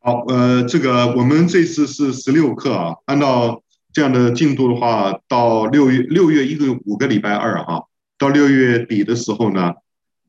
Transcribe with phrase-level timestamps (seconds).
[0.00, 7.82] 好，呃，这个我们这次是十六课啊，按照这样的进度的话，到六月六月一个五个礼拜二哈、啊，
[8.18, 9.72] 到六月底的时候呢，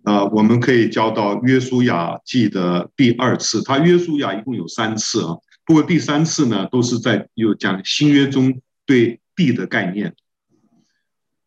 [0.03, 3.61] 呃，我们可以教到约书亚记的第二次。
[3.63, 5.35] 他约书亚一共有三次啊，
[5.65, 10.15] 不过第三次呢，都是在有讲新约中对地的概念，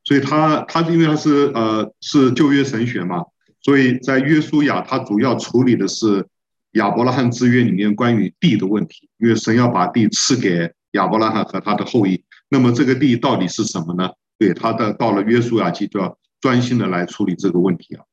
[0.05, 3.25] 所以他他因为他是呃是旧约神学嘛，
[3.63, 6.27] 所以在约书亚他主要处理的是。
[6.73, 14.11] 亚伯拉罕之约里面关于地的问题，因为神要把地赐给亚伯拉罕和他的后裔，那么这个地到底是什么呢？
[14.39, 18.05] 对，他的到了约书亚记就要专心的来处理这个问题啊。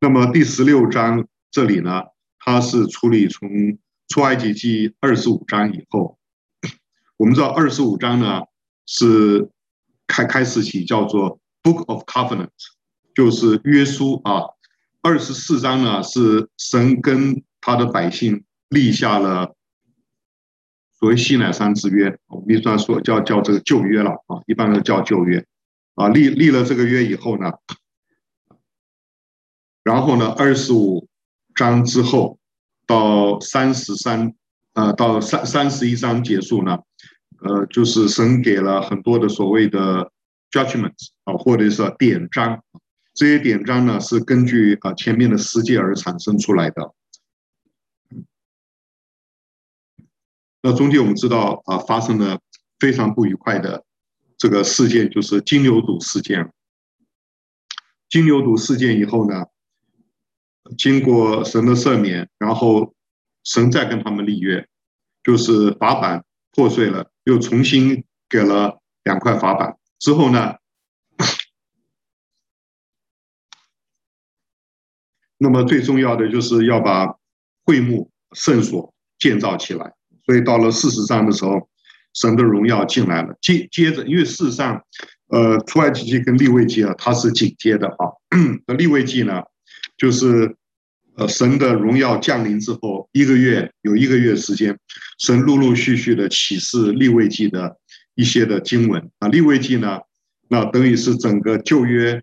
[0.00, 2.02] 那么第十六章这里呢，
[2.38, 3.48] 他是处理从
[4.08, 6.18] 出埃及记二十五章以后，
[7.16, 8.42] 我们知道二十五章呢
[8.86, 9.48] 是
[10.06, 12.50] 开开始起叫做 Book of Covenant，
[13.14, 14.53] 就是约书啊。
[15.04, 19.54] 二十四章呢是神跟他的百姓立下了
[20.98, 25.44] 所谓西乃山之约，我们一般说叫叫这个旧约了啊，一般都叫旧约
[25.94, 26.08] 啊。
[26.08, 27.52] 立立了这个约以后呢，
[29.82, 31.06] 然后呢，二十五
[31.54, 32.38] 章之后
[32.86, 34.32] 到三十三
[34.72, 36.78] 呃到三三十一章结束呢，
[37.42, 40.10] 呃，就是神给了很多的所谓的
[40.50, 42.63] judgments 啊，或者是典章，
[43.14, 46.92] 这些典章呢是根据啊前面的事件而产生出来的。
[50.60, 52.40] 那中间我们知道啊，发生了
[52.78, 53.84] 非常不愉快的
[54.36, 56.52] 这个事件，就是金牛犊事件。
[58.08, 59.44] 金牛犊事件以后呢，
[60.78, 62.94] 经过神的赦免，然后
[63.44, 64.66] 神再跟他们立约，
[65.22, 69.76] 就是法版破碎了，又重新给了两块法版。
[69.98, 70.54] 之后呢，
[75.38, 77.14] 那么最重要的就是要把
[77.64, 79.92] 会幕圣所建造起来。
[80.26, 81.68] 所以到了四十章的时候，
[82.14, 83.36] 神的荣耀进来了。
[83.42, 84.82] 接接着，因为事实上，
[85.28, 88.08] 呃，出埃及记跟利未记啊，它是紧接的啊。
[88.66, 89.42] 那利未记呢，
[89.98, 90.56] 就是
[91.16, 94.78] 呃，神的荣耀降临之后一个月，有一个月时间，
[95.18, 97.76] 神陆陆续续的启示利未记的
[98.14, 99.28] 一些的经文啊。
[99.28, 100.00] 利未记呢，
[100.48, 102.22] 那等于是整个旧约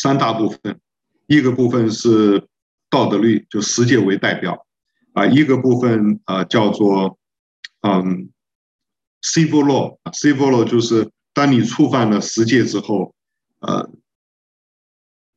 [0.00, 0.80] 三大部分，
[1.26, 2.46] 一个部分是
[2.88, 4.64] 道德律，就十诫为代表。
[5.12, 7.18] 啊，一个部分啊叫做
[7.80, 8.30] 嗯
[9.22, 13.12] ，civil law，civil law 就是当你触犯了十诫之后，
[13.58, 13.90] 呃，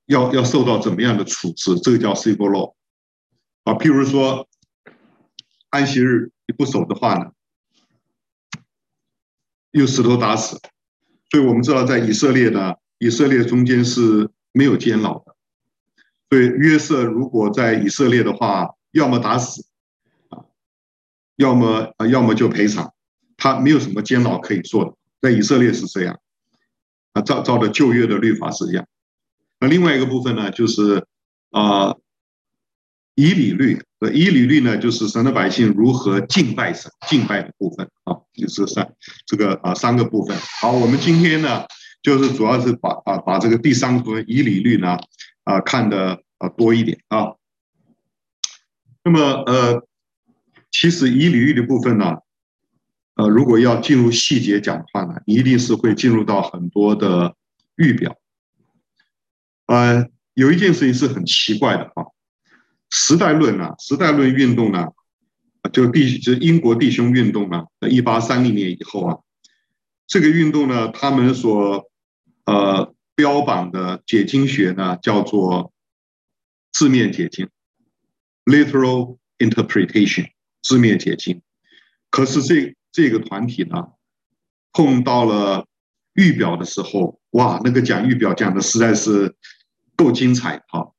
[0.05, 2.75] 要要受到怎么样的处置，这个叫 civil law。
[3.63, 4.47] 啊，譬如说
[5.71, 7.31] 安息日你不守的话呢，
[9.71, 10.61] 用石头打死。
[11.31, 15.35] 所以我们知道在以色列呢，以色列中间是没有监牢的。
[16.29, 19.65] 所以约瑟如果在以色列的话，要么打死。
[20.29, 20.45] 啊
[21.37, 22.93] 要么啊，要么就赔偿，
[23.35, 26.19] 他没有什么监牢可以做的，在以色列是这样，
[27.13, 28.85] 啊，照照的旧约的律法是这样。
[29.59, 31.03] 那另外一个部分呢，就是
[31.49, 31.95] 啊，
[33.15, 33.81] 以理律，
[34.13, 38.93] 以理律呢，就是神的百姓如何敬拜神、敬拜的部分啊，就是三
[39.25, 40.37] 这个啊三个部分。
[40.61, 41.65] 好，我们今天呢，
[42.01, 44.97] 就是主要是把啊把这个第三部分以理律呢
[45.43, 47.35] 啊看得啊多一点啊。
[49.03, 49.87] 那么呃。
[50.73, 52.19] 其实以理律的部分呢，
[53.15, 57.35] 呃，如果要进入细节讲的话呢，一定是会进入到很多的
[57.75, 58.15] 预表。
[59.65, 62.07] 呃，有一件事情是很奇怪的啊，
[62.89, 64.87] 时代论啊，时代论运动呢，
[65.73, 69.17] 就弟就英国弟兄运动呢，一八三零年以后啊，
[70.07, 71.90] 这个运动呢，他们所
[72.45, 75.71] 呃标榜的解经学呢，叫做
[76.71, 77.49] 字面解经
[78.45, 80.29] （literal interpretation）。
[80.63, 81.41] 字面解经，
[82.11, 83.93] 可是这这个团体呢，
[84.71, 85.65] 碰到了
[86.13, 89.35] 预表的时候，哇，那个讲预表讲的实在是
[89.95, 90.91] 够精彩哈！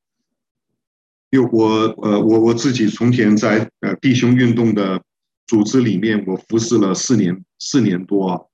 [1.30, 1.68] 因为我
[2.02, 5.00] 呃我我自己从前在呃弟兄运动的
[5.46, 8.50] 组织里面，我服侍了四年四年多，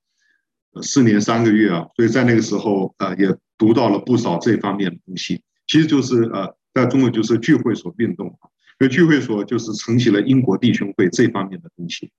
[0.81, 8.27] 四年三个月啊，所以在那个时候呃也读到了不少这方面的东西，其实就是呃在中国就是聚会所运动。
[8.39, 8.49] 啊，
[8.79, 12.11] 因为聚会所就是承袭了英国弟兄会这方面的东西，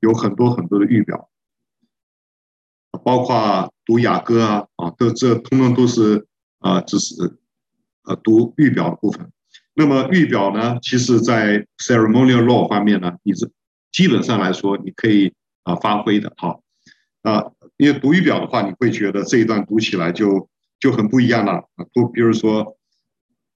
[0.00, 1.28] 有很多很多的预表，
[3.04, 6.26] 包括读雅歌啊啊，这这通通都是
[6.58, 7.14] 啊，只是
[8.04, 9.30] 呃读预表的部分。
[9.74, 13.48] 那么预表呢，其实在 ceremonial law 方面呢，你是
[13.92, 15.32] 基本上来说你可以
[15.62, 16.58] 啊发挥的哈
[17.22, 22.74] 啊，因为读预表的话，你会觉得这一段读起来就就很不一样了啊，不比如说。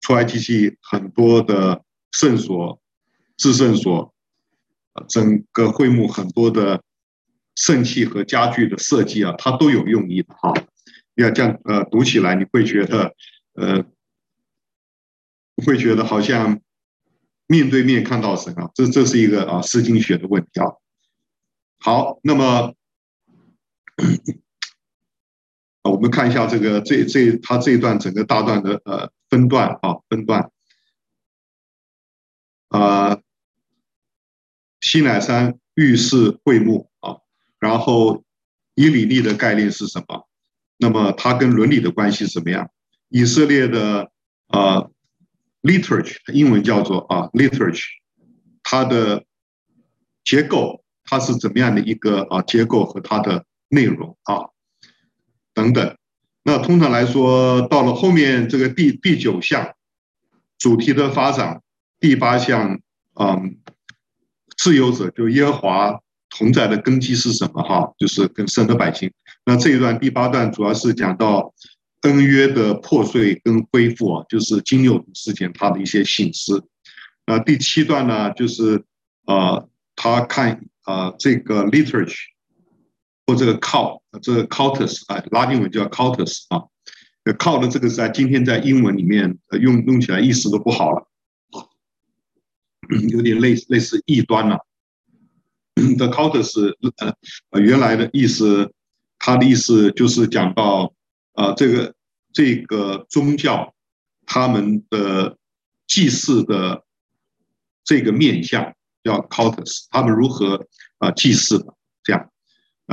[0.05, 2.83] 出埃及记很多的圣所、
[3.37, 4.13] 至圣所，
[5.09, 6.83] 整个会幕很多的
[7.55, 10.53] 圣器和家具的设计啊，它都有用意的哈。
[11.15, 13.15] 要这样呃读起来，你会觉得
[13.55, 13.85] 呃，
[15.65, 16.61] 会觉得好像
[17.47, 20.67] 面对面看到神啊，这这是一个啊诗经学的问题啊。
[21.79, 22.75] 好，那么
[25.83, 30.51] 啊，我们看一下这个这这他这一段整个大段的呃分段啊分段
[32.69, 33.21] 啊，
[34.81, 37.19] 西乃山预示会幕啊，
[37.59, 38.25] 然后
[38.75, 40.29] 以利利的概念是什么？
[40.79, 42.71] 那么它跟伦理的关系怎么样？
[43.09, 44.11] 以色列的
[44.49, 44.91] 呃
[45.63, 47.85] liturgy 英文叫做啊 liturgy
[48.63, 49.25] 它的
[50.25, 54.53] 结构它是怎么样的一个啊结构和它的内容啊
[55.53, 55.97] 等等。
[56.45, 59.75] 那通常来说，到了后面这个第第九项
[60.59, 61.61] 主题的发展，
[61.99, 62.81] 第八项
[63.15, 63.57] 嗯，
[64.57, 66.01] 自由者就耶和华。
[66.35, 67.63] 同在的根基是什么？
[67.63, 69.13] 哈，就是跟神的百姓。
[69.45, 71.53] 那这一段第八段主要是讲到
[72.01, 76.67] 恩约的破碎跟恢复啊，就是金牛事件它的一些省思。
[77.27, 78.83] 那第七段呢，就是
[79.27, 82.17] 呃，他看呃这个 literature
[83.27, 86.65] 或这个 call 这个 cultus 啊，拉丁文叫 cultus 啊
[87.39, 91.07] ，call 的这个在今天在英文里面用用起来意思都不好了，
[93.11, 94.59] 有点类似类似异端了。
[95.97, 96.75] The cultus
[97.51, 98.73] 呃原来的意思，
[99.19, 100.93] 他的意思就是讲到
[101.33, 101.95] 啊，这个
[102.33, 103.75] 这个宗教
[104.27, 105.39] 他们的
[105.87, 106.85] 祭祀的
[107.85, 110.67] 这个面向叫 cultus，他们如何
[110.99, 112.29] 啊祭祀的这样。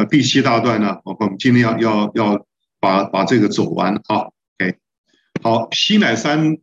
[0.05, 2.45] 第七大段呢，我们今天要要要
[2.79, 4.29] 把把这个走完啊。
[4.57, 4.77] OK，
[5.41, 6.57] 好，西乃山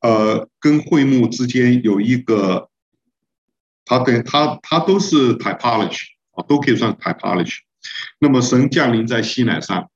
[0.00, 2.68] 呃跟会幕之间有一个。
[3.88, 6.00] 它跟它它都是 typology
[6.32, 7.58] 啊，都可以算 typology。
[8.18, 9.86] 那么神降临在西乃山，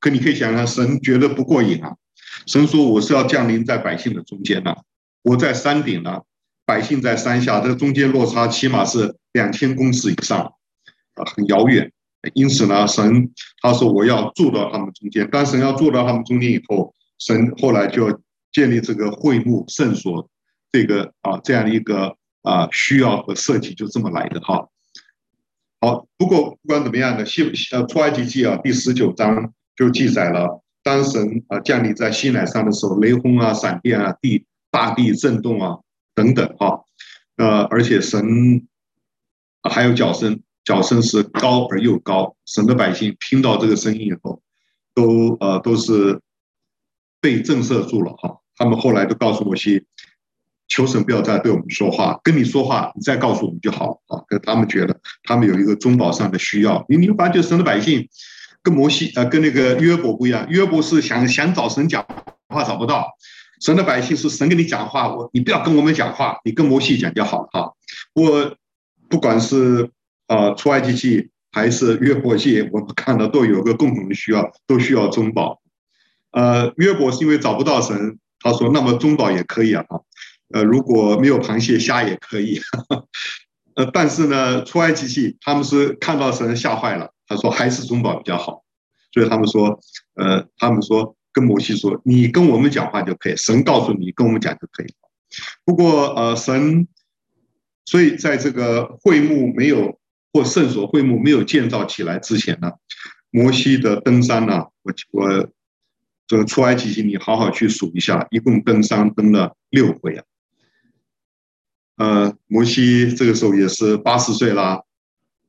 [0.00, 1.94] 可你可以想想，神觉得不过瘾啊。
[2.48, 4.74] 神说：“我是要降临在百姓的中间呢，
[5.22, 6.22] 我在山顶呢，
[6.66, 10.54] 百姓在山下，这中间落差起码是两千公尺以上
[11.14, 11.90] 啊，很遥远。
[12.34, 13.30] 因此呢，神
[13.60, 15.28] 他说我要住到他们中间。
[15.30, 18.20] 当神要住到他们中间以后，神后来就
[18.52, 20.28] 建立这个会幕圣所，
[20.70, 24.68] 这个啊这样的一个。”啊，需要和设计就这么来的哈。
[25.80, 35.78] 好，不过不管怎么样的，西呃出埃及记啊第十九章就记载了，当神啊降临在西乃山的时候，雷轰啊、闪电啊、地大地震动啊
[36.16, 36.80] 等等哈。
[37.36, 38.66] 呃，而且神
[39.62, 44.40] 还有角声，脚声是高而又高，神的百姓听到这个声音以后，
[44.94, 46.20] 都呃都是
[47.20, 48.38] 被震慑住了哈。
[48.56, 49.84] 他们后来都告诉摩西。
[50.68, 54.22] 求神不要再对我们说话，跟你说话，你再告诉我们就好啊。
[54.26, 56.82] 跟他们觉得他们有一个中保上的需要。
[56.88, 58.08] 你你发觉神的百姓
[58.62, 62.02] 跟摩西呃跟那个约伯不一样，约伯是想想找神讲
[62.48, 63.06] 话找不到，
[63.60, 67.72] 神的百姓是神跟你讲话，我你不要跟我们讲话，你跟摩西讲就好了哈。
[68.14, 68.56] 我
[69.10, 69.90] 不管是
[70.28, 75.60] 呃出埃及记还是约伯记，我们看到都有个共同的需要，都需要中保。
[76.30, 79.84] 呃，约伯是因为找不到神，他说那么中保也可以啊。
[80.54, 82.60] 呃，如果没有螃蟹，虾也可以。
[83.74, 88.62] 呃，但是呢，出埃及记他们是看到神吓坏了，他说还是中保比较好，
[89.12, 89.80] 所以他们说，
[90.14, 94.94] 呃，他们说跟摩西说，你跟我们讲话就可以，神告诉你跟我们讲就可以。
[95.64, 96.86] 不过呃，神，
[97.86, 99.98] 所以在这个会幕没有
[100.32, 102.72] 或圣所会幕没有建造起来之前呢，
[103.30, 105.48] 摩西的登山呢，我我
[106.26, 110.24] 这个出埃及记你好好去数一下，一共登山登了六回啊。
[111.96, 114.82] 呃，摩西这个时候也是八十岁啦，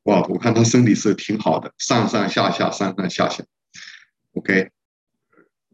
[0.03, 3.43] 哇，我看他身体是挺好的，上上下下，上上下下
[4.33, 4.69] ，OK。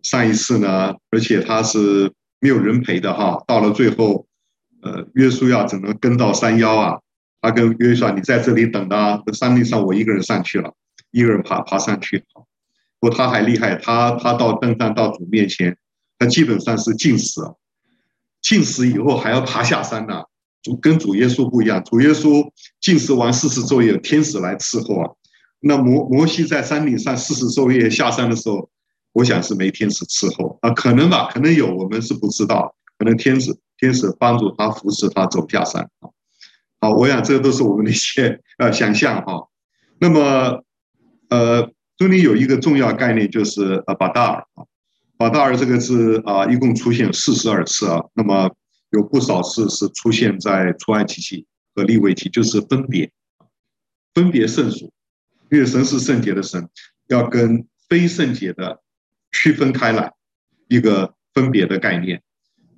[0.03, 4.27] 上一次呢，而且他是没有人陪的哈，到了最后，
[4.81, 6.99] 呃，约书亚只能跟到山腰啊，
[7.41, 10.73] 他跟约书亚，你在这里等啊，山顶上我一个人上去了，
[11.11, 12.23] 一个人爬爬上去，
[12.99, 15.77] 不过他还厉害，他他到登山到主面前，
[16.17, 17.41] 他基本上是进食，
[18.41, 20.23] 进食以后还要爬下山呢。
[20.61, 22.45] 主跟主耶稣不一样，主耶稣
[22.81, 25.09] 进食完四十昼夜，天使来伺候啊。
[25.61, 28.69] 那摩摩西在山顶上四十昼夜下山的时候，
[29.13, 36.09] 我想是没天使伺候啊，可能吧，可能有，我们是不知道，可能天使天使帮助他扶持他走下山啊。
[36.81, 39.49] 好，我想这都是我们的一些呃想象哈。
[39.99, 40.63] 那么
[41.29, 44.63] 呃，这里有一个重要概念就是呃巴达尔啊，
[45.17, 48.01] 法大尔这个字啊，一共出现四十二次啊。
[48.13, 48.49] 那么
[48.91, 51.45] 有不少次是出现在出埃及记
[51.75, 53.11] 和利未记，就是分别
[54.13, 54.91] 分别圣属，
[55.51, 56.69] 因为神是圣洁的神，
[57.09, 58.81] 要跟非圣洁的
[59.33, 60.13] 区分开来，
[60.69, 62.21] 一个分别的概念。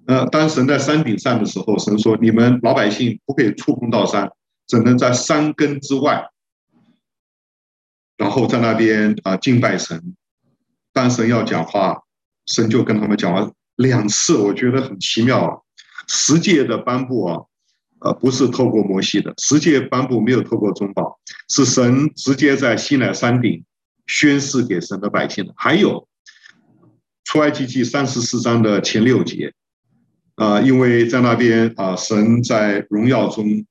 [0.07, 4.29] 呃，当神在山顶上的时候，神说：“你们老百姓不可以触碰到山，
[4.67, 6.27] 只能在山根之外。”
[8.17, 10.15] 然后在那边啊敬拜神。
[10.91, 12.01] 当神要讲话，
[12.47, 15.57] 神就跟他们讲话两次，我觉得很奇妙啊。
[16.07, 17.39] 十诫的颁布啊，
[17.99, 23.63] 呃，不是透过摩西的，十诫颁布没有透过中保，是神直接在西乃山顶
[24.07, 25.53] 宣示给神的百姓的。
[25.55, 26.07] 还有
[27.23, 29.53] 出埃及记三十四章的前六节。
[30.35, 33.65] 啊，因为在那边啊，神在荣耀中，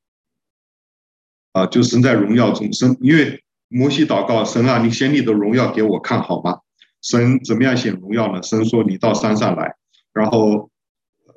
[1.53, 6.61] 啊，就神在荣耀中，神因为摩西祷告，神啊，你显你的荣耀给我看好吗？
[7.03, 8.43] 神怎么样显荣耀呢？
[8.43, 9.75] 神说你到山上来，
[10.13, 10.71] 然后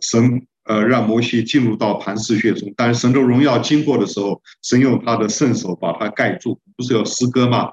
[0.02, 7.72] 神呃让摩西进入到磐石穴中，但神的荣耀经过的时候，神用他的圣手把它盖住，不是有诗歌吗？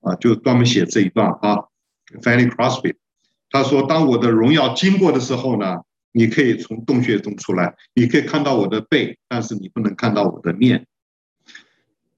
[0.00, 1.64] 啊，就专门写这一段啊
[2.22, 2.94] ，Fanny Crosby，
[3.50, 5.78] 他说当我的荣耀经过的时候呢？
[6.16, 10.86] 你可以从洞穴中出来，你可以看到我的背，但是你不能看到我的面。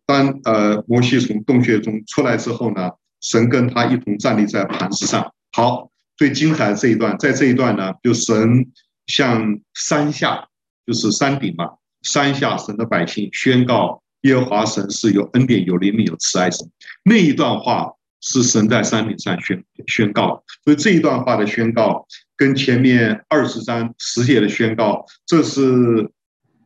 [0.06, 5.34] 当呃摩西从洞穴中出来之后呢，神跟他一同站立在磐石上。
[5.50, 8.70] 好，最精彩的这一段，在这一段呢，就神
[9.08, 10.46] 向山下，
[10.86, 11.68] 就是山顶嘛，
[12.02, 16.70] 山下神的百姓宣告耶和华神是有恩典、有怜悯、有慈爱神。
[17.02, 17.90] 那一段话
[18.20, 22.06] 是神在山顶上宣宣告，所以这一段话的宣告。
[22.38, 26.08] 跟前面二十章十节的宣告，这是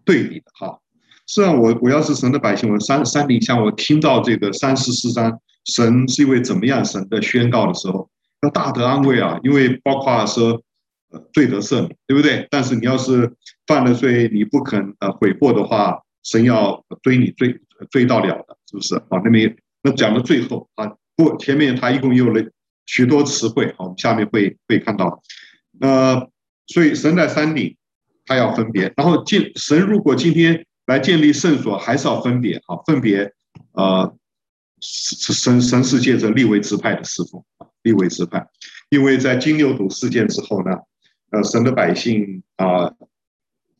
[0.04, 0.78] 对比的哈。
[1.26, 8.10] 实际上，我我要是神的百姓，我三山顶下，我听到这个三十四章，神是一位怎么样神的宣告的时候，
[8.42, 9.40] 要大得安慰啊。
[9.42, 10.62] 因为包括说，
[11.10, 12.46] 呃，罪得赦免，对不对？
[12.50, 13.32] 但是你要是
[13.66, 17.58] 犯了罪，你不肯呃悔过的话，神要追你追
[17.90, 18.94] 追到了的，是不是？
[19.08, 19.38] 好，那么
[19.82, 22.44] 那讲到最后啊，不，前面他一共用了
[22.84, 25.22] 许多词汇，好，我们下面会会看到。
[25.82, 26.30] 呃，
[26.68, 27.76] 所以神在山顶，
[28.24, 28.92] 他要分别。
[28.96, 32.54] 然后建神如果今天来建立圣所，还是要分别。
[32.66, 33.32] 啊，分别。
[33.72, 34.16] 呃，
[34.80, 37.42] 神神是借着利未支派的侍奉，
[37.82, 38.46] 利未支派。
[38.90, 40.70] 因为在金牛犊事件之后呢，
[41.30, 42.92] 呃，神的百姓啊、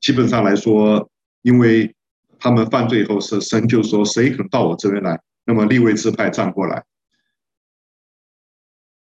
[0.00, 1.09] 基本上来说，
[1.42, 1.94] 因为
[2.40, 6.82] 他们犯罪以后，是神就说谁肯到我这边来，那么立位支派站过来，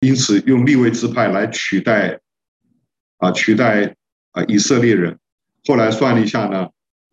[0.02, 2.20] 因此用立位支派来取代。
[3.24, 3.96] 啊，取代
[4.32, 5.18] 啊以色列人，
[5.64, 6.68] 后来算了一下呢，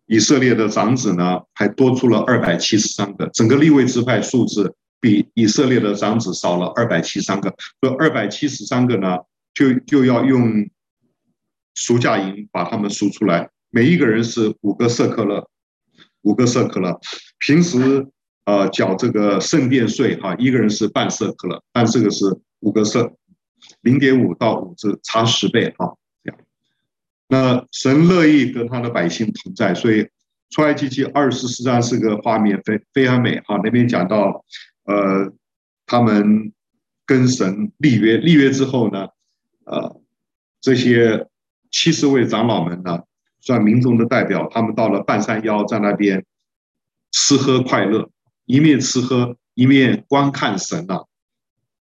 [0.07, 9.19] 以色列的长子呢还多出了二百七十三个，整个利未支派数字比以色列的长子少了二百七十三个，这二百七十三个呢
[9.53, 10.69] 就就要用
[11.75, 15.47] 赎价银把他们赎出来，每一个人是五个舍客勒，
[16.23, 16.99] 五个舍客勒，
[17.39, 18.05] 平时
[18.43, 22.25] 呃缴这个圣殿税哈，一个人是半舍客勒，但这个是
[22.59, 23.13] 五个舍，
[23.79, 25.95] 零点五到五是差十倍哈。
[27.31, 30.05] 那神乐意跟他的百姓同在，所以
[30.49, 33.57] 出埃及记二十四章是个画面非非常美哈。
[33.63, 34.43] 那边讲到，
[34.83, 35.31] 呃，
[35.85, 36.51] 他们
[37.05, 39.07] 跟神立约，立约之后呢，
[39.63, 40.01] 呃，
[40.59, 41.25] 这些
[41.71, 42.99] 七十位长老们呢，
[43.39, 46.25] 算民众的代表，他们到了半山腰，在那边
[47.13, 48.09] 吃喝快乐，
[48.45, 51.05] 一面吃喝一面观看神啊，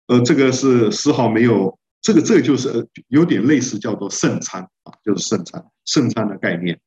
[0.09, 1.79] 呃，这个是丝毫没有。
[2.00, 6.80] 这个这个就是有点类似叫做圣餐啊，就是圣餐圣餐的概念。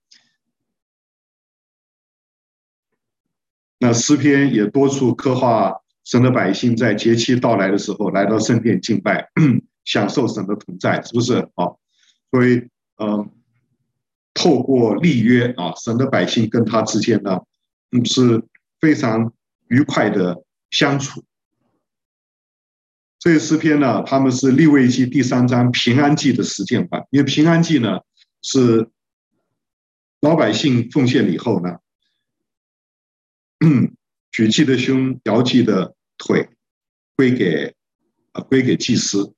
[3.79, 9.29] 那诗篇也多处刻画神的百姓在节期到来的时候来到圣殿敬拜，
[9.83, 11.67] 享受神的同在，是不是啊？
[12.31, 12.67] 所以
[12.97, 13.29] 嗯，
[14.33, 17.41] 透过立约啊，神的百姓跟他之间呢，
[17.91, 18.43] 嗯，是
[18.79, 19.33] 非常
[19.67, 21.23] 愉快的相处。
[23.23, 27.07] 这些诗篇呢，他们是立位记第三章平安祭的实践版。
[27.09, 28.01] 因为平安祭呢，
[28.41, 28.89] 是
[30.19, 31.77] 老百姓奉献以后呢，
[34.29, 36.49] 举祭的胸，摇祭的腿，
[37.15, 37.73] 归给
[38.33, 39.33] 啊归给祭司；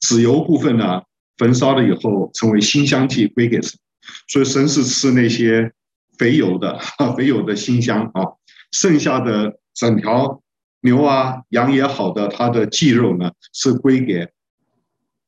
[0.00, 1.02] 脂油部分呢，
[1.36, 3.78] 焚烧了以后成为馨香祭，归给神。
[4.26, 5.72] 所以神是吃那些
[6.18, 6.80] 肥油的，
[7.16, 8.26] 肥油的馨香啊，
[8.72, 10.42] 剩下的整条。
[10.82, 14.26] 牛啊，羊也好的，它的祭肉呢是归给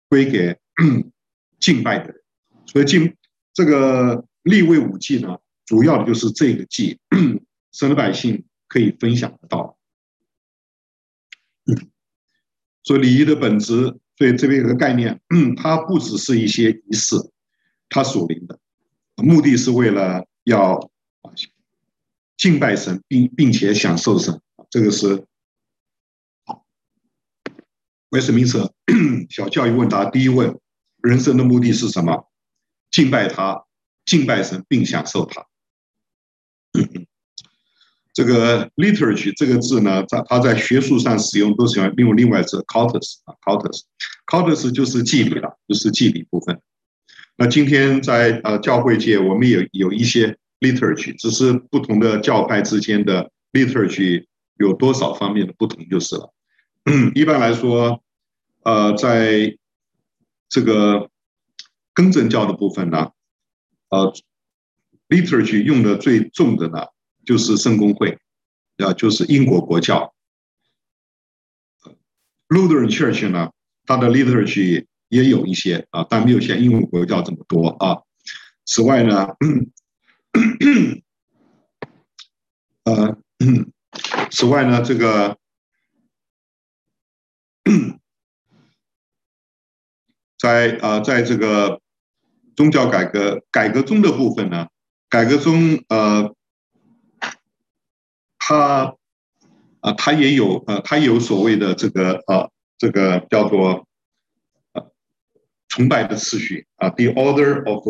[0.08, 0.58] 归给
[1.60, 2.22] 敬拜的人，
[2.64, 3.14] 所以敬
[3.52, 6.98] 这个立位五祭呢，主要的就是这个祭，
[7.72, 9.76] 神的百姓可以分享得到。
[12.82, 15.20] 所以礼仪的本质，所以这边有个概念，
[15.56, 17.16] 它不只是一些仪式，
[17.90, 18.58] 它属灵的，
[19.16, 20.90] 目的是为了要
[22.38, 24.40] 敬拜神，并并且享受神。
[24.70, 25.26] 这个是。
[28.12, 28.74] 威斯敏斯特
[29.30, 30.54] 小教育问答第一问：
[31.02, 32.28] 人生的目的是什么？
[32.90, 33.64] 敬拜他，
[34.04, 35.46] 敬拜神，并享受他。
[38.12, 46.60] 这个 liturgy 这个字呢，在它在学术上使用都喜欢用另外一个字 cultus 啊 cultus，cultus 就是祭礼了，就是祭礼部分。
[47.38, 54.26] 那今天在呃教会界，我们也有有一些 liturgy，只是不同的教派之间的 liturgy
[54.58, 56.30] 有多少方面的不同就是了。
[57.14, 58.02] 一般来说，
[58.62, 59.56] 呃，在
[60.48, 61.08] 这个
[61.94, 63.10] 更正教的部分呢，
[63.88, 64.12] 呃
[65.08, 66.86] ，liturgy 用的最重的呢。
[67.24, 68.18] 就是圣公会，
[68.78, 70.12] 啊，就是英国国教。
[72.48, 73.52] Lutheran Church 呢，
[73.86, 78.02] 它的 liturgy 也有一些啊，但没有像英国国教这么多啊。
[78.64, 79.28] 此外呢，
[82.82, 83.16] 呃，
[84.32, 85.38] 此外呢，这个
[90.38, 91.80] 在啊，在这个
[92.56, 94.68] 宗教改革改革中的部分呢，
[95.08, 96.34] 改革中呃。
[98.44, 98.96] 他
[99.78, 103.86] 啊，他也有呃，他有所谓的这个呃，这个叫做
[104.72, 104.90] 呃
[105.68, 107.86] 崇拜的次序啊，the order of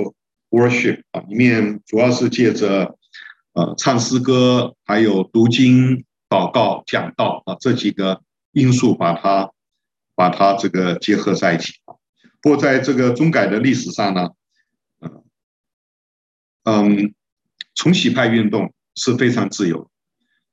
[0.50, 2.98] worship 啊，里面主要是借着
[3.54, 9.50] 呃唱诗歌，还有读经、祷告、讲道啊这几个因素，把它
[10.14, 11.94] 把它这个结合在一起啊。
[12.40, 14.30] 不过在这个中改的历史上呢，
[16.64, 17.14] 嗯，
[17.74, 19.90] 重洗派运动是非常自由。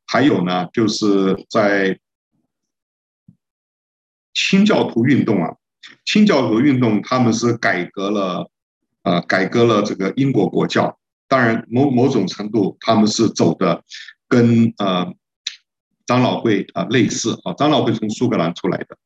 [0.05, 1.99] 还有呢，就是在
[4.33, 5.55] 清教徒运动啊，
[6.05, 8.49] 清教徒运动他们是改革了，
[9.03, 10.97] 呃，改革了这个英国国教。
[11.27, 13.83] 当然，某某种程度他们是走的
[14.27, 15.13] 跟呃
[16.07, 18.97] 长老会啊类似啊，长老会从苏格兰出来的，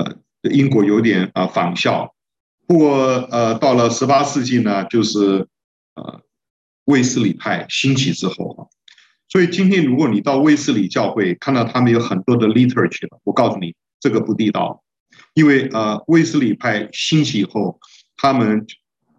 [0.00, 2.14] 呃，英国有点啊仿效。
[2.66, 2.96] 不过
[3.30, 5.46] 呃，到了十八世纪呢，就是
[5.94, 6.20] 呃
[6.84, 8.60] 卫斯理派兴起之后啊。
[9.28, 14.82] 所以今天，如果你到卫斯理教会看到他们有很多的 literature，，我告诉你，这个不地道，
[15.34, 17.78] 因为呃，卫斯理派兴起以后，
[18.16, 18.66] 他们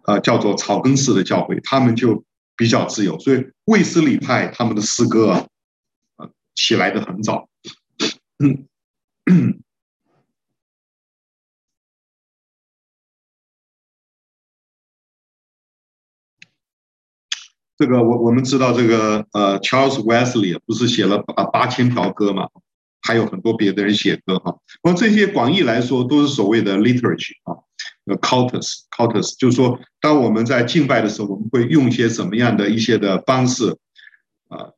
[0.04, 2.22] 呃叫做草根式的教会，他们就
[2.56, 5.30] 比较自由，所以卫斯理派他们的诗歌
[6.16, 7.48] 啊，起来的很早。
[17.78, 22.48] 这个我我们知道，这个呃，Charles Wesley 不是写了八八千条歌嘛？
[23.04, 24.56] 还有很多别的人写歌哈。
[24.84, 27.58] 那这些广义来说都是所谓的 liturgy 啊
[28.20, 33.76] ，cultus，cultus，就是说，当我们在敬拜的时候，我们会用一些什么样的一些的方式
[34.48, 34.70] 啊？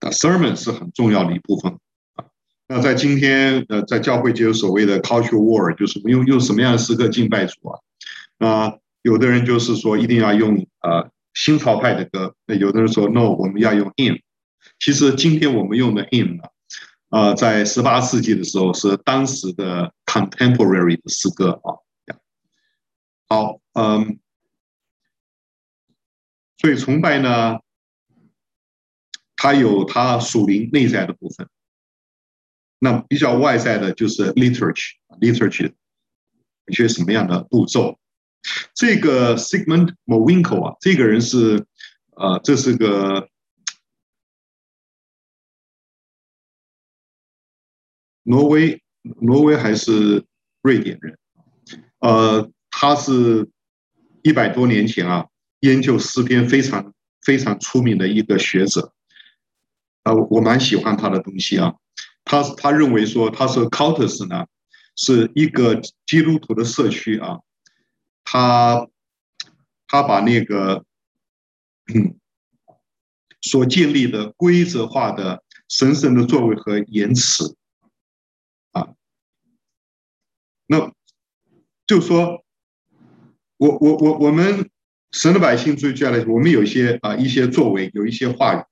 [0.00, 1.72] 啊，sermon 是很重要的一部分
[2.16, 2.26] 啊。
[2.68, 7.78] 那在今天呃，在教会就有所谓的 cultural war，就是用用什么样的诗歌敬拜主啊？
[8.38, 11.10] 那，有的人就是说一定要用呃。
[11.36, 14.22] 新潮派的歌，那有的人说 no，我们要用 hymn。
[14.78, 16.42] 其实今天我们用的 hymn 呢，
[17.10, 21.76] 呃，在十八世纪的时候是当时的 contemporary 的诗歌啊。
[23.28, 24.18] 好，嗯，
[26.56, 27.58] 所以崇拜呢，
[29.36, 31.48] 它有它属灵内在的部分，
[32.78, 35.74] 那比较外在的就是 liturgy，liturgy
[36.66, 37.98] 一些什么样的步骤。
[38.74, 41.66] 这个 Sigmund Mowinckel 啊，这个人是，
[42.16, 43.28] 呃，这是个
[48.22, 48.82] 挪威，
[49.20, 50.24] 挪威还是
[50.62, 51.18] 瑞典人，
[52.00, 53.48] 呃，他是
[54.22, 55.26] 一百多年前啊，
[55.60, 58.92] 研究诗篇非常非常出名的一个学者，
[60.02, 61.74] 啊，我蛮喜欢他的东西啊，
[62.24, 64.46] 他他认为说，他说 cultus 呢
[64.96, 67.40] 是一个基督徒的社区啊。
[68.28, 68.88] 他
[69.86, 70.84] 他把那个
[73.40, 77.56] 所建立的规则化的神圣的作为和言辞
[78.72, 78.88] 啊，
[80.66, 80.92] 那
[81.86, 82.44] 就说
[83.58, 84.68] 我我我我们
[85.12, 88.64] 神的百姓，最主要来，我们有一些啊一些作为，有一些话语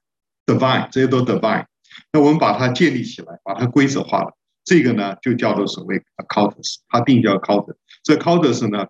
[0.46, 1.66] ，divine 这些都 divine，
[2.12, 8.88] 那我们把它建立起来，把它规则化了，这个呢就叫做所谓 cultus，它定叫 cultus，这 cultus 呢。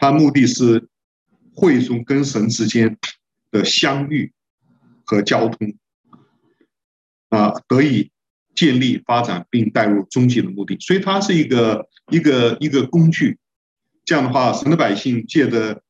[0.00, 0.88] 它目的是
[1.54, 2.96] 会众跟神之间
[3.50, 4.32] 的相遇
[5.04, 5.74] 和交通，
[7.28, 8.10] 啊，得以
[8.54, 10.78] 建立、发展并带入终极的目的。
[10.80, 13.38] 所以它是一个一个一个工具。
[14.06, 15.82] 这样的话，神的百姓借着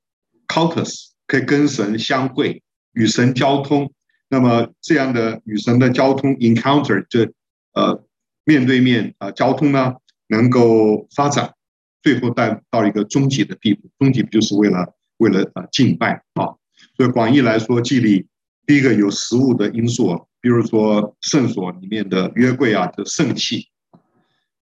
[0.48, 3.92] cultus 可以跟神相会，与神交通。
[4.28, 7.32] 那么这样的与神的交通 encounter 就
[7.72, 8.04] 呃
[8.44, 9.94] 面对面啊、交通呢，
[10.26, 11.54] 能够发展，
[12.02, 13.88] 最后带到一个终极的地步。
[13.98, 16.54] 终极就是为了为了呃敬拜啊。
[16.96, 18.26] 所以广义来说，祭礼
[18.66, 23.68] 第一个有实物的因素，比如说圣所里面的约柜啊的圣器。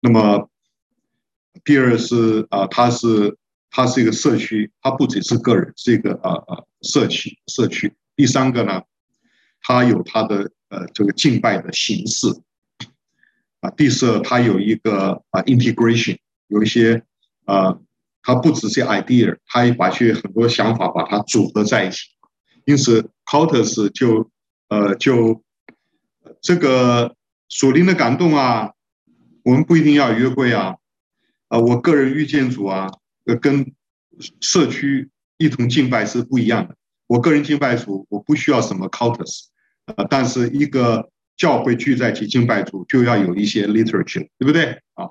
[0.01, 0.49] 那么
[1.64, 3.37] 第二是啊、呃，它是。
[3.75, 7.90] 它是一个社区，它不只是个人，是一个呃呃社区社区。
[8.14, 8.83] 第三个呢，
[9.62, 12.29] 它有它的呃这个敬拜的形式
[13.61, 13.71] 啊。
[13.71, 16.18] 第四，它有一个啊 integration，
[16.49, 17.03] 有一些
[17.53, 17.79] 呃，
[18.23, 21.99] 它不只是 idea，它也把去很多想法把它组合在一起。
[22.65, 24.31] 因此，cultus 就
[24.69, 25.43] 呃就
[26.41, 27.15] 这个
[27.51, 28.73] 属灵的感动啊，
[29.45, 30.77] 我们不一定要约会啊
[31.49, 32.88] 啊，我个人遇见主啊。
[33.41, 33.73] 跟
[34.41, 36.75] 社区一同敬拜是不一样的。
[37.07, 39.45] 我个人敬拜主，我不需要什么 cultus，
[39.87, 45.11] 呃，但是一个教会聚在一起敬拜主，就要有一些 literature，对不对啊？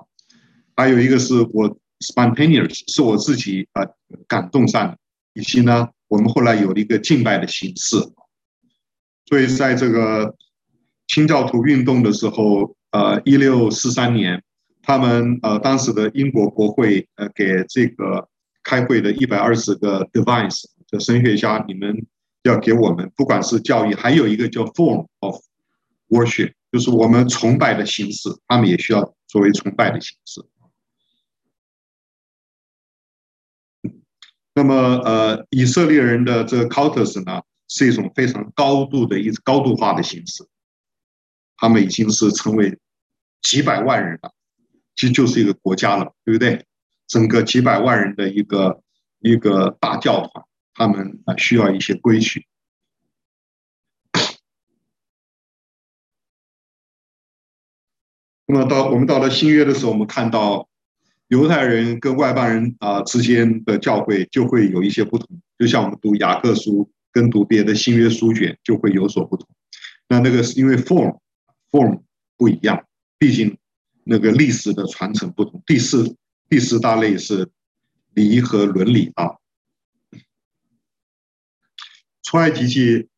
[0.76, 4.98] 还有一个是我 spontaneous，是我自己啊、呃、感动上的，
[5.34, 7.96] 以及呢，我们后来有了一个敬拜的形式。
[9.26, 10.34] 所以在这个
[11.06, 14.42] 清教徒运动的时候，呃，一六四三年。
[14.84, 18.28] 他们呃，当时的英国国会呃，给这个
[18.64, 22.04] 开会的一百二十个 divines 的神学家，你们
[22.42, 25.36] 要给我们，不管是教育，还有一个叫 form of
[26.08, 30.42] worship，就是我们崇拜的形式，他们也需要作为崇拜的形式。
[34.54, 40.46] 那么呃，以色列人的这个 cultus 呢，是一种非常高度的一高度化的形式，
[41.56, 42.78] 他们已经是成为
[43.40, 44.32] 几百万人了。
[44.94, 46.66] 其实就是一个国家了，对不对？
[47.08, 48.82] 整个几百万人的一个
[49.20, 52.46] 一个大教团，他们啊需要一些规矩。
[58.44, 60.68] 那么到我们到了新约的时候，我们看到
[61.32, 69.48] 犹太人跟外邦人啊之间的教会就会有一些不同，就像我们读雅各书跟读别的新约书卷就会有所不同。
[70.10, 71.18] 那那个是因为 form
[71.70, 72.02] form
[72.36, 72.84] 不一样，
[73.18, 73.56] 毕竟。
[74.04, 75.62] 那个历史的传承不同。
[75.64, 76.16] 第四
[76.48, 77.48] 第四大类是
[78.14, 79.36] 礼仪和伦理啊。
[82.24, 83.08] 出埃及记，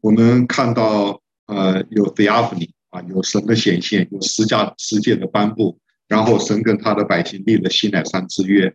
[0.00, 5.78] 我们看到呃有 theophany 啊，有神的显现，有十架十诫的颁布，
[6.14, 8.72] 然后神跟他的百姓立了西乃山之约，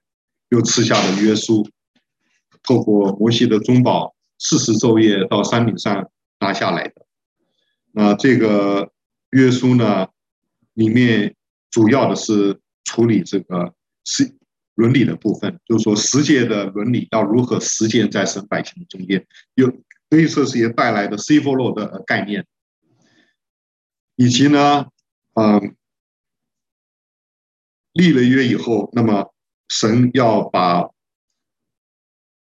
[0.49, 1.65] 又赐下了约书，
[2.62, 7.06] 透过摩西的中保四十昼夜到山顶上拿下来的。
[7.93, 8.91] 那这个
[9.30, 10.08] 约书呢？
[10.73, 11.36] 里面
[11.69, 13.73] 主要的是处理这个
[14.06, 14.34] 是
[14.75, 19.25] 伦理的部分，就是说十诫的伦理要如何实践在神百姓的中间，
[19.56, 19.69] 有
[20.10, 22.45] 可以说是也带来的 civil law 的概念，
[24.15, 24.86] 以及呢，
[25.34, 25.75] 嗯，
[27.93, 29.34] 立了约以后，那么
[29.67, 30.89] 神要把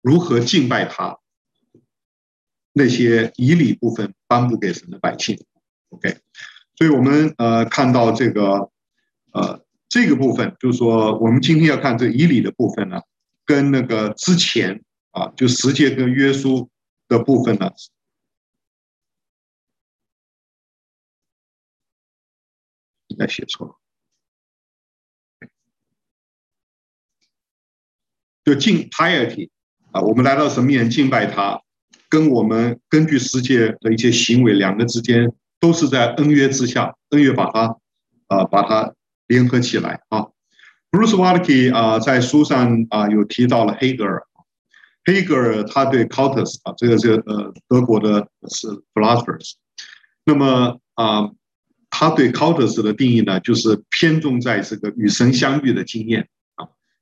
[0.02, 1.18] 如何敬拜他
[2.72, 5.42] 那些仪礼部分颁布给神的百姓
[5.88, 6.18] ，OK。
[6.76, 8.70] 所以我们呃看到这个
[9.32, 13.00] 呃这个部分，就是说我们今天要看这个仪礼的部分呢，
[13.44, 16.68] 跟那个之前啊，就十诫跟约书
[17.08, 17.70] 的部分呢，
[23.06, 23.74] 应该写错了，
[28.46, 29.50] 就敬 piety
[29.92, 31.60] 啊，我们来到神面前敬拜他，
[32.08, 35.30] 跟我们根据世界的一些行为两个之间。
[35.58, 37.76] 都是在恩约之下，恩约把它，
[38.26, 38.92] 啊，把它
[39.26, 40.26] 联合起来啊。
[40.90, 44.22] Bruce w a l k e 啊，在书上啊有提到了黑格尔，
[45.06, 49.52] 黑格尔他对 cultus 啊，这个这个呃德国的是 philosophers，
[50.26, 51.30] 那么啊，
[51.88, 56.28] 他对 cultus 的定义呢，就是偏重在这个与神相遇的经验。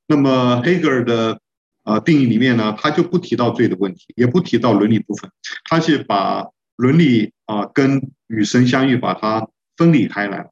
[0.07, 1.39] 那么黑格尔的
[1.83, 5.31] 啊定义里面呢，他就不提到罪的问题，也不提到伦理部分，
[5.63, 10.49] 他是把伦理啊跟与神相遇，把它分离开来，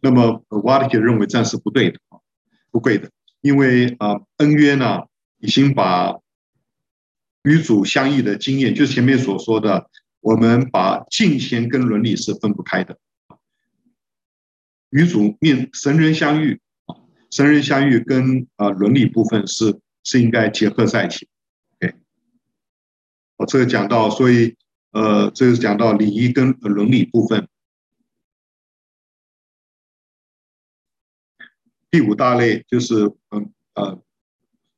[0.00, 2.18] 那么瓦特克认为这样是不对的啊，
[2.70, 5.02] 不对的，因为啊恩约呢
[5.38, 6.16] 已经把
[7.42, 9.88] 与主相遇的经验，就前面所说的，
[10.20, 12.98] 我们把敬虔跟伦理是分不开的，
[14.90, 16.60] 与主面神人相遇
[17.26, 21.28] 啊，神人相遇跟啊伦理部分是是应该结合在一起
[21.80, 21.94] ，OK，
[23.36, 24.56] 我这个讲到，所以。
[24.92, 27.46] 呃，这是讲到礼仪跟伦理部分。
[31.90, 34.00] 第五大类就是嗯呃，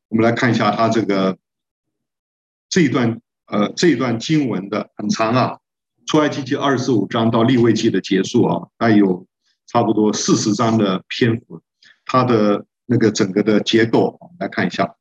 [0.08, 1.38] 我们来看一下它这个
[2.68, 5.60] 这一段呃这一段经文的很长啊，
[6.06, 9.24] 出埃及记二十五章到利未记的结束啊，它有
[9.68, 11.62] 差不多四十章的篇幅，
[12.08, 14.96] 它的那个整个的结构，我们来看一下。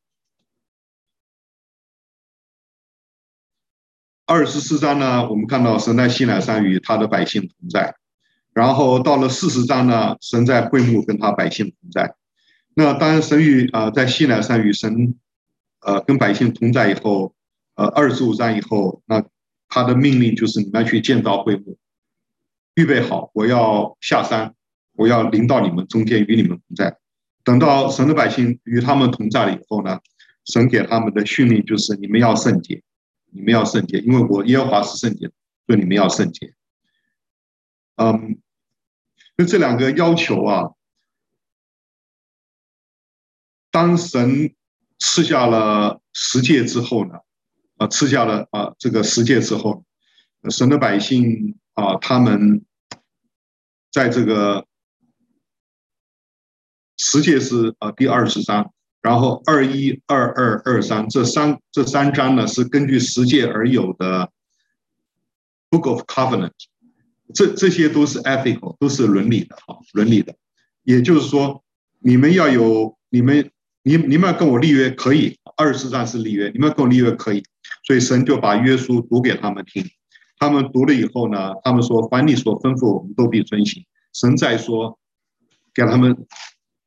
[4.25, 7.95] 二十四章呢，我们看到神在西乃山与他的百姓同在，
[8.51, 12.13] 然后到了四十章呢，神在会幕跟他百姓同在。
[12.73, 15.17] 那当神与啊在西乃山与神
[15.79, 17.33] 呃跟百姓同在以后，
[17.75, 19.23] 呃二十五章以后，那
[19.69, 21.77] 他的命令就是你们要去建造会幕，
[22.75, 24.53] 预备好，我要下山，
[24.97, 26.97] 我要临到你们中间与你们同在。
[27.43, 29.99] 等到神的百姓与他们同在了以后呢，
[30.43, 32.83] 神给他们的训令就是你们要圣洁。
[33.29, 35.29] 你们要圣洁，因为我耶和华是圣洁，
[35.67, 36.53] 所以你们要圣洁。
[37.97, 38.39] 嗯，
[39.37, 40.71] 就这两个要求啊，
[43.69, 44.55] 当神
[44.97, 47.15] 赐下了十诫之后呢，
[47.75, 49.83] 啊，赐下了啊这个十诫之后，
[50.49, 52.65] 神的百姓啊，他们
[53.91, 54.65] 在这个
[56.97, 58.73] 十诫是啊第二十章。
[58.99, 64.29] 然后二一二二二三这三这三章呢，是根据十诫而有的
[65.69, 66.51] Book of Covenant，
[67.33, 70.35] 这这些都是 ethical，都是伦理的哈，伦理的。
[70.83, 71.63] 也就是说，
[71.99, 73.49] 你们要有你们
[73.83, 77.43] 你你们要跟我立约可以，二十章是立约，你们要跟我立约可以，
[77.85, 79.85] 所以神就把约书读给他们听，
[80.37, 83.85] 他们读了以后呢，他们说凡你所吩咐，我们都必遵行。
[84.11, 84.99] 神在说，
[85.73, 86.25] 给他们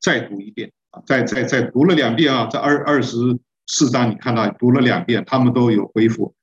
[0.01, 1.03] 再读一遍啊。
[1.07, 3.17] 再再再读了两遍啊，在二二十
[3.67, 6.35] 四章，你看到读了两遍，他们都有恢复，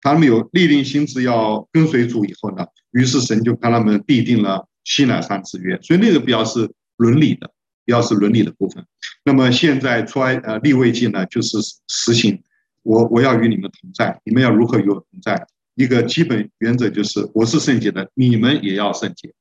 [0.00, 7.50] 他们有立定心志要跟随主以后呢，于是神就看他们立定了西乃山之约，所以那个比较是伦理的，
[7.84, 8.86] 比较是伦理的部分。
[9.24, 12.40] 那么现在出来呃立位记呢，就是实行
[12.84, 15.46] 我我要与你们同在，你们要如何与我同在？
[15.74, 19.34] 一个基本原则就是我是圣洁的，你们也要圣洁。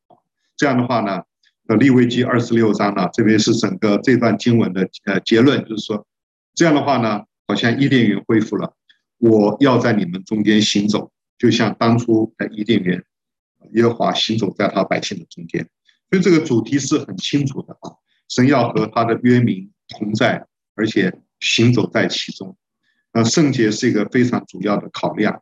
[0.58, 1.22] 这样的话呢。
[1.68, 6.06] 呃，利未记二十六章呢，这边是整个这段经文的呃结论，就是说，
[6.54, 8.76] 这样的话呢，好像伊甸园恢复了，
[9.18, 13.04] 我要在你们中间行走，就像当初在伊甸园，
[13.72, 15.68] 耶和华行走在他百姓的中间，
[16.12, 17.98] 所以这个主题是很清楚的啊，
[18.30, 22.56] 神要和他的约民同在，而且行走在其中，
[23.14, 25.42] 呃，圣洁是一个非常主要的考量。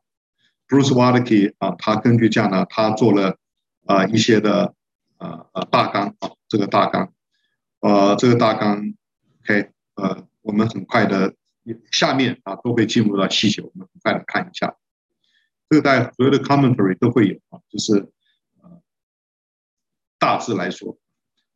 [0.70, 3.38] Bruce Waltke 啊，他根据这样呢，他做了
[3.88, 4.74] 啊一些的。
[5.18, 7.14] 呃呃，大纲啊，这个大纲，
[7.80, 8.94] 呃，这个大纲
[9.42, 11.34] ，OK，呃，我们很快的
[11.92, 14.76] 下面啊都会进入到细节，我们很快的看一下，
[15.70, 18.12] 这个在所有的 commentary 都会有啊，就是
[18.62, 18.82] 呃，
[20.20, 20.98] 大致来说，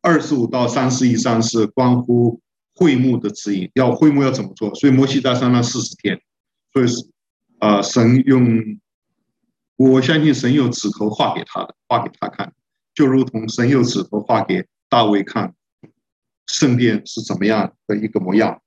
[0.00, 2.40] 二十五到三十以上是关乎
[2.74, 6.20] 会幕的指引，要会幕要怎么做，所以摩西在山上四十天，
[6.72, 7.10] 所以是
[7.60, 8.78] 呃，神用，
[9.76, 12.54] 我相信神用指头画给他的，画给他看。
[12.98, 15.54] 就如同神用指头画给大卫看，
[16.48, 18.60] 圣殿是怎么样的一个模样。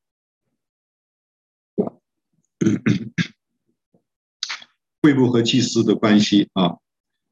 [5.02, 6.78] 会幕和祭司的关系啊，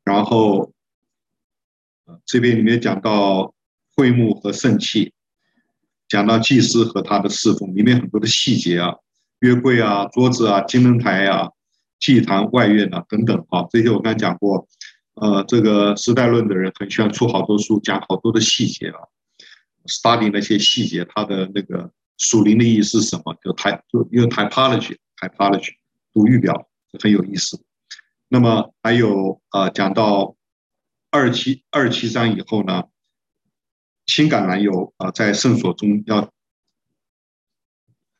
[0.03, 0.73] 然后
[2.25, 3.53] 这边里面讲到
[3.95, 5.13] 会幕和圣器，
[6.09, 8.97] 讲到祭司和他的侍奉，里面很多的细节啊，
[9.39, 11.49] 约柜啊、桌子啊、金灯台啊、
[11.97, 14.67] 祭坛外院啊等等啊，这些我刚才讲过。
[15.21, 18.99] 呃，这个时代论的人很喜欢出好多书，讲好多的细节啊
[19.85, 23.35] ，study 那些细节，它的那个属灵的意义是什么？
[23.43, 25.71] 就 type 就用 typology，typology
[26.13, 26.69] 读预表
[27.01, 27.61] 很有意思。
[28.29, 30.35] 那么还有呃，讲到
[31.11, 32.83] 二七二七章以后呢，
[34.05, 36.31] 青橄榄油啊，在圣所中要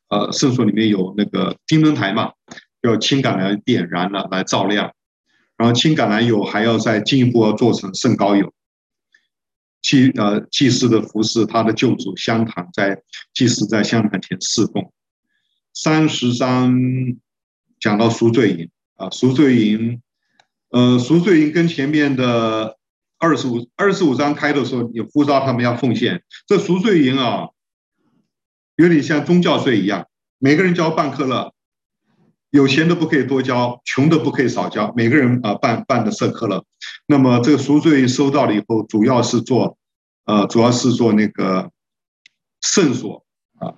[0.09, 2.33] 呃，圣所里面有那个金灯台嘛，
[2.81, 4.93] 要青橄榄点燃了来照亮。
[5.59, 8.53] 然后青橄榄油还要再进一步要做成圣膏油，
[9.81, 14.89] 祭呃祭司的服饰，他的救主香坛在祭司在香坛前侍奉。
[15.73, 16.73] 三十章
[17.77, 20.01] 讲到赎罪营啊，赎罪营，
[20.69, 22.77] 呃赎罪营跟前面的
[23.17, 27.49] 二十五二十五章开的时候，你呼召他们要奉献，这赎罪营啊，
[28.77, 31.53] 有点像宗教税一样，每个人交半克勒。
[32.51, 36.63] 有钱的不可以多交，穷的不可以少交，每个人啊办办的社科了。
[37.05, 39.77] 那么这个赎罪收到了以后，主要是做，
[40.25, 41.69] 呃，主要是做那个
[42.61, 43.23] 圣所
[43.59, 43.73] 啊，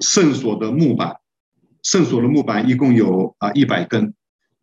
[0.00, 1.16] 圣所的木板，
[1.82, 4.12] 圣所的木板一共有啊一百根，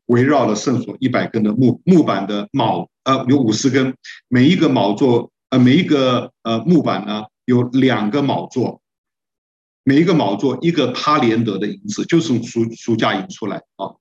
[0.06, 3.95] 围绕了圣所一百根的木木板的卯，呃，有五十根，
[4.27, 8.81] 每一个卯座，呃，每一个呃木板呢有两个卯座，
[9.84, 13.96] 每一个卯座一个他连得的银子，就是从书书架引出来啊。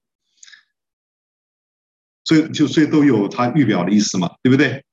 [2.24, 4.84] 所以就所以都有它预表的意思嘛，对不对？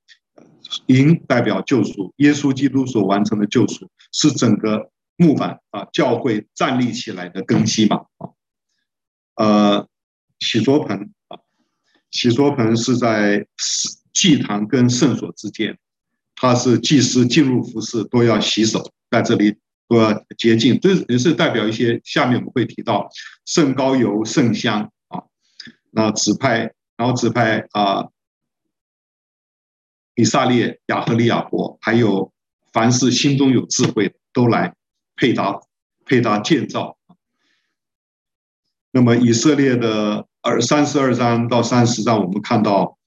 [0.86, 8.30] 银代表救赎，耶稣基督所完成的救赎是整个木板啊，教会站立起来的根基嘛啊。
[9.36, 9.88] 呃，
[10.40, 11.38] 洗濯盆啊，
[12.10, 13.46] 洗濯盆是在
[14.12, 15.78] 祭坛跟圣所之间，
[16.34, 19.56] 它是祭司进入服饰都要洗手，在这里
[19.88, 23.08] 都要洁净，这也是代表一些下面我们会提到
[23.44, 25.24] 圣膏油、圣香啊，
[25.90, 28.08] 那指派，然后指派啊。
[30.14, 32.32] 以撒列、亚和利亚伯，还有
[32.72, 34.74] 凡是心中有智慧，都来
[35.14, 35.60] 配搭、
[36.04, 36.98] 配搭建造。
[38.90, 42.98] 那么以色列的二三十二章到三十章，我们看到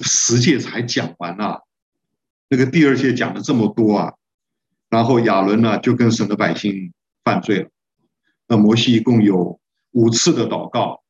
[0.00, 1.60] 十诫才讲完啊，
[2.48, 4.14] 那个第二诫讲了这么多啊，
[4.94, 6.92] 然后亚伦呢就跟神的百姓
[7.24, 7.68] 犯罪了。
[8.46, 9.58] 那摩西一共有
[9.90, 11.02] 五次的祷告，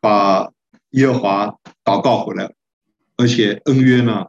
[0.00, 0.50] 把
[0.90, 2.52] 耶和华祷告回来。
[3.16, 4.26] 而且恩约呢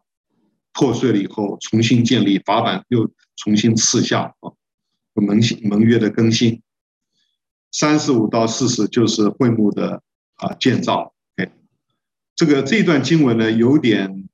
[0.73, 4.53] 破碎了以后，重新建立，法版又重新赐下啊，
[5.15, 6.61] 盟盟约的更新。
[7.71, 10.03] 三十五到四十就是会幕的
[10.35, 11.15] 啊建造。
[12.35, 14.29] 这个这段经文呢，有点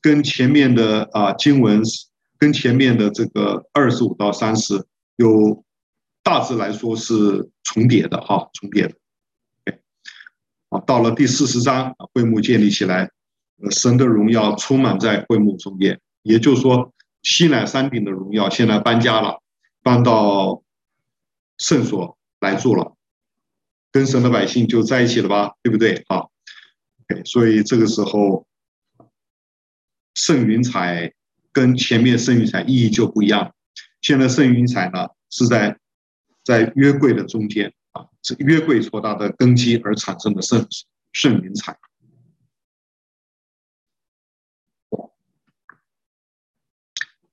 [0.00, 1.80] 跟前面的啊经文，
[2.38, 5.64] 跟前面的这个二十五到三十有
[6.22, 8.94] 大致来说是重叠的哈，重叠的。
[10.68, 13.10] 啊，到了第四十章，会幕建立起来。
[13.70, 19.40] 神的荣耀充满在会幕中间，也就是说，西乃山顶的荣耀现在搬家了，
[19.82, 20.62] 搬到
[21.56, 22.94] 圣所来住了，
[23.90, 26.04] 跟神的百姓就在一起了吧，对不对？
[26.08, 26.26] 啊
[27.24, 28.46] 所以这个时候，
[30.14, 31.14] 圣云彩
[31.56, 33.54] 跟前面圣云彩意义就不一样。
[34.02, 35.78] 现在圣云彩呢是在
[36.44, 38.04] 在约柜的中间啊，
[38.40, 40.68] 约柜所搭的根基而产生的圣
[41.14, 41.78] 圣云彩。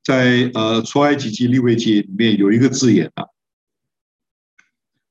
[0.01, 3.25] 在呃出埃及记、利未记里面有一个字眼啊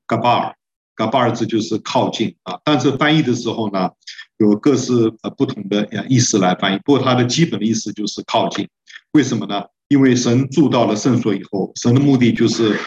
[0.07, 3.91] ，Gabar，Gabar 字就是靠近啊，但是翻译的时候呢，
[4.37, 6.79] 有各式呃不同的意思来翻译。
[6.79, 8.67] 不过它的基本意思就是靠近。
[9.13, 9.63] 为什么呢？
[9.89, 12.77] 因为神住到了圣所以后，神的目的就是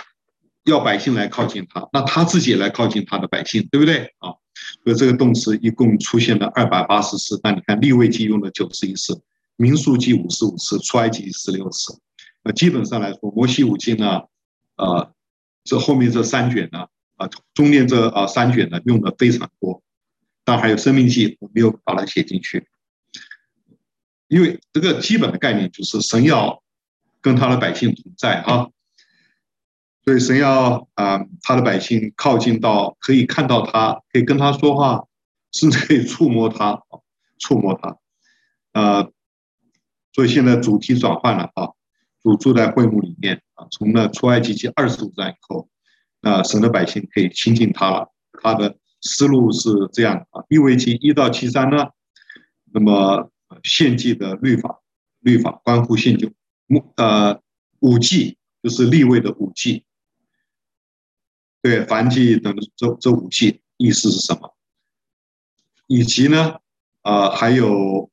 [0.65, 4.35] 要百姓来靠近他，那他自己也来靠近他的百姓，对不对啊？
[4.83, 9.23] 所以这个动词一共出现了二百八十次，那你看立位记用了九十一次。
[9.57, 11.97] 民数记五十五次，出埃及十六次。
[12.43, 14.23] 那基本上来说，摩西五经呢，
[14.77, 15.12] 呃，
[15.62, 16.87] 这后面这三卷呢，
[17.17, 19.81] 啊，中间这啊三卷呢用的非常多。
[20.45, 22.67] 但还有生命记，我没有把它写进去，
[24.29, 26.62] 因为这个基本的概念就是神要
[27.21, 28.69] 跟他的百姓同在啊，
[30.05, 35.05] 所以神要啊他的百姓靠近到可以看到他，可以跟他说话，
[35.53, 36.83] 甚至可以触摸他，
[37.39, 37.97] 触摸他，
[38.73, 39.12] 呃。
[40.12, 41.69] 所以现在主题转换了啊，
[42.23, 45.69] 主住在会幕里面啊，从那出埃及记二十五章以后，
[46.23, 48.11] 啊，神的百姓可以亲近他了。
[48.43, 51.89] 他的思路是这样啊，利未记一到七章呢，
[52.73, 53.31] 那么
[53.63, 54.83] 献祭的律法，
[55.21, 56.33] 律法关乎献祭，
[56.97, 57.43] 呃，
[57.81, 59.85] 五祭就是立位的五祭，
[61.63, 64.57] 对，凡祭等这这五祭意思是什么？
[65.87, 66.61] 以及呢，
[67.03, 68.11] 啊，还有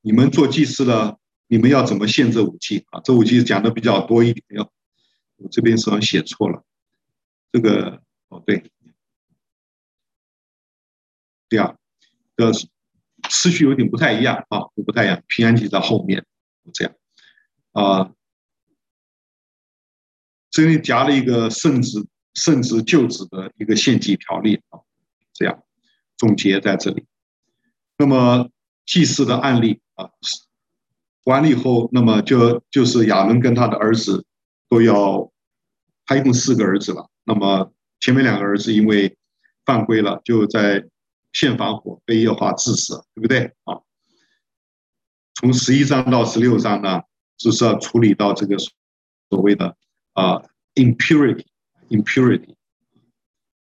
[0.00, 1.18] 你们做祭司的。
[1.52, 3.00] 你们要怎么献这五祭啊？
[3.02, 4.72] 这五祭讲的比较多一点，要
[5.34, 6.64] 我这边好像写错了，
[7.50, 8.70] 这个哦对，
[11.48, 11.76] 第二啊，
[12.36, 12.52] 的
[13.30, 15.22] 次序有点不太一样啊，不太一样。
[15.28, 16.26] 平安祭在后面，
[16.74, 16.94] 这样
[17.72, 18.12] 啊，
[20.50, 24.80] 这里夹了一个圣旨圣旨旧旨的一个献祭条例啊，
[25.32, 25.62] 这样
[26.18, 27.06] 总结在这里。
[27.96, 28.50] 那么
[28.84, 30.10] 祭祀的案例啊。
[31.24, 34.24] 完了以后，那么就就是亚伦跟他的儿子
[34.70, 35.30] 都要，
[36.06, 37.10] 他一共四个儿子了。
[37.24, 39.14] 那么前面两个儿子因为
[39.66, 40.88] 犯规了，就在
[41.32, 43.80] 献防火被耶和华治死，对不对啊？
[45.34, 47.02] 从十一章到十六章呢，
[47.36, 49.76] 就是要处理到这个所谓的
[50.12, 50.42] 啊
[50.74, 51.44] impurity
[51.88, 52.54] impurity。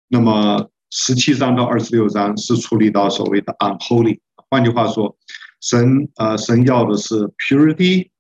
[0.07, 4.19] 那么十七章到二十六章是处理到所谓的 unholy。
[4.49, 5.17] 换句话说。
[5.61, 8.11] 神啊，神要的是 purity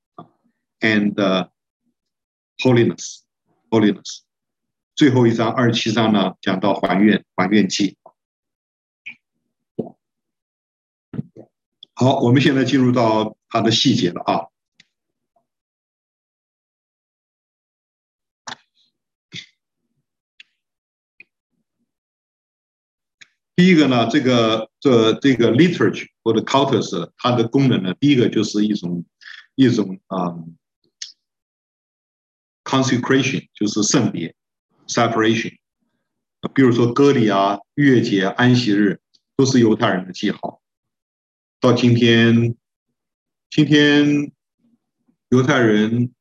[0.79, 1.13] and
[2.57, 3.19] holiness，holiness
[3.69, 4.21] holiness。
[4.95, 7.97] 最后一章二十七章呢，讲到还愿，还愿祭。
[11.97, 14.47] 好，我们现在进入到它的细节了啊。
[23.55, 29.05] 第一个呢，这个这这个 literature 或者 counters，它的功能呢，第一个就是一种
[29.55, 30.35] 一种啊
[32.65, 34.35] consecration，就是圣别
[34.87, 35.55] separation，
[36.53, 38.99] 比如说割礼啊、月节、安息日，
[39.37, 40.61] 都是犹太人的记号。
[41.65, 42.53] 到今天，
[43.49, 44.31] 今天
[45.29, 46.11] 犹太人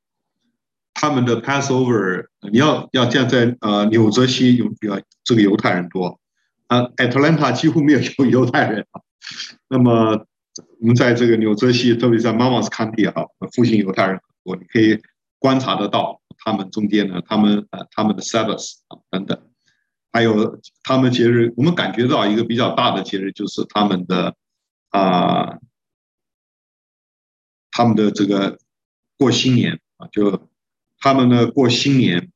[0.94, 6.18] 他们的 Passover，你要要这样在呃纽泽西有比较这个犹太人多，
[6.68, 8.86] 啊，Atlanta 几乎没有犹太人。
[9.68, 10.24] 那么
[10.80, 14.98] 我们在这个纽泽西，特别在 Monmouth County 哈，附近犹太人很多，你可以
[15.38, 19.38] 观察得到他们中间呢，他们呃他们的 Sabbath 啊等等。
[20.10, 24.34] 还有他们节日，我们感觉到一个比较大的节日就是他们的
[24.94, 25.58] 啊，
[27.72, 28.60] 他们的这个
[29.18, 30.48] 过新年啊，就
[30.98, 32.30] 他们呢过新年，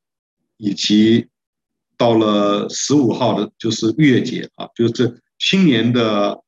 [0.57, 1.29] 以及
[1.95, 6.43] 到了十五号的，就是逾越节啊，就是这新年的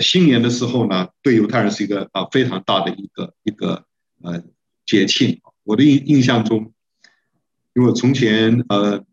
[0.00, 3.84] 新年的时候呢，对犹太人是一个啊非常大的一个一个
[4.22, 4.42] 呃
[4.86, 5.42] 节庆。
[5.64, 6.72] 我的印印象中，
[7.74, 9.04] 因为从前呃。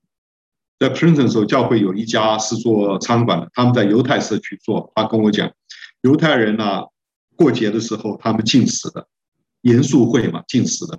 [0.79, 4.89] 在 print 的时候，教会有一家是做餐馆的，他们在犹太社区做。
[4.95, 5.51] 他跟我讲，
[6.03, 6.85] 犹太人呢、啊，
[7.35, 9.05] 过节的时候他们禁食的，
[9.61, 10.97] 严肃会嘛，禁食的。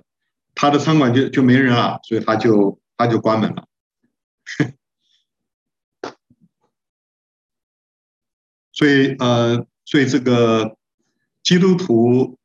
[0.53, 3.65] 他的餐馆就就没人了，所以他就他就关门了。
[8.71, 10.77] 所以呃，所以这个
[11.41, 12.37] 基督徒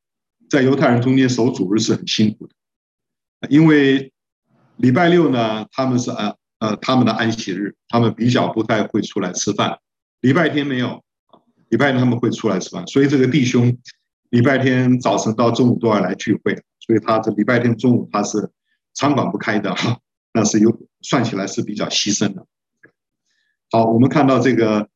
[0.48, 2.54] 在犹太人中间守主日是很辛苦的，
[3.50, 4.10] 因为
[4.76, 6.34] 礼拜六呢，他们是呃。
[6.58, 9.78] 呃，他们的安息日，他们比较不太会出来吃饭。
[10.20, 11.04] 礼拜天没有，
[11.68, 12.86] 礼拜天他们会出来吃饭。
[12.86, 13.76] 所以这个弟兄，
[14.30, 16.54] 礼拜天早晨到中午都要来聚会。
[16.80, 18.50] 所以他这礼拜天中午他是
[18.94, 19.98] 餐馆不开的哈，
[20.32, 22.46] 那是有算起来是比较牺牲的。
[23.70, 24.88] 好，我们看到这个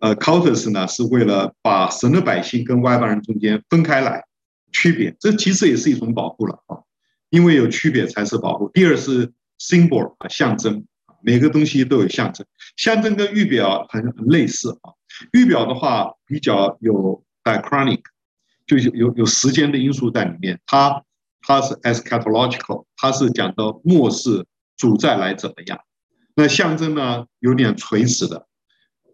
[0.00, 4.24] 呃，cultus 呢，是为了把神的百姓跟外邦人中间分开来
[4.72, 6.82] 区别，这其实也是一种保护了啊，
[7.30, 8.68] 因为有区别才是保护。
[8.74, 10.84] 第二是 symbol 啊，象征。
[11.26, 12.46] 每个东西都有象征，
[12.76, 14.94] 象征跟预表很很类似啊。
[15.32, 18.00] 预表的话比较有 diachronic，
[18.64, 20.60] 就有有有时间的因素在里面。
[20.66, 21.02] 它
[21.40, 24.46] 它是 eschatological，它是讲到末世
[24.76, 25.80] 主再来怎么样。
[26.36, 28.46] 那象征呢，有点垂直的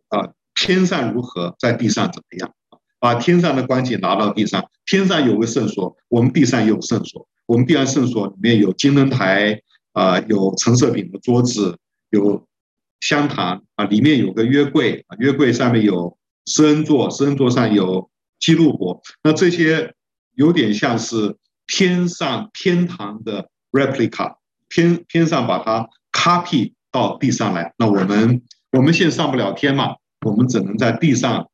[0.09, 2.55] 啊，天上如何，在地上怎么样？
[3.01, 7.27] 把天上的关系拿到地上，天上有个圣所，我们地上也有圣所。
[7.47, 11.79] 我们地上圣所里面有金灯台啊，有橙色饼的桌子。
[12.13, 12.47] 有
[13.01, 19.95] 香坛啊，里面有个约柜啊，约柜上面有施恩座，施恩座上有基路伯，那这些
[20.35, 24.37] 有点像是天上天堂的 replica，
[24.69, 27.73] 天天上把它 copy 到地上来。
[27.79, 28.43] 那我们
[28.73, 29.97] 我们现在上不了天嘛，
[30.27, 31.51] 我们只能在地上，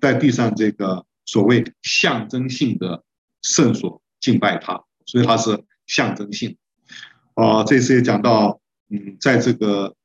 [0.00, 3.02] 在地上这个所谓象征性的
[3.42, 6.56] 圣所敬拜它，所以它是象征性。
[7.34, 8.60] 啊，这次也讲到。
[8.88, 9.96] 嗯，在这个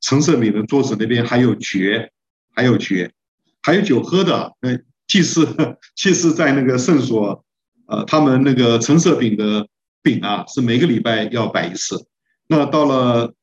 [0.00, 2.12] 陈设饼的桌子那边还有爵，
[2.54, 3.12] 还有爵，
[3.60, 4.54] 还有酒喝的。
[4.60, 5.46] 那祭司
[5.94, 7.44] 祭司在那个圣所，
[7.86, 9.66] 呃，他们那个陈设饼的
[10.00, 12.06] 饼啊，是每个礼拜要摆一次。
[12.46, 13.34] 那到了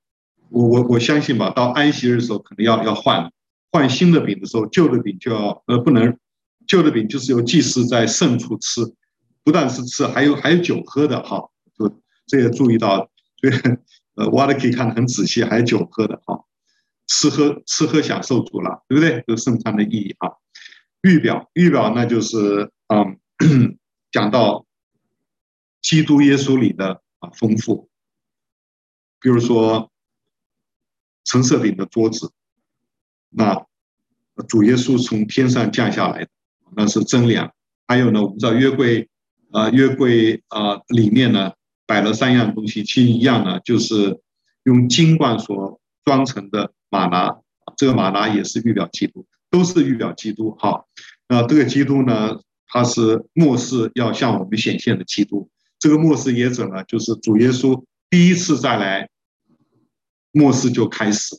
[0.49, 3.31] 我我我相信吧，到安息日的时候可能要要换
[3.71, 6.17] 换新的饼的时候，旧的饼就要呃不能，
[6.65, 8.81] 旧的饼就是由祭司在圣处吃，
[9.43, 13.09] 不但是吃，还有还有酒喝的哈，就这也注意到。
[13.39, 13.53] 所以，
[14.15, 16.43] 呃，挖的可以看得很仔细，还有酒喝的哈，
[17.07, 19.23] 吃喝吃喝享受足了，对不对？
[19.27, 20.29] 有圣餐的意义啊。
[21.03, 23.17] 预表预表，那就是嗯，
[24.11, 24.65] 讲到
[25.81, 27.89] 基督耶稣里的啊丰富，
[29.21, 29.89] 比如说
[31.23, 32.33] 橙色饼的桌子，
[33.29, 33.65] 那
[34.49, 36.27] 主耶稣从天上降下来，
[36.75, 37.53] 那是真粮。
[37.87, 39.09] 还有呢，我们知道约柜
[39.51, 41.53] 啊，约柜啊里面呢。
[41.89, 44.21] 摆了三样东西，其实一样呢，就是
[44.61, 47.35] 用金罐所装成的玛拿，
[47.77, 50.51] 这个玛拿也是预表基督，都是预表基督。
[50.59, 50.85] 哈，
[51.27, 55.49] 那这个基督呢，他是末世要向我们显现的基督。
[55.79, 59.09] 这个末世也者呢，就是主耶稣第一次再来，
[60.31, 61.35] 末世就开始。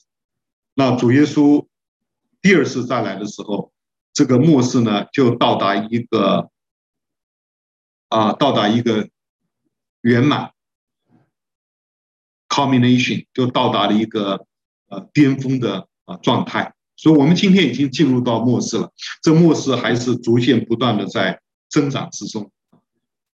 [0.75, 1.65] 那主耶稣
[2.43, 3.71] 第二次再来的时候，
[4.13, 6.51] 这个末世呢，就到达一个
[8.09, 9.09] 啊，到达一个。
[10.03, 10.51] 圆满
[12.49, 14.47] ，culmination 就到达了一个
[14.89, 18.91] 呃巅峰的啊状态，所以我们今天已经进入到末世了。
[19.23, 22.51] 这末世还是逐渐不断的在增长之中，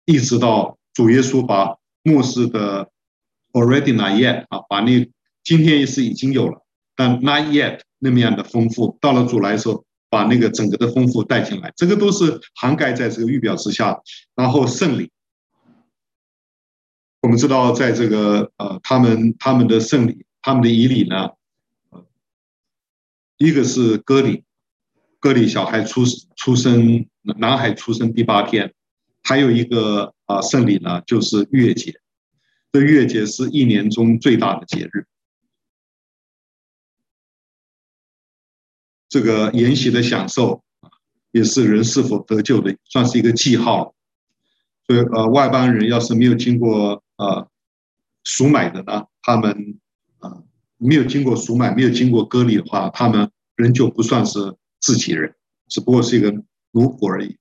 [0.05, 2.91] 一直到主耶稣把末世的
[3.53, 5.11] already not yet 啊，把那
[5.43, 6.65] 今天是已经有了，
[6.97, 8.99] 但 not yet 那么样的丰富。
[9.01, 14.01] 到了主来的时候，把那个整个的丰富带进来，这个都是涵盖在这个预表之下。
[14.35, 15.11] 然后圣礼，
[17.25, 21.31] 我们知道，在这个呃，他们他们的圣礼，他们的仪礼呢，
[23.39, 24.45] 一个是割礼，
[25.21, 26.03] 割礼小孩出
[26.37, 28.75] 出生，男孩出生第八天，
[29.23, 31.99] 还有一个啊圣礼呢，就是月节。
[32.73, 35.07] 这月节是一年中最大的节日。
[39.09, 40.63] 这个筵席的享受，
[41.31, 43.95] 也是人是否得救的，算是一个记号。
[44.87, 47.49] 所以，呃，外邦人要是没有经过呃
[48.25, 49.81] 赎买的呢，他们
[50.19, 50.45] 啊、呃、
[50.77, 55.35] 没有经过赎买，没有经过割礼的话，他们仍旧不算是自己人，
[55.69, 56.31] 只不过是一个
[56.73, 57.37] 奴仆而已。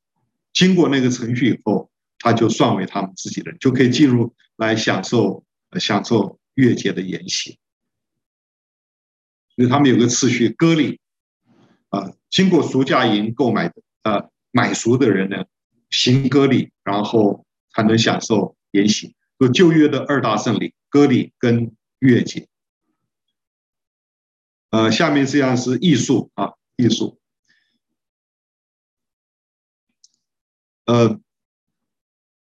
[0.52, 5.44] 经过那个程序以后，他就算为他们自己人，就可以进入来享受
[5.80, 7.58] 享受月节的筵席。
[9.56, 11.00] 所以他们有个次序，割礼。
[11.90, 15.46] 啊，经过赎价银购买的，呃，买赎的人呢，
[15.92, 19.16] 行割礼，然后才能享受筵席。
[19.40, 22.48] 就旧约的二大圣礼，割礼跟月节。
[24.72, 27.20] 呃，下面这样是艺术啊，艺术。
[30.86, 31.20] 呃，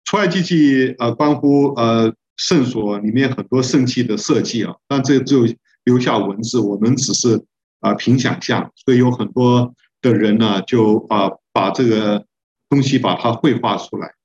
[0.04, 5.46] 出埃及记呃，关乎呃圣所里面很多圣器的设计啊，但这就
[5.84, 7.44] 留下文字，我们只是。
[7.80, 12.26] 啊，凭想象，所以有很多的人呢，就啊把这个
[12.68, 14.16] 东西把它绘画出来。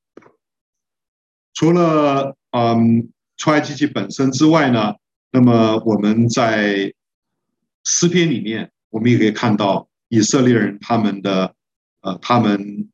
[1.53, 4.93] 除了嗯出埃及记本身之外呢，
[5.32, 6.93] 那么我们在
[7.84, 11.56] 诗篇里面，我们也可以看到以色列人他们的
[12.01, 12.89] 呃他们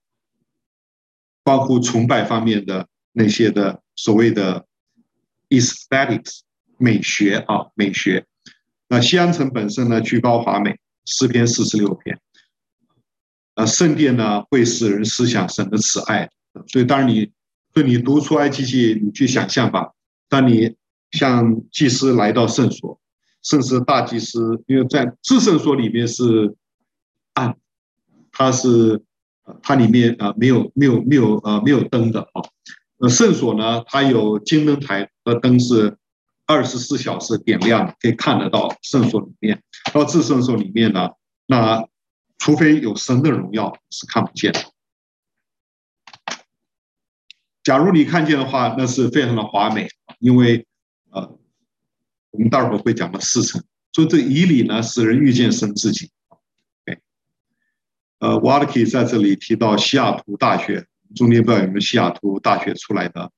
[1.43, 4.65] 包括崇拜方面的那些的所谓的
[5.49, 6.39] aesthetics
[6.77, 8.25] 美学啊美学。
[8.87, 12.17] 那西安城本身呢，居高华美，诗篇四十六篇。
[13.55, 16.29] 呃，圣殿呢，会使人思想神的慈爱。
[16.67, 17.29] 所以，当然你，
[17.83, 19.91] 你读出埃及记，你去想象吧。
[20.27, 20.75] 当你
[21.11, 22.99] 像祭司来到圣所，
[23.43, 26.55] 甚至大祭司，因为在至圣所里面是
[27.33, 27.55] 暗，
[28.31, 29.03] 它是
[29.61, 32.41] 它里面啊没有没有没有啊没有灯的啊。
[32.99, 35.95] 呃，圣所呢，它有金灯台的灯是。
[36.51, 39.61] 二十四小时点亮，可以看得到圣所里面。
[39.93, 41.09] 到至圣所里面呢，
[41.45, 41.85] 那
[42.39, 44.59] 除非有神的荣耀是看不见的。
[47.63, 49.87] 假如你看见的话，那是非常的华美，
[50.19, 50.65] 因为
[51.11, 51.37] 呃，
[52.31, 53.63] 我们待会儿会讲到四层。
[53.91, 56.11] 所以这以礼呢，使人遇见神自己。
[56.85, 56.99] 对，
[58.19, 60.85] 呃，瓦勒基在这里提到西雅图大学，
[61.15, 63.31] 中间不知道有没有西雅图大学出来的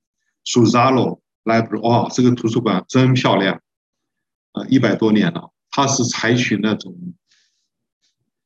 [0.43, 1.21] 苏扎罗。
[1.43, 3.59] Library 哦，这个图书馆真漂亮，
[4.51, 5.51] 呃，一百多年了。
[5.71, 6.95] 它是采取那种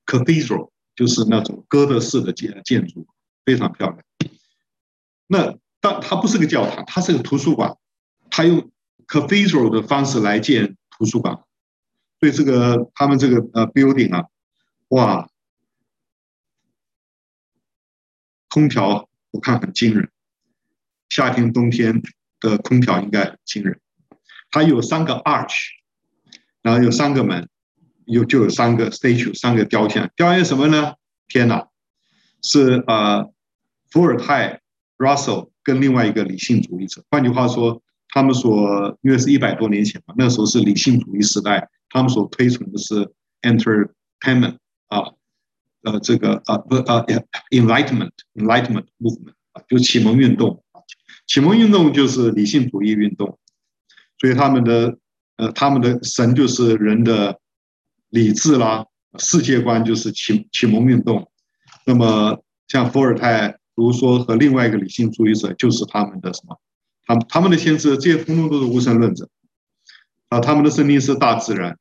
[0.05, 3.05] cathedral，就是那种哥德式的建建筑，
[3.43, 3.99] 非常漂亮。
[5.27, 7.77] 那但它不是个教堂，它是个图书馆，
[8.31, 8.71] 它用
[9.07, 11.43] cathedral 的方式来建图书馆。
[12.19, 14.25] 所以这个他们这个呃 building 啊，
[14.87, 15.29] 哇，
[18.49, 20.09] 空调我看很惊人，
[21.09, 22.01] 夏天冬天。
[22.41, 23.79] 的空调应该很惊人，
[24.51, 25.55] 它有三个 arch，
[26.61, 27.49] 然后有三个门，
[28.05, 30.11] 有就有三个 statue，三个雕像。
[30.15, 30.95] 雕像什么呢？
[31.27, 31.69] 天哪，
[32.43, 33.31] 是呃，
[33.89, 34.61] 伏尔泰、
[34.97, 37.03] Russell 跟另外一个理性主义者。
[37.09, 43.11] 换句话说，他们所因为是一百多年前嘛，那时候是理性主义时代，他们所推崇的是
[43.41, 44.57] entertainment
[44.87, 45.11] 啊，
[45.81, 47.05] 呃，这个呃不呃
[47.49, 50.79] enlightenment enlightenment movement 啊，就启蒙运动啊。
[51.27, 53.37] 启蒙运动就是理性主义运动，
[54.19, 54.97] 所以他们的
[55.37, 57.39] 呃，他们的神就是人的
[58.09, 58.85] 理智啦，
[59.17, 61.29] 世界观就是启启蒙运动。
[61.85, 66.59] 那么像伏尔泰、卢梭和另外一个理性主义者，就是他们的什么？
[67.05, 69.29] 他们他们的先知，这些通通都是无神论者
[70.29, 70.39] 啊。
[70.39, 71.77] 他们的圣经是大自然，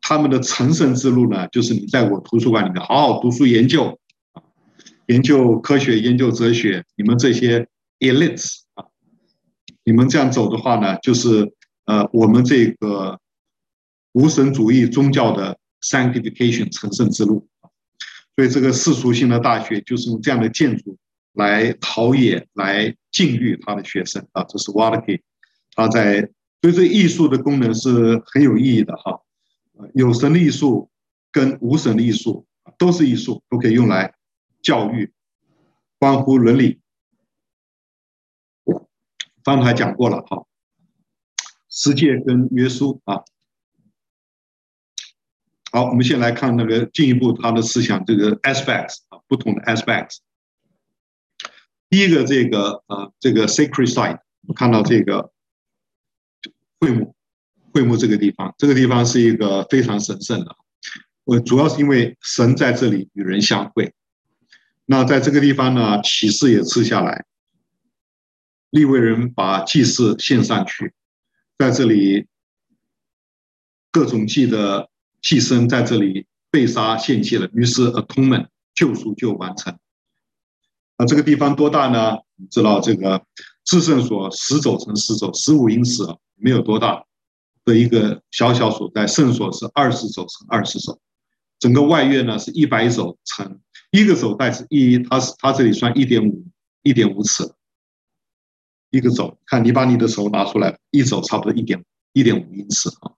[0.00, 3.98] 他们的成神之路呢，就是你在我图书馆里面好好读书研究
[4.32, 4.42] 啊，
[5.06, 7.66] 研究科学、研究哲学，你们这些
[7.98, 8.84] elites 啊。
[9.84, 11.52] 你们这样走的话呢，就是
[11.86, 13.18] 呃，我们这个
[14.12, 17.48] 无神主义宗教的 sanctification 成圣之路。
[18.36, 20.96] 所以这个世俗性的大学就是用这样的建筑
[21.38, 24.44] 来陶冶、来禁欲他的学生啊。
[24.44, 25.22] 这是 w a l k i
[25.74, 26.20] 他在，
[26.60, 29.20] 所以这艺术的功能是很有意义的哈。
[29.94, 30.90] 有神的艺术
[31.30, 34.12] 跟无神的艺术都是艺术，都可以用来
[34.60, 35.12] 教育，
[35.98, 36.80] 关乎伦理。
[39.44, 40.44] 刚才讲过了哈，
[41.70, 43.22] 世界跟约束啊，
[45.70, 50.18] 好，我们先来看那个进一步他的思想，这个 aspects 啊，不同的 aspects。
[51.90, 55.32] 第一个，这个呃，这个 sacred site，我看到这个
[56.78, 57.14] 会幕，
[57.72, 60.56] 会幕这个地方，这个地方是一个非常神圣的。
[61.24, 63.94] 我主要是因为神在这里与人相会。
[64.84, 67.24] 那在这个地方呢，启示也赐下来，
[68.70, 70.92] 立位人把祭祀献上去，
[71.58, 72.26] 在这里
[73.90, 79.78] 各种祭的祭牲在这里被杀献祭了，于是 atonement 救赎就完成。
[80.98, 82.18] 啊，这个地方多大呢？
[82.36, 83.24] 你知道这个
[83.64, 86.02] 至圣所十肘乘十肘，十五英尺，
[86.34, 87.04] 没有多大
[87.64, 89.06] 的一个小小所在。
[89.06, 91.00] 圣所是二十肘乘二十肘，
[91.60, 93.60] 整个外院呢是一百肘乘。
[93.90, 96.44] 一个手带是一，它是它这里算一点五，
[96.82, 97.50] 一点五尺，
[98.90, 101.82] 一个肘，看你把你的手拿出来，一肘差不多一点
[102.12, 103.12] 一点五英尺啊。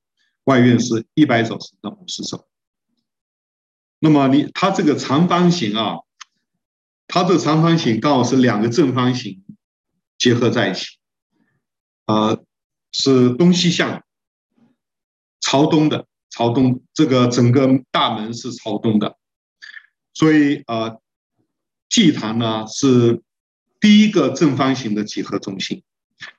[0.44, 2.46] 外院是一百肘乘到五十肘。
[3.98, 5.96] 那么你它这个长方形啊，
[7.12, 9.42] 它这长方形刚好是两个正方形
[10.16, 10.86] 结合在一起，
[12.06, 12.40] 呃，
[12.92, 14.04] 是东西向，
[15.40, 19.16] 朝东的，朝东，这个整个大门是朝东的。
[20.14, 21.00] 所以，呃，
[21.88, 23.20] 祭坛呢是
[23.80, 25.82] 第一个正方形的几何中心，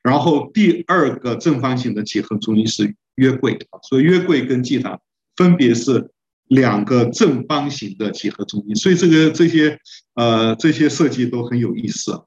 [0.02, 3.60] 然后第二个正方形的几何中心是约柜，
[3.90, 5.02] 所以约柜跟祭坛
[5.36, 6.12] 分别是
[6.52, 8.76] 两个正方形的几何中心。
[8.76, 9.80] 所以，这个这些
[10.16, 12.26] 呃这些设计都很有意思。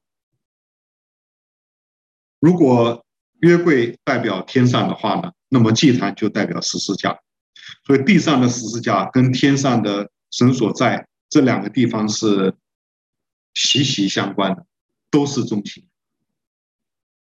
[2.40, 3.04] 如果
[3.40, 7.18] 约柜代表天上的话呢，那么祭坛就代表十字架。
[7.86, 11.06] 所以，地上的十字架跟天上的神所在。
[11.30, 12.54] 这两个地方是
[13.54, 14.64] 息息相关的，
[15.10, 15.84] 都是中心。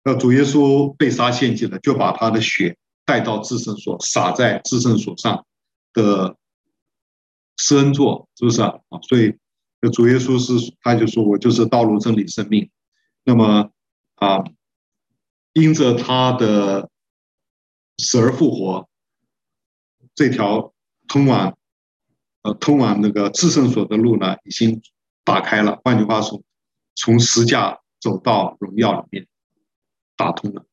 [0.06, 5.46] 那主耶稣被杀献祭了，就把他的血带到至圣所，洒在至圣所上
[5.92, 6.38] 的
[7.60, 8.80] 施恩座，是不是啊？
[9.10, 9.38] 所以，
[9.91, 12.72] 主耶稣是他就说：“我就是道路、真理、生命。”
[13.26, 13.70] 那么
[14.16, 14.43] 啊，
[15.53, 16.89] 因着他的
[17.97, 18.89] 死而复活，
[20.16, 20.74] 这条
[21.07, 21.55] 通往。
[22.41, 24.82] 呃，通往那个至圣所的路呢，已经
[25.26, 25.78] 打开了。
[25.84, 26.41] 换句话说，
[26.95, 29.28] 从十架走到荣耀里面，
[30.16, 30.66] 打通了。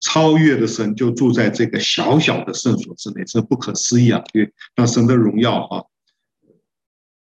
[0.00, 4.22] 超越的神就住在这个小小的圣所之内，这不可思议啊！
[4.32, 5.84] 对，那神的荣耀啊，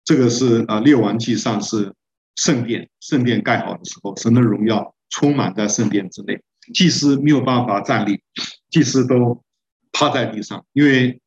[0.04, 1.94] 这个是啊，列王记上是
[2.36, 6.42] 圣殿，圣殿盖好的时候，神的荣耀充满在圣殿之内，
[6.74, 8.22] 祭司没有办法站立，
[8.70, 9.44] 祭司都
[9.92, 11.22] 趴在地上，因为。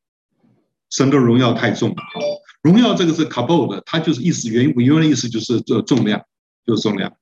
[0.91, 1.97] 神的荣耀太重了，
[2.63, 6.19] 荣耀这个是 kabod，它就是意思原原文意思就是这重量，
[6.65, 7.15] 就是重量。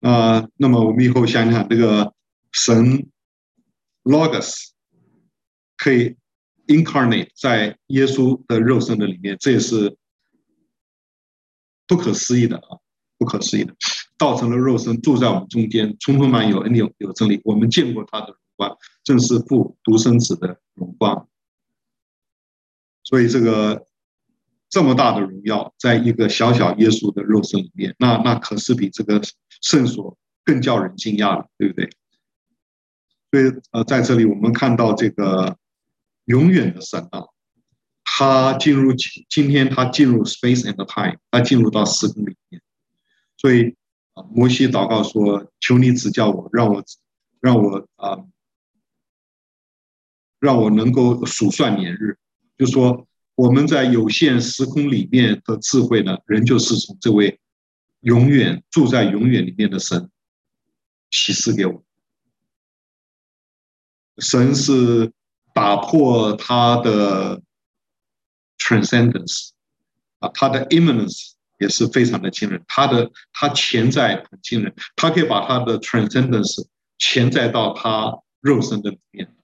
[0.00, 2.14] 呃，那么我们以后想想，这个
[2.52, 3.08] 神
[4.02, 4.70] logos
[5.76, 6.16] 可以
[6.66, 9.96] incarnate 在耶稣的肉身的里面，这也是
[11.86, 12.78] 不可思议的啊，
[13.18, 13.74] 不可思议的，
[14.16, 18.76] 道成了肉身住在我们中间，充充满有恩有有真理，我们见过他的荣光。
[19.04, 21.28] 正是父独生子的荣光，
[23.02, 23.86] 所以这个
[24.68, 29.20] 这么大的荣耀，在一个小小耶稣的肉身里面，那那可是比这个
[29.60, 31.90] 圣所更叫人惊讶了，对不对？
[33.30, 35.56] 所以呃，在这里我们看到这个
[36.24, 37.26] 永远的神啊，
[38.04, 38.92] 他进入
[39.28, 42.60] 今天他进入 space and time，他进入到时空里面，
[43.36, 43.76] 所以
[44.14, 46.84] 啊，摩西祷告说：“求你指教我，让我
[47.40, 48.24] 让我啊。”
[50.40, 52.16] 让我能够数算年日，
[52.56, 57.38] 就说我们在有限时空里面的智慧呢，仍旧是从这位
[58.00, 60.10] 永远住在永远里面的神
[61.10, 61.84] 启示给我。
[64.18, 65.12] 神是
[65.54, 67.42] 打破他的
[68.58, 69.50] transcendence
[70.18, 76.66] 啊，他的 immanence 也是非常的惊人，他的他潜在很惊人，他可以把他的 transcendence
[76.98, 79.34] 潜在到他肉身的里面。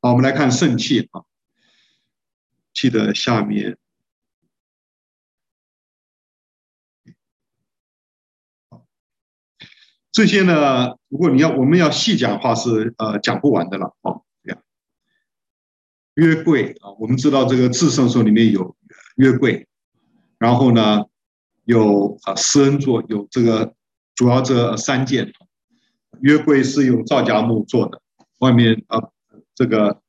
[0.00, 1.22] 好，我们来看圣器啊，
[2.72, 3.76] 记得下面，
[10.12, 14.20] 这些呢，如果你要我们要细讲的话是呃讲不完的了啊。
[14.42, 14.62] 这样，
[16.14, 18.76] 约柜啊，我们知道这个至圣所里面有
[19.16, 19.66] 约柜，
[20.38, 21.04] 然后呢
[21.64, 23.74] 有啊施恩座，有这个
[24.14, 25.32] 主要这三件，
[26.20, 28.00] 约柜是用皂荚木做的，
[28.38, 29.10] 外面啊。
[29.54, 30.00] 这个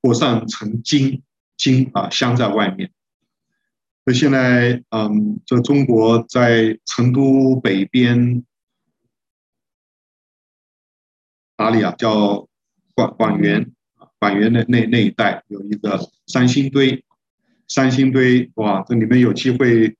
[0.00, 1.24] 裹上层金
[1.56, 2.92] 金啊，镶在外面。
[4.06, 8.44] 那现在，嗯，这中国在成都北边
[11.56, 11.94] 哪里啊？
[11.96, 12.46] 叫
[12.94, 13.72] 广广元
[14.18, 17.02] 广元的那那一带有一个三星堆，
[17.66, 19.96] 三星堆哇，这你们有机会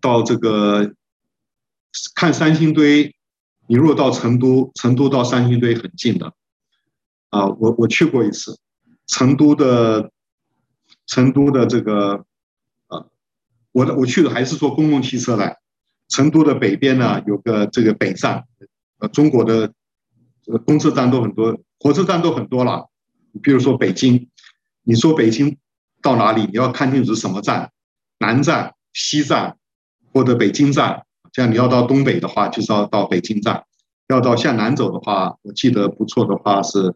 [0.00, 0.94] 到这个
[2.14, 3.14] 看三星堆。
[3.68, 6.32] 你如果到成都，成都到三星堆很近的，
[7.28, 8.58] 啊，我我去过一次，
[9.06, 10.10] 成都的
[11.06, 12.24] 成都的这个，
[13.78, 15.56] 我的我去的还是坐公共汽车来。
[16.08, 18.42] 成都的北边呢，有个这个北站，
[18.98, 19.72] 呃，中国的
[20.42, 22.88] 这个公车站都很多，火车站都很多了。
[23.42, 24.28] 比如说北京，
[24.84, 25.58] 你说北京
[26.00, 27.70] 到哪里，你要看清楚什么站，
[28.18, 29.58] 南站、西站
[30.12, 31.04] 或者北京站。
[31.34, 33.60] 像你要到东北的话，就是要到北京站；
[34.08, 36.94] 要到向南走的话，我记得不错的话是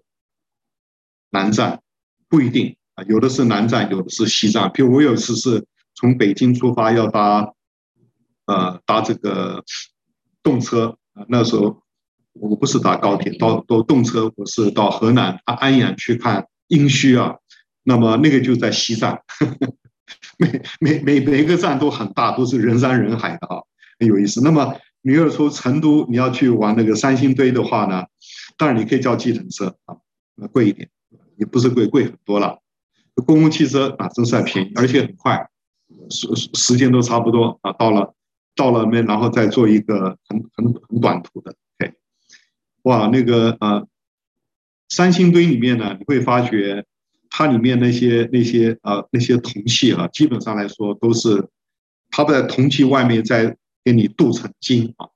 [1.31, 1.83] 南站，
[2.31, 4.73] 不一定啊，有的是南站，有的是西站。
[4.73, 7.53] 比如我有一次是从北京出发要搭。
[8.45, 9.63] 呃，搭这个
[10.43, 11.81] 动车，那时候
[12.33, 17.37] 我不是搭高铁，到到动车，我是到河南安安阳去看殷墟啊。
[17.85, 19.75] 那么那个就在西站， 呵呵
[20.39, 23.63] 每每每每个站都很大，都是人山人海的啊，
[24.01, 24.43] 很有意思。
[24.43, 28.05] 那么你要说成都你要去玩那个三星堆的话呢，
[28.59, 29.97] 当然你可以叫计程车啊，
[30.35, 30.91] 那贵一点，
[31.37, 32.59] 也不是贵，贵很多了。
[33.25, 35.49] 公共汽车啊，真算便宜，而且很快，
[36.11, 38.15] 时时间都差不多啊，到了。
[38.55, 41.95] 到了那，然后再做一个很很很短途的，OK，
[42.83, 43.89] 哇，那个呃，
[44.91, 46.85] 三星堆里面呢，你会发觉
[47.31, 51.49] 它里面那些那些呃那些铜器啊，基本上来说都是
[52.11, 55.09] 它在铜器外面再给你镀成金啊。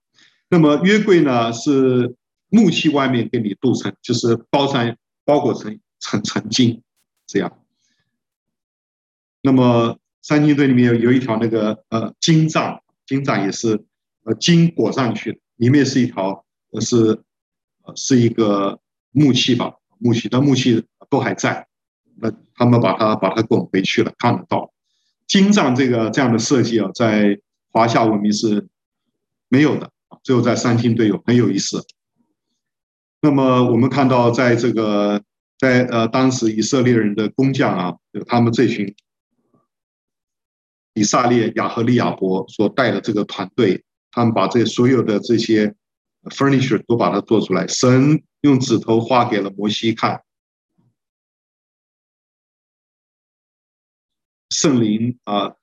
[0.48, 2.16] 那么约柜呢是
[2.48, 4.96] 木器外面给你镀成，就是包上
[5.26, 6.82] 包裹成成成金
[7.26, 7.58] 这样。
[9.42, 12.82] 那么三星堆里面有有一条那个呃金杖。
[13.06, 13.80] 金杖也是，
[14.24, 16.96] 呃，金裹上去的，里面是一条，呃，是，
[17.84, 18.80] 呃，是一个
[19.12, 21.68] 木器吧，木器，但木器都还在，
[22.16, 24.72] 那他们把它把它滚回去了，看得到。
[25.28, 27.38] 金杖这个这样的设计啊，在
[27.70, 28.66] 华夏文明是
[29.48, 29.88] 没有的，
[30.24, 31.86] 只有在三星堆有，很有意思。
[33.20, 35.22] 那么我们看到，在这个
[35.60, 38.92] 在呃当时以色列人的工匠啊，就他们这群。
[40.96, 45.74] 以撒列、亚和利亚伯所带的这个团队，他们把这所有的这些
[46.30, 47.66] furniture 都把它做出来。
[47.66, 50.22] 神用指头画给了摩西看，
[54.48, 55.56] 圣灵啊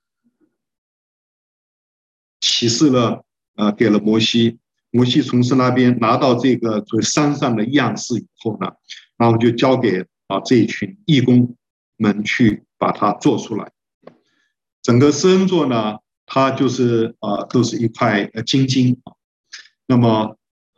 [2.40, 3.26] 启示了
[3.56, 4.60] 啊给了摩西。
[4.92, 8.72] 摩西从神那边拿到这个在山上的样式以后呢，
[9.18, 11.58] 然后就交给啊这一群义工
[11.98, 13.72] 们去把它做出来。
[14.84, 19.02] 整个施恩座呢，它就是啊，都是一块呃金金。
[19.88, 20.38] 那么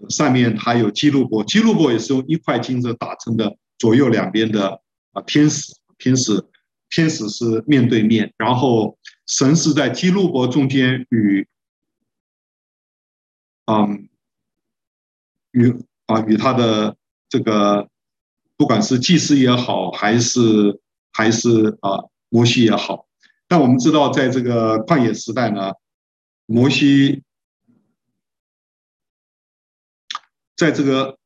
[0.09, 4.81] 上面还有基路伯，基路伯也是用一块金子打成的，左右两边的
[5.11, 6.45] 啊天使，天使，
[6.89, 11.47] 天使是面对面，然后神是在基路伯中间与，
[13.65, 14.07] 嗯，
[15.51, 15.73] 与
[16.05, 16.95] 啊与他的
[17.27, 17.89] 这个，
[18.57, 20.79] 不管是祭司也好，还是
[21.11, 23.04] 还是啊摩西也好。
[23.47, 25.71] 但我们知道，在这个旷野时代呢，
[26.45, 27.23] 摩西
[30.55, 31.19] 在这个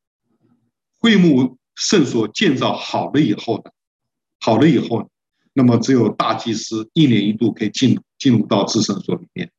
[1.00, 3.72] 会幕圣所建造好了以后呢，
[4.40, 5.10] 好了以后，
[5.54, 9.52] 那么只有大祭司一年一度可以进进入到至圣所里面。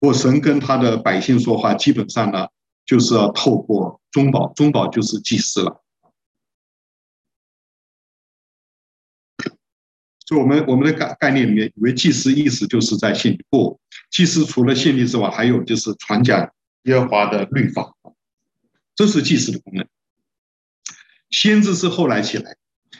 [0.00, 2.48] 我神跟他的百姓说话，基本上呢，
[2.86, 5.79] 就是要透过中保，中保就是祭司了。
[10.30, 16.48] 就我们我们的概概念里面，以为祭司意思就是在献祭，不，祭司除了献祭之外，还有就是传讲
[16.84, 17.92] 耶和华的律法，
[18.94, 19.84] 这是祭司的功能。
[21.30, 22.56] 先知是后来起来，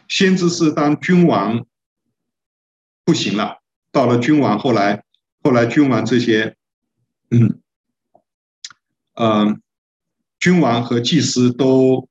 [0.08, 1.64] 先知是当君王
[3.04, 3.60] 不行了，
[3.92, 5.04] 到了君王后来，
[5.44, 6.56] 后来君王这些，
[7.30, 7.60] 嗯，
[9.14, 9.56] 呃，
[10.40, 12.08] 君王和祭司都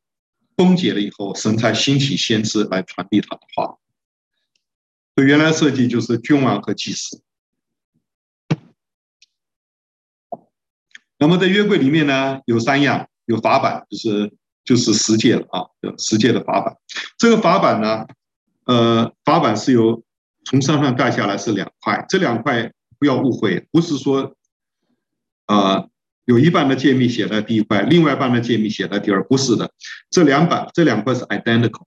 [0.55, 3.75] 崩解了以后，神才兴起先知来传递他的话。
[5.23, 7.21] 原来设计就是君王和祭司。
[11.17, 15.67] 那么在约柜里面呢，有三样，有法版，就是就是十诫了啊，
[15.97, 16.77] 十诫的法版。
[17.17, 18.05] 这个法版呢，
[18.65, 20.01] 呃，法版是由
[20.45, 24.33] 从山上盖下来是两块，这两块不要误会，不是说，
[25.47, 25.89] 呃，
[26.23, 29.73] 有一半的诫命写在第一块，另外一半的诫命写在第二，不是的，
[30.09, 31.83] 这两版这两块是 identical，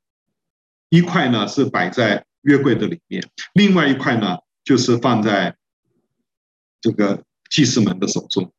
[0.90, 2.26] 一块呢是摆在。
[2.42, 3.22] 约柜的里面，
[3.54, 5.56] 另外一块呢，就是放在
[6.80, 8.52] 这个祭司们的手中，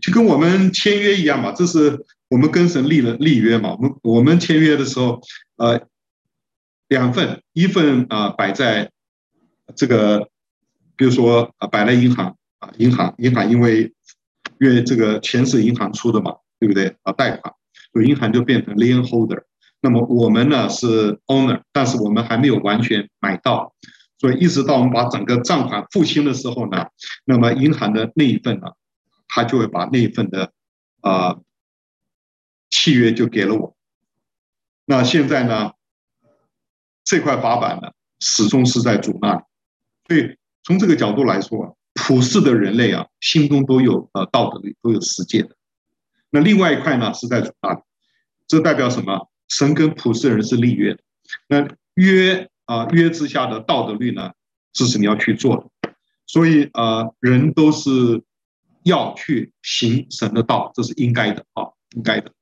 [0.00, 1.52] 就跟我们签约一样嘛。
[1.52, 5.20] 这是我们跟神立了立约嘛，我们我们签约的时候，
[5.56, 5.86] 呃，
[6.88, 8.90] 两份，一份啊摆在
[9.76, 10.28] 这个，
[10.96, 13.92] 比如说啊摆在银行啊，银行银行因为
[14.60, 17.12] 因为这个钱是银行出的嘛，对不对啊？
[17.12, 17.54] 贷款，
[17.92, 19.42] 所以银行就变成 lien holder。
[19.84, 23.74] 那么我们呢是 owner，但是我们还没有完全买到，
[24.16, 26.86] 所以一直到我们把整个账款付清的时候呢，
[27.24, 28.68] 那么银行的那一份呢，
[29.26, 30.52] 他就会把那一份的
[31.00, 31.36] 啊、
[32.70, 33.76] 契约就给了我。
[34.84, 35.72] 那现在呢，
[37.02, 39.42] 这块法板呢始终是在主那里，
[40.06, 45.56] 所以从这个角度来说，普世的人类啊心中都有呃道德，都有十诫的。
[46.30, 47.80] 那另外一块呢是在主那里，
[48.46, 49.28] 这代表什么？
[49.52, 51.00] 神跟普世人是立约的，
[51.46, 54.32] 那约啊约之下的道德律呢，
[54.72, 55.92] 这是你要去做的。
[56.26, 58.22] 所以啊，人都是
[58.82, 62.32] 要去行神的道，这是应该的啊，应该的。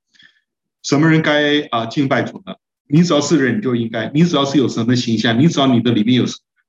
[0.85, 2.55] 什么人该啊敬拜主呢？
[2.87, 6.25] 你只要是人，你就应该；你只要是有神的形象，你只要你的里面有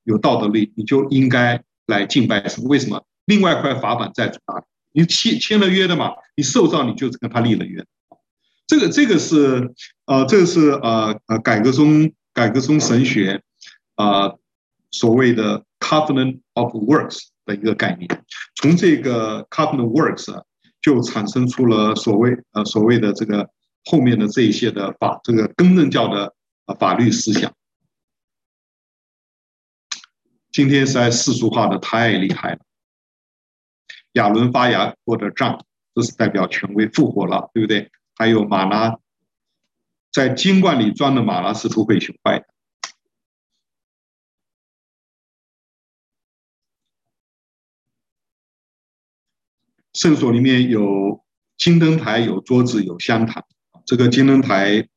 [0.05, 2.63] 有道德律，你就应该来敬拜神。
[2.63, 3.05] 为什么？
[3.25, 7.85] 另外一块法板在主那里，你签签了约的嘛，你受造你就跟他立了约。
[8.71, 9.69] 这个这个是
[10.05, 13.43] 呃，这个是呃呃改革宗改革宗神学
[13.95, 14.39] 啊、呃、
[14.91, 18.07] 所谓的 covenant of works 的一个概念。
[18.55, 20.41] 从这个 covenant works，
[20.81, 23.49] 就产生出了所谓呃所谓的这个
[23.83, 26.33] 后面的这一些的法这个更正教的
[26.79, 27.53] 法律思想。
[30.49, 32.59] 今天实在世俗化的太厉害了。
[34.13, 35.61] 亚伦发芽或者杖，
[35.93, 37.91] 这是代表权威复活了，对不对？
[38.21, 38.99] 还有马拉，
[40.11, 42.45] 在金罐里装的马拉是不会朽坏的。
[49.93, 51.25] 圣所里面有
[51.57, 53.43] 金灯台，有桌子，有香坛。
[53.87, 54.87] 这个金灯台，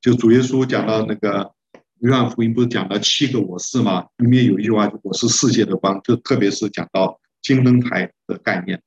[0.00, 1.54] 就主耶稣讲到那个
[2.00, 4.08] 约翰福音，不是讲到七个我是吗？
[4.16, 8.82] 里面有一句话，我是世界的光，就特别是讲到金灯台的概念。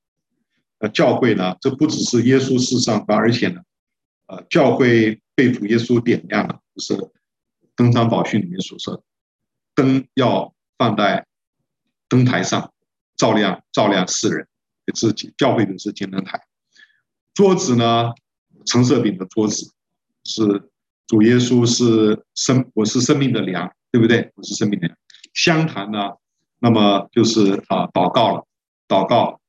[0.82, 3.62] 呃，教会呢，这不只是耶稣世上光，而且呢，
[4.26, 7.12] 呃，教会被主耶稣点亮了，就是
[7.76, 9.04] 登山宝训里面所说的，
[9.76, 11.28] 灯要放在
[12.10, 12.74] 灯台上，
[13.16, 14.48] 照亮照亮世人，
[14.88, 16.42] 也是教会的是金灯台。
[17.36, 18.12] 桌子呢，
[18.66, 19.72] 橙色饼的桌子
[20.24, 20.68] 是
[21.06, 24.32] 主耶稣是生，我是生命的粮，对不对？
[24.34, 24.98] 我是生命的粮。
[25.36, 26.14] 香坛呢，
[26.58, 28.48] 那么就是啊，祷告了，
[28.88, 29.41] 祷告。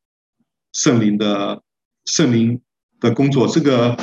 [0.73, 1.63] 圣灵的
[2.05, 2.61] 圣灵
[2.99, 3.97] 的工作，这个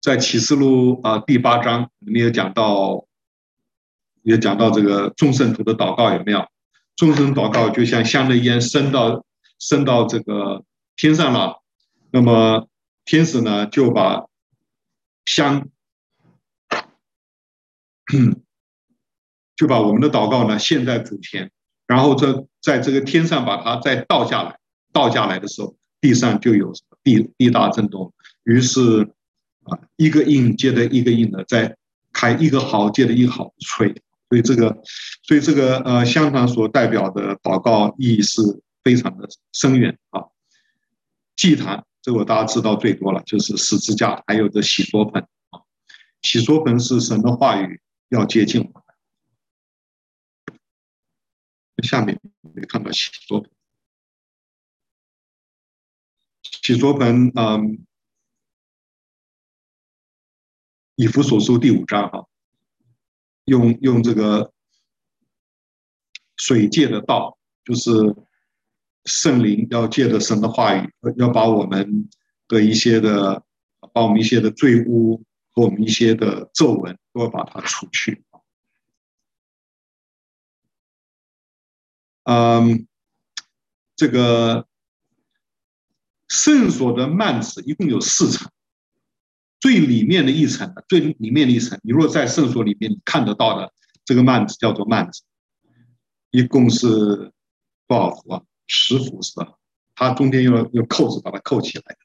[0.00, 3.06] 在启示录啊第八章里面有讲到，
[4.22, 6.46] 也讲到这个众圣徒的祷告有没有？
[6.96, 9.24] 众圣祷告就像香的烟升到
[9.60, 10.64] 升到这个
[10.96, 11.62] 天上了，
[12.10, 12.68] 那么
[13.04, 14.26] 天使呢就把
[15.24, 15.68] 香，
[19.54, 21.52] 就把我们的祷告呢献在主前。
[21.88, 24.56] 然后这在这个天上把它再倒下来，
[24.92, 26.72] 倒下来的时候，地上就有
[27.02, 28.12] 地地大震动，
[28.44, 29.02] 于是
[29.64, 31.76] 啊一个印接着一个印的在
[32.12, 33.88] 开，一个号接着一个号吹，
[34.28, 34.76] 所以这个
[35.22, 38.42] 所以这个呃香坛所代表的祷告意义是
[38.84, 40.22] 非常的深远啊。
[41.36, 45.60] 祭坛这个大家知道最多了，就是十字架，还有这洗濯盆啊，
[46.20, 47.80] 洗濯盆是神的话语
[48.10, 48.84] 要接近我。
[51.82, 52.20] 下面
[52.54, 53.50] 可以看到洗濯盆，
[56.42, 57.86] 洗濯盆，嗯，
[60.96, 62.26] 以弗所书第五章哈，
[63.44, 64.52] 用用这个
[66.36, 67.90] 水借的道，就是
[69.04, 72.10] 圣灵要借着神的话语，要把我们
[72.48, 73.44] 的一些的，
[73.92, 78.24] 把我们一些的罪污和我们一些的皱纹，都要把它除去。
[82.30, 82.86] 嗯，
[83.96, 84.66] 这个
[86.28, 88.50] 圣所的幔子一共有四层，
[89.58, 93.72] 最里面的一层，最里面的一层，你若在圣所里面看得到的
[94.04, 95.22] 这个幔子叫做幔子，
[96.30, 97.32] 一共是
[97.86, 98.42] 多少幅啊？
[98.66, 99.54] 十幅是吧？
[99.94, 101.98] 它中间用用扣子把它扣起来的，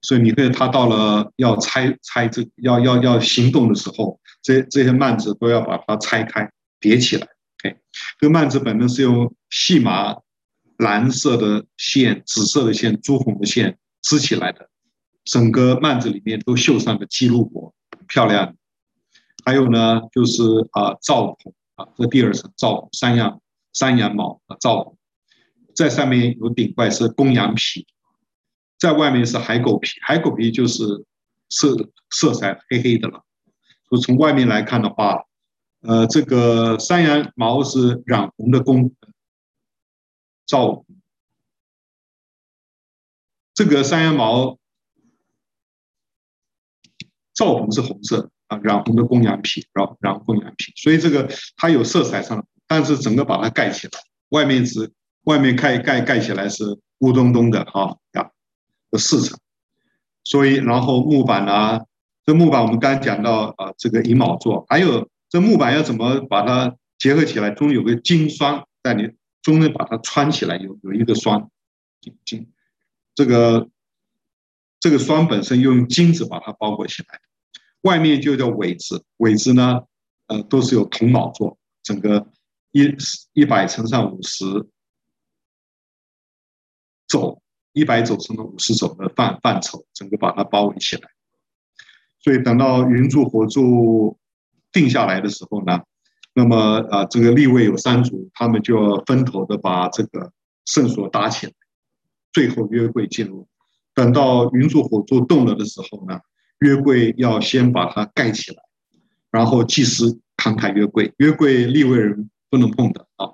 [0.00, 6.50] 所以你看它到了要拆拆这要要要行动的时候，这这些幔子都要把它拆开
[6.80, 7.28] 叠起来。
[8.18, 10.16] 这个幔子本身是用细麻、
[10.78, 14.68] 蓝色的线、紫色的线、朱红的线织起来的，
[15.24, 17.74] 整个幔子里面都绣上了基路伯，
[18.08, 18.56] 漂亮。
[19.44, 20.42] 还有呢，就是
[20.72, 23.40] 啊，罩篷啊，这第二层罩篷，山羊
[23.72, 24.94] 山羊毛啊，罩篷。
[25.74, 27.86] 在上面有顶冠是公羊皮，
[28.78, 30.84] 在外面是海狗皮，海狗皮就是
[31.48, 31.76] 色
[32.10, 33.24] 色彩黑黑的了。
[33.90, 35.24] 就从外面来看的话，
[35.82, 38.94] 呃，这个山羊毛是染红的公
[40.46, 40.84] 皂，
[43.52, 44.58] 这个山羊毛
[47.34, 54.92] 皂红是红色啊，染红的公羊皮，然后染红公羊皮，所以这个它有色彩上，但是整个把它盖起来，外面是
[55.24, 58.30] 外面盖盖盖起来是乌咚咚的啊呀
[58.90, 59.38] 的四层，
[60.22, 61.80] 所以然后木板啊。
[62.24, 67.48] 这木板我们刚才讲到啊，这个银卯座，还有这木板要怎么把它结合起来？
[67.52, 69.08] 中间有个金栓在你，
[69.40, 71.48] 中间把它穿起来，有有一个栓，
[72.02, 72.52] 金金，
[73.14, 73.70] 这个
[74.78, 77.18] 这个栓本身用金子把它包裹起来，
[77.80, 79.80] 外面就叫尾子，尾子呢，
[80.26, 82.28] 呃，都是有铜脑做，整个
[82.72, 82.94] 一
[83.32, 84.44] 一百乘上五十
[87.08, 87.40] 走，
[87.72, 91.08] 一百走成了五十走的范范畴，整个把它包围起来。
[92.20, 94.18] 所以等到云柱火柱
[94.72, 95.80] 定下来的时候呢，
[96.34, 100.32] 那么啊，这个立位有三组，他们就要分头的把这个
[100.64, 101.52] 圣所搭起来，
[102.32, 103.46] 最后约柜进入。
[103.94, 106.18] 等到云柱火柱动了的时候呢，
[106.60, 108.62] 约柜要先把它盖起来，
[109.30, 113.28] 然后祭司扛开约柜，约柜立位人不能碰的啊。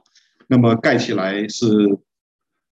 [0.49, 1.67] 那么盖起来是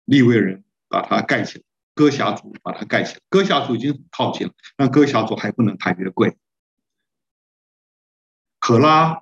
[0.05, 1.63] 立位人把它盖起来。
[1.93, 6.35] 哥辖族把它盖起来，哥辖族已经很靠近了，但哥辖族还不能抬约柜。
[8.61, 9.21] 可拉，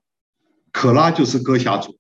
[0.72, 1.98] 可拉就是哥辖族，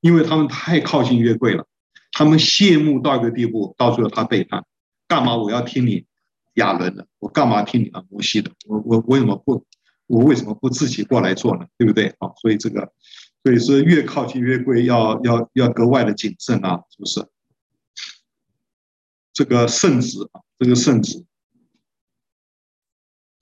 [0.00, 1.68] 因为他们太靠近约柜了，
[2.10, 4.64] 他们羡慕到一个地步，到最后他背叛，
[5.06, 6.06] 干嘛我要听你
[6.54, 7.06] 亚伦的？
[7.20, 8.50] 我干嘛听你啊摩西的？
[8.66, 9.64] 我我为什么不？
[10.06, 11.66] 我为什么不自己过来做呢？
[11.78, 12.32] 对不对啊？
[12.40, 12.92] 所以这个，
[13.44, 17.26] 所以是越靠近约柜要要要格外的谨慎啊，是不是？
[19.32, 21.24] 这个圣旨啊，这个圣旨，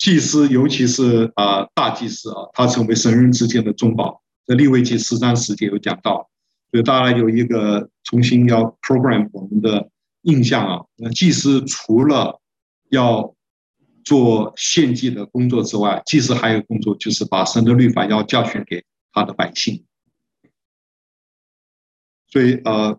[0.00, 4.22] 祭司尤其是啊大祭司啊，他成为神人之间的中保。
[4.46, 6.30] 在利未记十章十节有讲到，
[6.70, 9.90] 所以大家有一个重新要 program 我们的
[10.22, 10.86] 印象啊。
[10.96, 12.40] 那祭司除了
[12.88, 13.36] 要
[14.02, 18.82] 做献祭的工作之外，祭司还有工作就是把神的律法要教训给
[19.12, 19.84] 他的百姓。
[22.26, 22.98] 所以呃。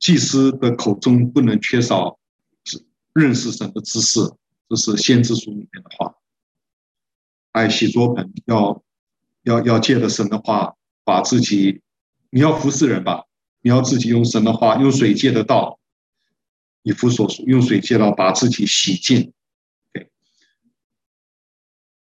[0.00, 2.17] 祭司的口中不能缺少
[3.18, 4.20] 认识神的知识，
[4.68, 6.14] 这是先知书里面的话。
[7.50, 8.82] 爱洗桌盆，要
[9.42, 11.82] 要要借着神的话，把自己，
[12.30, 13.24] 你要服侍人吧，
[13.60, 15.80] 你要自己用神的话，用水借的道，
[16.82, 19.32] 以弗所用水借道，把自己洗净。
[19.92, 20.10] 对，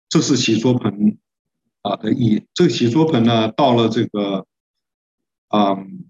[0.08, 1.18] 这是洗桌盆
[1.82, 2.48] 啊的意义。
[2.54, 4.48] 这个洗桌盆呢，到了这个，
[5.50, 6.10] 嗯。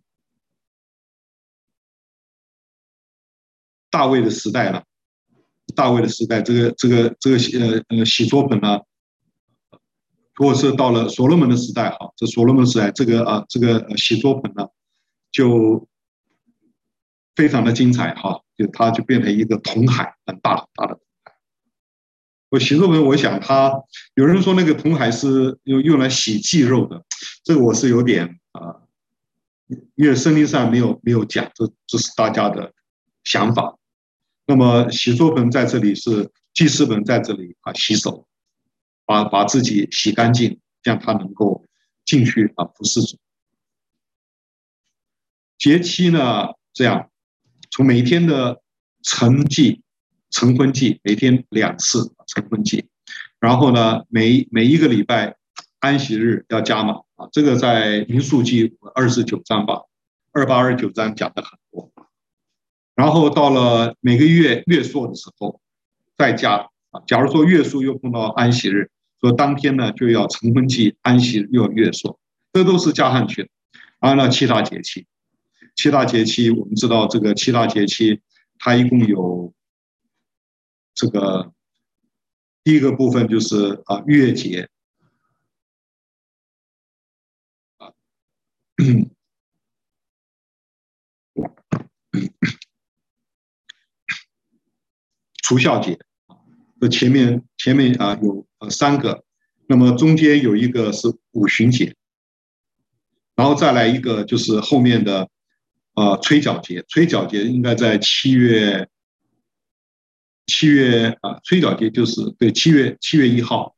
[3.93, 4.83] 大卫的时代了，
[5.75, 8.79] 大卫的时代，这个这个这个呃呃洗桌盆呢，
[10.33, 14.67] 或者是到了所罗门的时代哈，这所罗门时代这个啊这个洗桌盆呢，
[15.31, 15.87] 就
[17.35, 20.99] 非常的精彩哈，就它就变成一个铜海，很大很大的。
[22.49, 23.71] 我洗桌盆，我想它
[24.15, 27.05] 有人说那个铜海是用用来洗祭肉的，
[27.43, 28.81] 这个我是有点啊，
[29.93, 32.73] 因为圣经上没有没有讲，这这是大家的
[33.23, 33.77] 想法。
[34.45, 38.27] 那么洗桌盆在这里是祭司盆在这里啊，洗手，
[39.05, 41.65] 把把自己洗干净，这样他能够
[42.03, 43.17] 进去啊服侍主。
[45.57, 47.09] 节期呢，这样
[47.71, 48.61] 从每天的
[49.01, 49.81] 晨祭、
[50.29, 52.89] 晨昏祭，每天两次晨昏祭，
[53.39, 55.37] 然后呢，每每一个礼拜
[55.79, 59.83] 安息日要加码啊，这个在民数记二十九章吧，
[60.33, 61.92] 二八二九章讲的很多。
[62.95, 65.59] 然后到了每个月月朔的时候，
[66.15, 67.01] 再加啊。
[67.07, 72.19] 假如说月朔又碰到安息日，说当天呢就要成婚祭，安息日又要月朔，
[72.51, 73.49] 这都是加上去的。
[73.99, 75.07] 然后呢，七大节气，
[75.75, 78.21] 七大节气我们知道这个七大节气，
[78.59, 79.53] 它一共有
[80.93, 81.51] 这个
[82.63, 84.69] 第一个部分就是啊月节
[87.77, 87.91] 啊。
[95.43, 95.99] 除孝节，
[96.81, 99.23] 这前面前面啊有三个，
[99.67, 101.93] 那么中间有一个是五旬节，
[103.35, 105.29] 然后再来一个就是后面的
[105.95, 108.87] 呃吹角节，吹角节应该在七月
[110.47, 113.75] 七月啊，吹角节就是对七月七月一号，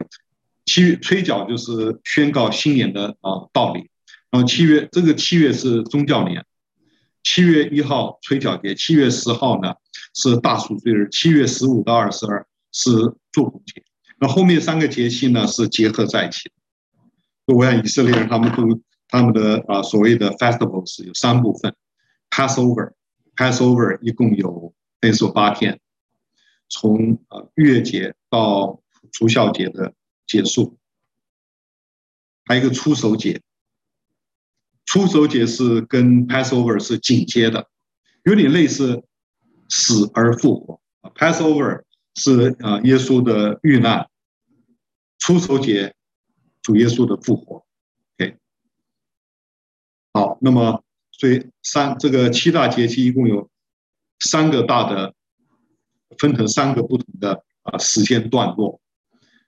[0.66, 3.90] 七月吹角就是宣告新年的啊道理，
[4.30, 6.46] 然后七月这个七月是宗教年，
[7.26, 9.74] 七月一号吹角节，七月十号呢
[10.14, 12.92] 是大赎罪日，七月十五到二十二是
[13.32, 13.84] 住棚节。
[14.20, 17.54] 那后面三个节气呢是结合在一起的。
[17.54, 21.76] 我想以色列人他们都他们的啊所谓的 festivals 有三部分
[22.30, 25.80] ，Passover，Passover 一共有等于说八天，
[26.70, 29.94] 从呃月节到除酵节的
[30.28, 30.78] 结束，
[32.46, 33.42] 还有一个出手节。
[34.86, 37.68] 初守节是跟 Passover 是紧接的，
[38.24, 39.04] 有点类似
[39.68, 40.80] 死而复活。
[41.16, 41.84] Passover
[42.14, 44.08] 是啊耶稣的遇难，
[45.18, 45.96] 初守节
[46.62, 47.66] 主耶稣的复活。
[48.18, 48.38] OK，
[50.14, 53.50] 好，那么所以三这个七大节气一共有
[54.20, 55.14] 三个大的，
[56.20, 58.80] 分成三个不同的啊时间段落，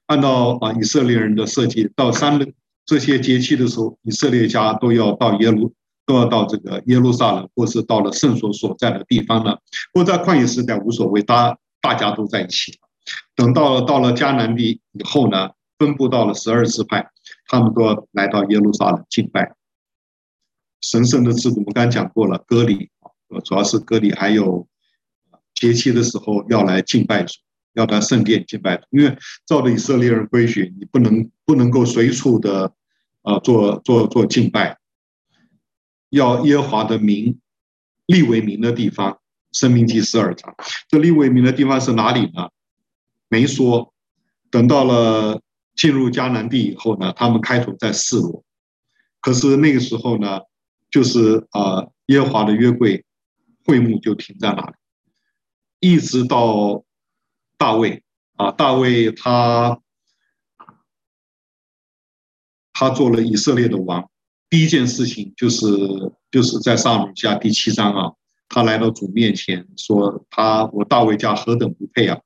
[0.07, 2.51] 按照啊以色列人的设计到三个。
[2.87, 5.73] 这些节气的时候，以色列家都要到耶路，
[6.05, 9.57] 都要到这个耶路撒冷，或是到了圣所所在的地方呢。
[9.93, 12.79] 或在旷野时代无所谓，大大家都在一起。
[13.35, 17.05] 等到了到了迦南地以后呢，分布到了十二支派，
[17.47, 19.53] 他们都要来到耶路撒冷敬拜。
[20.79, 22.89] 神圣的制度我们刚讲过了，割礼，
[23.43, 24.65] 主要是割礼，还有
[25.53, 27.33] 节气的时候要来敬拜主。
[27.77, 29.15] 要到圣殿敬拜，因为
[29.45, 32.73] 照着以色列人规矩，你不能不能够随处的
[33.21, 34.77] 啊做做做敬拜，
[36.09, 37.39] 要耶和华的名
[38.07, 39.19] 立为名的地方。
[39.53, 40.53] 申命记十二章，
[40.89, 42.49] 这立为名的地方是哪里呢？
[43.29, 43.93] 没说。
[44.49, 45.41] 等到了
[45.75, 48.43] 进入迦南地以后呢，他们开头在示罗，
[49.21, 50.41] 可是那个时候呢，
[50.89, 53.05] 就是啊耶和华的约柜
[53.65, 54.73] 会幕就停在那里，
[55.79, 56.83] 一直到。
[57.57, 58.03] 大卫
[58.35, 59.79] 啊，大卫他
[62.71, 64.09] 他做了以色列的王，
[64.49, 65.65] 第一件事情就是
[66.29, 68.13] 就是在撒母耳记下第七章啊，
[68.47, 72.19] 他来到主面前说他我大卫家何等不配啊，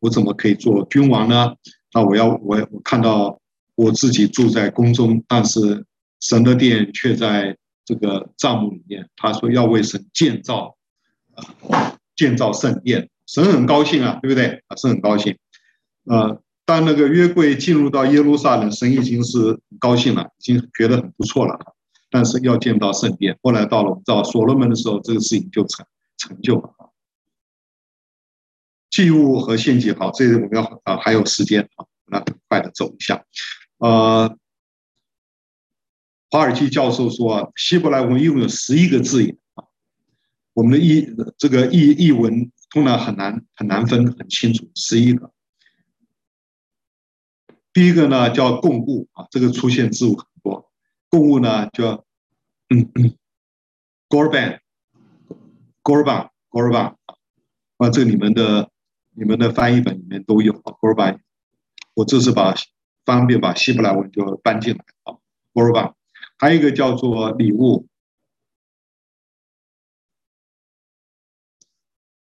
[0.00, 1.54] 我怎么可以做君王呢？
[1.92, 3.40] 那我要我我看到
[3.74, 5.86] 我自己住在宫中，但是
[6.20, 7.56] 神的殿却在
[7.86, 9.08] 这个帐幕里面。
[9.16, 10.76] 他说要为神建造
[12.14, 13.08] 建造圣殿。
[13.26, 14.76] 神很高兴啊，对不对啊？
[14.76, 15.36] 神很高兴，
[16.04, 21.58] 呃，当那个约柜进入到耶路撒冷，神已经是很高兴了，已经觉得很不错了。
[22.08, 25.84] 但是要见到圣殿，后来到了到所罗门的时候，这个事情就成
[26.16, 26.92] 成就了。
[28.90, 33.24] 祭物和献祭，好，这个我们要啊还有时间啊，那很快的走一下。
[33.78, 34.38] 呃，
[36.30, 39.64] 华尔基教授说，希伯来文一共有十一个字眼啊，
[40.54, 41.04] 我们的译
[41.36, 42.52] 这个译译文。
[42.76, 45.32] 通常很难很难分很清楚，十一个。
[47.72, 50.70] 第一个呢叫共物啊，这个出现字物很多。
[51.08, 52.04] 共物呢叫
[52.68, 53.16] 嗯嗯
[54.10, 54.60] ，gorban
[55.82, 56.96] gorban gorban
[57.78, 58.70] 啊，这个你们的
[59.12, 61.20] 你们的翻译本里面都有啊，gorban，。
[61.94, 62.54] 我这是把
[63.06, 65.16] 方便把希伯来文就搬进来啊
[65.54, 65.94] ，gorban，。
[66.36, 67.88] 还有一个叫做礼物。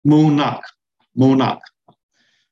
[0.03, 1.59] Monarch，Monarch，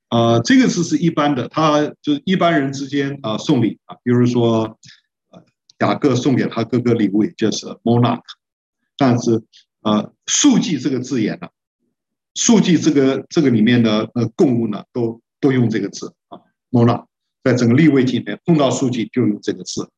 [0.09, 4.77] 呃，这个字是一般的，他就是一般人之间啊送礼啊，比如说
[5.79, 8.21] 雅各送给他哥哥礼物，也就是 Monarch。
[8.97, 9.43] 但是
[9.81, 11.47] 呃，数据这个字眼呢，
[12.35, 16.39] 数据这个这个里面的呃共物呢，都都用这个字啊
[16.71, 17.05] ，Monarch，
[17.43, 19.89] 在整个立位里面碰到数据就用这个字，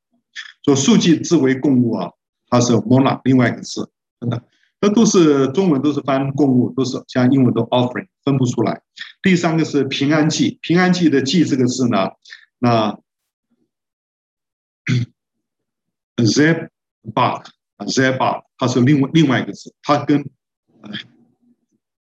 [0.65, 2.11] 说数据字为共物啊，
[2.47, 3.89] 它是 Monarch 另外一个字，
[4.19, 4.43] 真的。
[4.81, 8.81] 那都是中文，都是翻供物，都是像英文都 offering，分不出来。
[9.21, 12.11] 第三个是平安祭，平安祭的祭这个字呢，
[12.59, 12.97] 那
[16.15, 17.43] z e b a
[17.85, 20.29] z e b a 它是另外另外一个字，它跟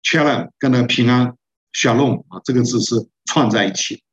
[0.03, 1.35] challan 跟那个平安
[1.73, 4.03] shalom 啊这个字是串在一起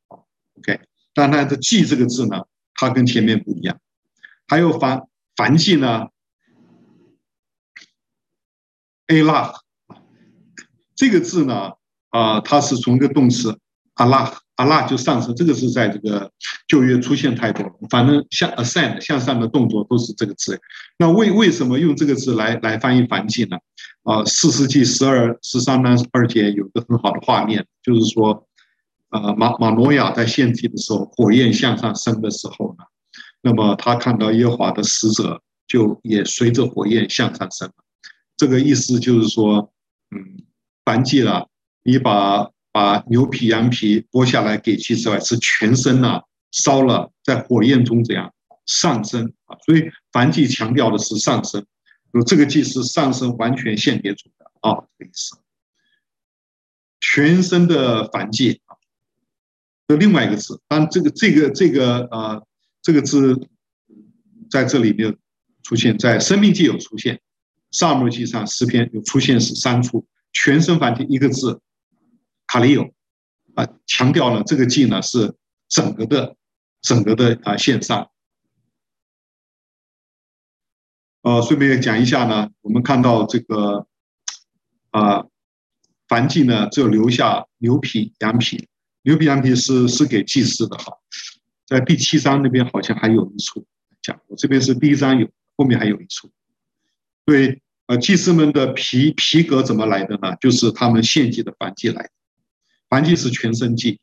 [0.57, 0.79] ，OK，
[1.13, 2.43] 但它的祭这个字呢，
[2.73, 3.79] 它跟前面不一样。
[4.47, 6.07] 还有凡凡祭呢
[9.07, 9.53] ？a l a
[10.95, 11.73] 这个字呢，
[12.09, 13.57] 啊、它是从一个动词
[13.95, 16.31] a l a a l a 就上升，这个是在这个
[16.67, 17.73] 旧约出现太多了。
[17.89, 20.59] 反正向 ascend 向上的动作都是这个字。
[20.97, 23.57] 那为为什么用这个字来来翻译燔祭呢？
[24.03, 28.47] 啊、呃，士师记十二十三章二节有个很好的画面，就是说，
[29.11, 32.85] 呃，马马诺亚在献祭的时候，火焰向上升的时候呢，
[33.41, 37.73] 那么他看到耶和华的使者就也随着火焰向上升了。
[38.37, 39.73] 这个意思就是说，
[40.11, 40.45] 嗯，
[40.85, 41.49] 燔祭了，
[41.83, 48.31] 你把把牛皮、羊皮剥下来给祭之外，是全身呐、啊、烧了，在火焰中这样
[48.67, 49.57] 上升啊。
[49.65, 51.65] 所以燔祭强调的是上升，
[52.11, 55.35] 说这个祭是上升完全献给主的啊，这个意思。
[56.99, 58.77] 全身的燔祭啊，
[59.87, 62.41] 这另外一个字，当这个这个这个啊，
[62.81, 63.49] 这个字
[64.49, 65.17] 在这里面
[65.63, 67.19] 出现在生命记有出现，
[67.71, 71.61] 撒母耳记上诗篇有出现是三处，全身燔祭一个字，
[72.47, 72.83] 卡利欧
[73.55, 75.35] 啊，强调了这个祭呢是
[75.67, 76.35] 整个的
[76.81, 78.09] 整个的啊线上。
[81.23, 83.85] 呃，顺便讲一下呢，我们看到这个
[84.91, 85.25] 啊，
[86.07, 88.69] 燔祭呢，只有留下牛皮、羊皮，
[89.01, 90.93] 牛皮、羊皮是是给祭祀的哈。
[91.65, 93.67] 在第七章那边好像还有一处
[94.01, 96.31] 讲，我这边是第一章有，后面还有一处。
[97.27, 100.35] 对，呃，祭司们的皮皮革怎么来的呢？
[100.37, 102.09] 就是他们献祭的燔祭来的，
[102.89, 103.99] 燔祭是全身祭，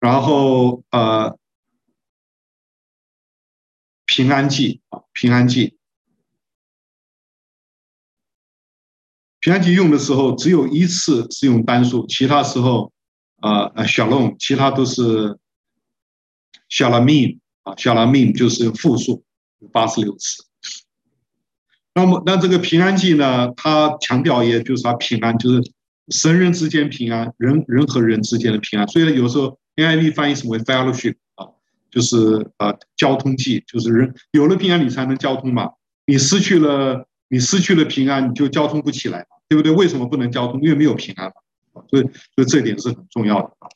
[0.00, 1.36] 然后呃。
[4.04, 5.78] 平安祭啊，平安祭，
[9.40, 12.92] 平安祭用的时候只有一次是用单数，其他时候
[13.36, 15.38] 啊啊小龙，其他都是
[16.68, 19.24] 小拉命啊，小拉命就是复数，
[19.72, 20.44] 八十六次。
[21.94, 25.62] 那么那这个平安记呢，它强调也就是它平安，就是
[26.08, 28.88] 神人之间平安，人人和人之间的平安。
[28.88, 31.46] 所以有时候 NIV 翻译成为 fellowship 啊。
[31.90, 32.16] 就是
[32.56, 35.68] 呃，交通记，就是人有了平安，你才能交通嘛。
[36.06, 39.70] 你失去了，你失去了平安，你就交通不起来，对不对？
[39.70, 40.58] 为什么不能交通？
[40.62, 41.82] 因为没有平安嘛。
[41.90, 42.02] 所以，
[42.34, 43.68] 所以这点是很重要的啊。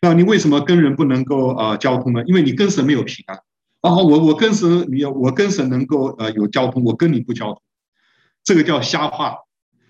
[0.00, 2.22] 那你为什么跟人不能够呃交通呢？
[2.24, 3.38] 因为你跟神没有平安。
[3.82, 7.62] 然后我我跟神，你我跟神能够呃有交通，我跟你不交通，
[8.44, 9.36] 这个叫瞎话，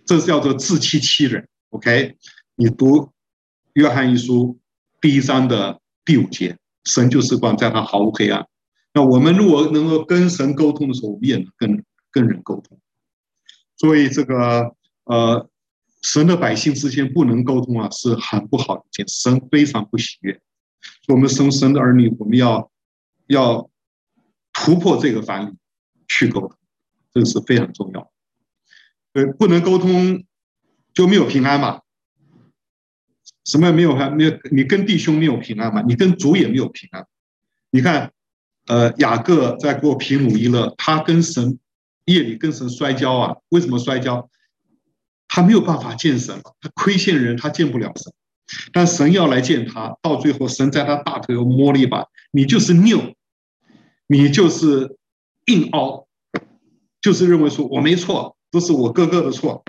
[0.06, 1.48] 这是叫做自欺欺人。
[1.70, 2.16] OK，
[2.56, 3.10] 你读
[3.74, 4.58] 约翰一书
[5.00, 6.56] 第一章的第五节。
[6.84, 8.46] 神就是光，在他毫无黑暗。
[8.94, 12.80] 那我们如果能够跟神沟通的时候，我们也能跟跟人沟通。
[13.76, 15.46] 所以这个呃，
[16.00, 20.40] 神的百姓之间不能沟通啊，是很不好的一件，神非常不喜悦。
[21.08, 22.70] 我们生神的儿女，我们要
[23.26, 23.68] 要
[24.52, 25.56] 突破这个藩篱
[26.08, 26.52] 去沟通，
[27.12, 28.10] 这个是非常重要。
[29.12, 30.24] 呃，不能沟通
[30.94, 31.80] 就没有平安嘛。
[33.44, 35.82] 什么也没有，还没有，你跟弟兄没有平安嘛？
[35.82, 37.06] 你跟主也没有平安。
[37.70, 38.12] 你看，
[38.66, 41.58] 呃，雅各在过皮努伊勒，他跟神
[42.04, 43.36] 夜里跟神摔跤啊？
[43.48, 44.28] 为什么摔跤？
[45.26, 48.12] 他没有办法见神，他亏欠人，他见不了神。
[48.72, 53.14] 但神要来见他，到最后神在他大腿上摸了一把，你就是拗，
[54.12, 54.96] 你就是
[55.46, 56.08] 硬凹，
[57.00, 59.62] 就是认为说我没错，都是我哥哥的错。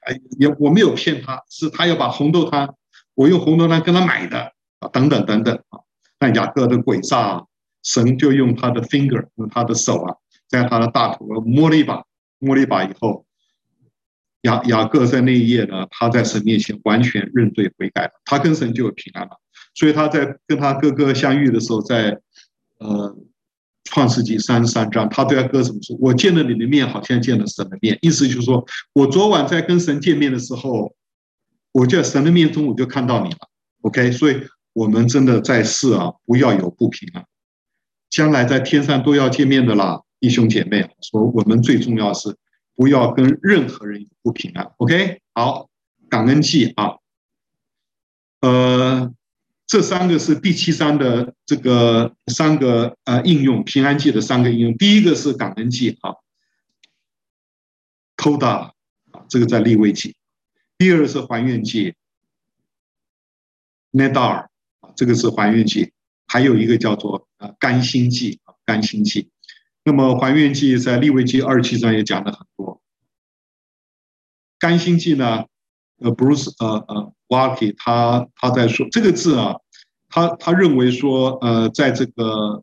[0.00, 2.74] 哎，也我没有骗他，是他要把红豆汤，
[3.14, 5.80] 我用红豆汤跟他买的啊，等等等等啊。
[6.18, 7.46] 但雅各的诡诈，
[7.82, 10.16] 神就用他的 finger，用他的手啊，
[10.46, 12.04] 在他的大腿摸了一把，
[12.38, 13.24] 摸了一把以后，
[14.42, 19.40] 雅雅各在那一夜呢，他在神面前完全认罪悔改，他跟神就有平安了。
[19.74, 22.20] 所以他在跟他哥哥相遇的时候，在
[22.80, 23.16] 呃。
[23.86, 25.96] 创世纪三十三章，他对他哥怎么说？
[26.00, 27.98] 我见了你的面，好像见了神的面。
[28.02, 30.94] 意思就是说，我昨晚在跟神见面的时候，
[31.72, 33.48] 我在神的面中，我就看到你了。
[33.82, 34.42] OK，所以
[34.72, 37.24] 我们真的在世啊，不要有不平安。
[38.10, 40.90] 将来在天上都要见面的啦，弟兄姐妹。
[41.00, 42.36] 说我们最重要是
[42.74, 44.70] 不要跟任何人有不平安。
[44.78, 45.68] OK，好，
[46.10, 46.96] 感恩祭啊，
[48.40, 49.12] 呃。
[49.66, 54.76] 这三个是第七章的这个三个呃应用，平安记的三个应用。
[54.76, 56.14] 第一个是感恩记啊
[58.16, 58.72] ，Toda
[59.10, 60.14] 啊，这个在利未记。
[60.78, 61.94] 第二是还愿记
[63.90, 64.46] ，Nedar
[64.80, 65.92] 啊，这个是还愿记。
[66.28, 69.30] 还有一个叫做呃甘心记啊，甘心记。
[69.82, 72.82] 那么还愿记在利未记二七章也讲了很多。
[74.58, 75.46] 甘心记呢，
[75.98, 77.12] 呃，Bruce 呃呃。
[77.28, 79.56] Walkie 他他在说这个字啊，
[80.08, 82.62] 他他认为说，呃，在这个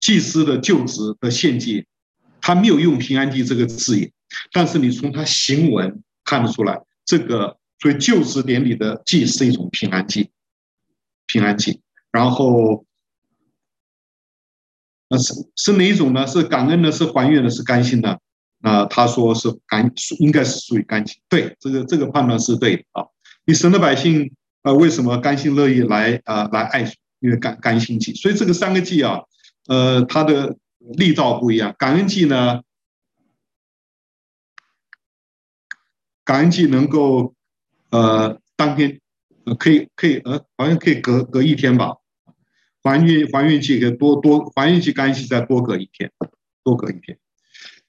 [0.00, 1.86] 祭司的就职的献祭，
[2.42, 4.12] 他没有用平安祭这个字眼，
[4.52, 10.30] 但是你从他行文看得出来，这个所以就职典礼的祭是一种平安祭，
[11.24, 11.80] 平安祭，
[12.12, 12.84] 然后
[15.08, 16.26] 那是是哪一种呢？
[16.26, 18.20] 是感恩的，是还愿的，是甘心的。
[18.62, 21.20] 啊、呃，他说是甘，应该是属于甘心。
[21.28, 23.06] 对，这个这个判断是对的啊。
[23.44, 26.92] 你神的百姓、呃，为什么甘心乐意来啊、呃、来爱？
[27.20, 28.14] 因为甘甘心祭。
[28.14, 29.22] 所以这个三个祭啊，
[29.66, 31.74] 呃，它的力道不一样。
[31.78, 32.62] 感恩祭呢，
[36.24, 37.34] 感恩祭能够
[37.90, 39.00] 呃当天
[39.58, 41.96] 可以可以呃好像可以隔隔一天吧。
[42.84, 46.10] 还愿还愿祭可以多多还愿祭干祭再多隔一天，
[46.62, 47.18] 多隔一天。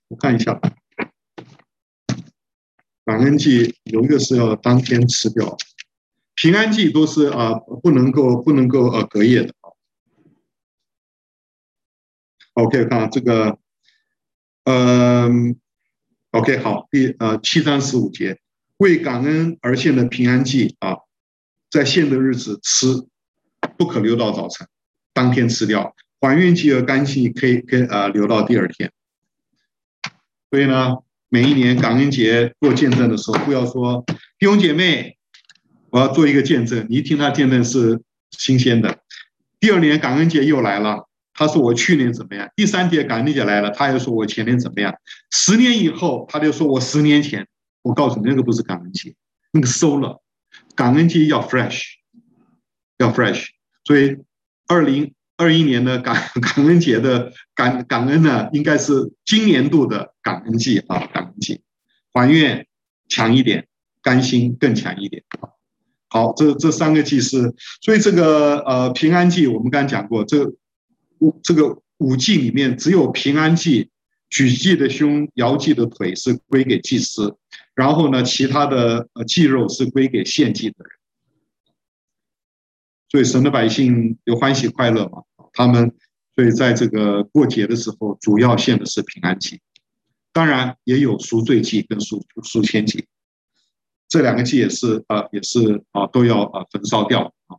[0.09, 0.59] 我看一下，
[3.05, 5.55] 感恩祭有一个是要当天吃掉，
[6.33, 7.53] 平安祭都是啊
[7.83, 9.69] 不能够不能够呃隔夜的啊。
[12.53, 13.59] OK，看这个，
[14.63, 15.55] 嗯
[16.31, 18.39] ，OK 好，第呃七章十五节，
[18.77, 20.97] 为感恩而献的平安祭啊，
[21.69, 22.87] 在献的日子吃，
[23.77, 24.67] 不可留到早晨。
[25.13, 28.91] 当天吃掉，还愿祭和干祭可以可以呃留到第二天。
[30.51, 30.95] 所以呢，
[31.29, 34.03] 每一年感恩节做见证的时候，不要说
[34.37, 35.17] 弟兄姐妹，
[35.89, 38.01] 我要做一个见证，你一听他见证是
[38.31, 38.99] 新鲜的。
[39.59, 42.49] 第二年感恩节又来了，他说我去年怎么样？
[42.55, 44.93] 第三节感恩节来了，他又说我前年怎么样？
[45.31, 47.47] 十年以后，他就说我十年前。
[47.81, 49.15] 我告诉你，那个不是感恩节，
[49.51, 50.21] 那个馊了。
[50.75, 51.81] 感恩节要 fresh，
[52.97, 53.47] 要 fresh，
[53.83, 54.17] 所以。
[54.71, 61.61] 二零二一年的感 感恩节的感感恩呢，应该是今年度的感恩祭啊，感恩祭，
[62.11, 62.67] 还愿
[63.07, 63.65] 强一点，
[64.01, 65.23] 甘心更强一点。
[66.09, 70.45] 好，这这三个祭是，所以这个呃平安祭我们刚才讲过，这
[71.19, 73.89] 五这个五祭里面只有平安祭
[74.29, 77.37] 举祭的胸，摇祭的腿是归给祭司，
[77.75, 80.91] 然后呢，其他的呃祭肉是归给献祭的人。
[83.07, 85.23] 所以神的百姓有欢喜快乐嘛？
[85.53, 85.95] 他们
[86.35, 89.61] 所以在这个过节的时候，主要献的是平安祭，
[90.31, 93.07] 当然也有赎罪祭跟赎赎愆祭，
[94.07, 97.57] 这两个祭也是啊，也是啊，都要啊焚烧掉啊。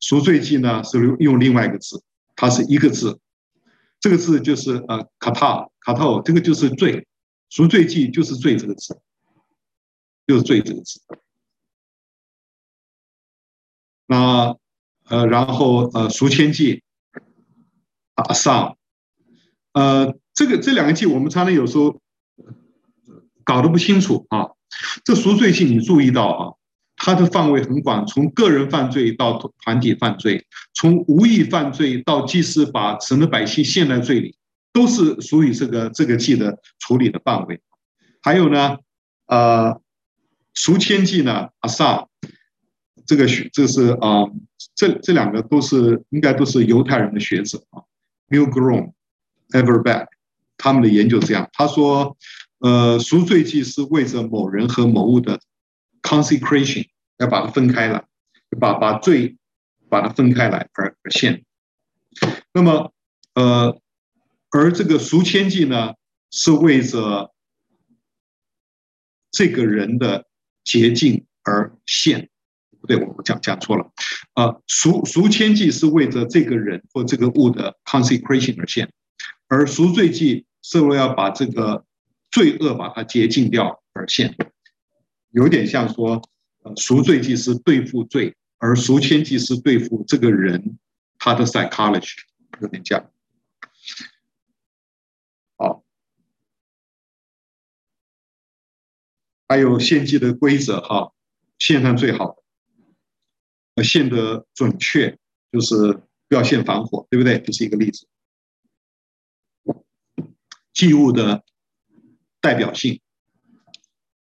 [0.00, 2.02] 赎罪祭呢是用用另外一个字，
[2.36, 3.18] 它是一个字，
[4.00, 7.06] 这个字就是呃卡塔卡塔，这个就是罪，
[7.48, 9.00] 赎罪祭就是罪这个字，
[10.26, 11.00] 就是罪这个字。
[14.06, 14.54] 那
[15.14, 16.82] 呃，然后呃，赎愆祭
[18.16, 18.76] 啊上，
[19.72, 22.00] 呃，这个这两个祭我们常常有时候
[23.44, 24.48] 搞得不清楚啊。
[25.04, 26.42] 这赎罪祭你注意到啊，
[26.96, 34.34] 它的范围很广，从个人犯罪到团体犯罪，从无意犯罪到祭司把神的百姓陷在罪里，
[34.72, 37.60] 都是属于这个这个祭的处理的范围。
[38.20, 38.78] 还有呢，
[39.26, 39.80] 呃，
[40.54, 42.08] 赎愆祭呢啊上。
[43.06, 44.24] 这个学，这是啊，
[44.74, 47.82] 这这两个都是应该都是犹太人的学者啊
[48.28, 48.92] ，Milgrom、
[49.50, 50.08] Everback，
[50.56, 52.16] 他们的研究这样，他说，
[52.58, 55.38] 呃，赎罪祭是为着某人和某物的
[56.02, 56.86] consecration，
[57.18, 58.04] 要把它分开了，
[58.58, 59.36] 把把罪
[59.90, 61.44] 把它分开来而而献。
[62.52, 62.92] 那么，
[63.34, 63.78] 呃，
[64.50, 65.94] 而这个赎愆祭呢，
[66.30, 67.34] 是为着
[69.30, 70.26] 这个人的
[70.62, 72.30] 洁净而献。
[72.86, 73.90] 对，我讲讲错了。
[74.34, 78.92] 啊，赎赎愆祭是为着这个人或这个物的 consecration 而献，
[79.48, 81.84] 而赎罪祭是为了要把这个
[82.30, 84.36] 罪恶把它洁净掉而献。
[85.30, 86.22] 有点像说，
[86.62, 90.78] 呃，赎罪祭是对付罪，而赎愆祭是对付这个人
[91.18, 92.14] 他的 psychology，
[92.60, 93.10] 有点像。
[95.56, 95.84] 好，
[99.48, 101.12] 还有献祭的规则哈，
[101.58, 102.43] 献上最好的。
[103.82, 105.18] 献的准确，
[105.50, 105.74] 就是
[106.28, 107.40] 不要献反火，对不对？
[107.40, 108.06] 这是一个例子。
[110.72, 111.44] 祭物的
[112.40, 113.00] 代表性，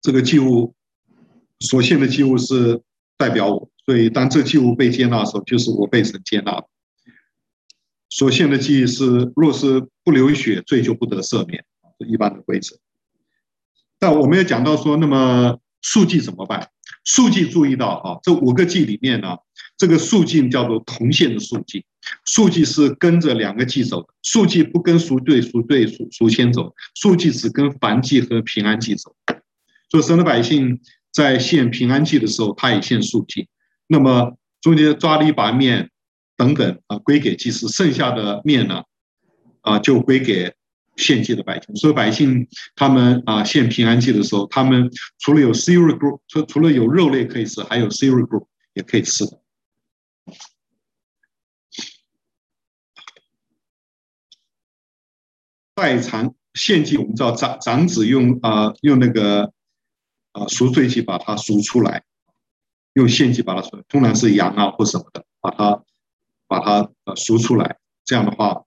[0.01, 0.75] 这个祭物
[1.59, 2.81] 所献的祭物是
[3.17, 6.63] 代表我，所以当这祭物被接纳的时候，就是我被神接纳。
[8.09, 11.63] 所献的祭是，若是不流血，罪就不得赦免，
[11.99, 12.77] 是一般的规则。
[13.99, 16.71] 但我们也讲到说，那么数据怎么办？
[17.03, 19.37] 赎祭注意到啊，这五个祭里面呢，
[19.77, 21.83] 这个赎祭叫做同献的赎祭，
[22.25, 29.15] 赎祭是跟着两个祭走的，赎祭不跟赎罪、赎罪、赎赎先走，赎祭只跟凡祭和平安祭走。
[29.89, 30.79] 所以神的百姓
[31.11, 33.47] 在献平安祭的时候，他也献赎祭。
[33.87, 35.89] 那么中间抓了一把面
[36.37, 38.83] 等等啊，归给祭司，剩下的面呢，
[39.61, 40.53] 啊，就归给。
[40.97, 44.89] 献祭的百姓，所以百姓他们啊献平安祭的时候，他们
[45.19, 49.41] 除了有 cereal group，除除了有肉类可以吃，还有 cereal group 也可以吃的。
[55.73, 59.51] 代偿献祭，我们知道长长子用啊用那个
[60.33, 62.03] 啊赎罪祭把它赎出来，
[62.93, 65.83] 用献祭把它赎，通常是羊啊或什么的，把它
[66.47, 68.65] 把它呃赎出来，这样的话。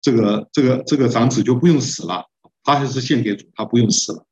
[0.00, 2.26] 这个这个这个长子就不用死了，
[2.62, 4.26] 他还是献给主，他不用死了，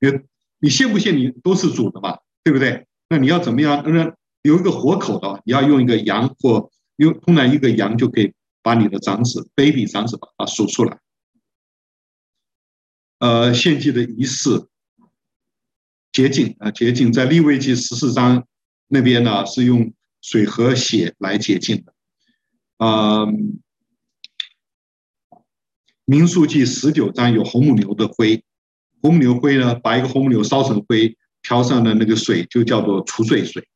[0.00, 0.24] 因为
[0.60, 2.86] 你献不献你都是主的嘛，对不对？
[3.08, 8.32] 那你要怎么样让有一个活口的，你要用一个羊或用通常一个羊就可以
[8.62, 10.98] 把你的长子 baby 长子把它数出来。
[13.18, 14.68] 呃，献祭的仪式，
[16.12, 18.46] 洁净啊，洁净在利未记十四章
[18.86, 21.94] 那边呢是用水和血来洁净的，
[22.76, 23.26] 啊、
[26.10, 28.42] 民数记十九章有红母牛的灰，
[29.02, 33.68] 红母牛灰呢，把一个红母牛烧成灰，调上的那个水就叫做除罪水，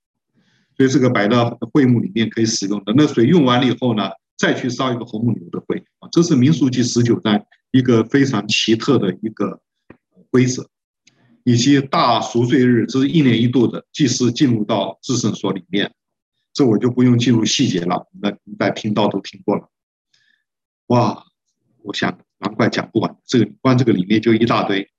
[0.74, 2.94] 所以这个摆到会幕里面可以使用的。
[2.96, 9.60] 那水用完了以后呢，再去烧一个红母牛的灰啊，这是民数记十九章一个非常奇特的一个
[10.30, 10.66] 规则。
[11.44, 15.92] 以及大赎罪日，这是一年一度的，祭司进入到至圣所里面，
[16.54, 19.68] 这我就不用进入细节了，那在听到都听过了。
[20.86, 21.26] 哇，
[21.82, 24.90] 我想难怪讲不完，这个关这个里面就一大堆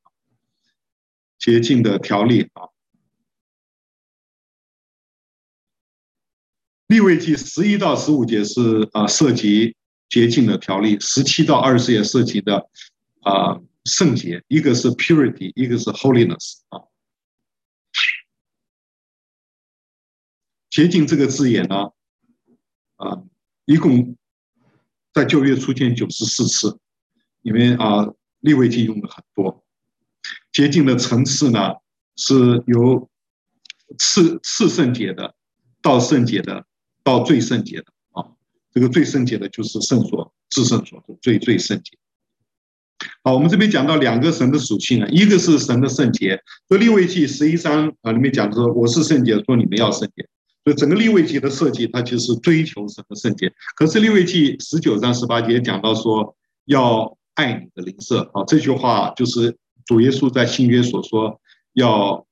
[1.37, 2.69] 洁净的条例啊。
[6.87, 9.75] 利未记十一到十五节是啊涉及
[10.09, 12.69] 洁净的条例，十七到二十节涉及的
[13.21, 13.59] 啊。
[13.85, 16.87] 圣洁，一个是 purity，一个是 holiness 啊。
[20.69, 21.91] 洁净这个字眼呢，
[22.95, 23.23] 啊，
[23.65, 24.15] 一共
[25.13, 26.79] 在旧约出现九十四次，
[27.43, 28.07] 因为啊，
[28.39, 29.63] 利未记用的很多。
[30.51, 31.73] 洁净的层次呢，
[32.15, 33.09] 是由
[33.99, 35.35] 次次圣洁的
[35.81, 36.65] 到圣洁的
[37.03, 38.25] 到最圣洁的啊。
[38.71, 41.97] 这个最圣洁的就是圣所、至圣所最最圣洁。
[43.23, 46.41] 好，我们这边讲到两个神的属性啊，一个是神的圣洁。
[46.67, 50.27] 所以利未记十一章啊里面讲说，我是圣洁，说你们要圣洁。
[50.63, 53.51] 所以整个利未记的设计，它就是追求神的圣洁。
[53.75, 56.35] 可是利未记十九章十八节讲到说，
[56.65, 61.41] 要爱你的邻舍啊，这句话就是主耶稣在新约所说，
[61.73, 62.25] 要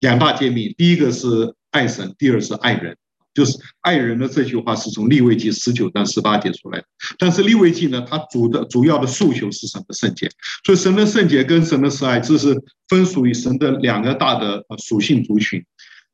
[0.00, 2.96] 两大诫命，第一个是爱神，第二是爱人。
[3.34, 6.86] 就是爱人的这句话是从利未记十九章十八节出来的，
[7.18, 10.30] 但是利未记呢，它主的主要的诉求是神的圣洁，
[10.64, 12.54] 所以神的圣洁跟神的慈爱，这是
[12.86, 15.60] 分属于神的两个大的属性族群。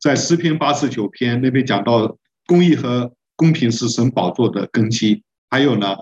[0.01, 2.17] 在诗篇八十九篇那边讲到，
[2.47, 5.95] 公义和公平是神宝座的根基，还有呢，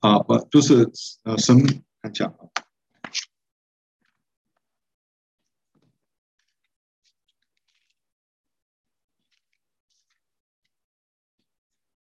[0.00, 0.86] 啊，不就是
[1.24, 1.58] 呃神
[2.02, 2.30] 看一下。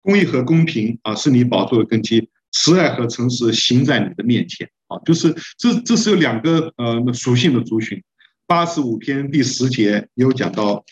[0.02, 8.02] 公义和公平啊，是你宝座的根基；慈爱和诚实行在你的面前啊，就是这这是有两个呃属性的族群。
[8.47, 10.85] 八十五篇第十节也有讲到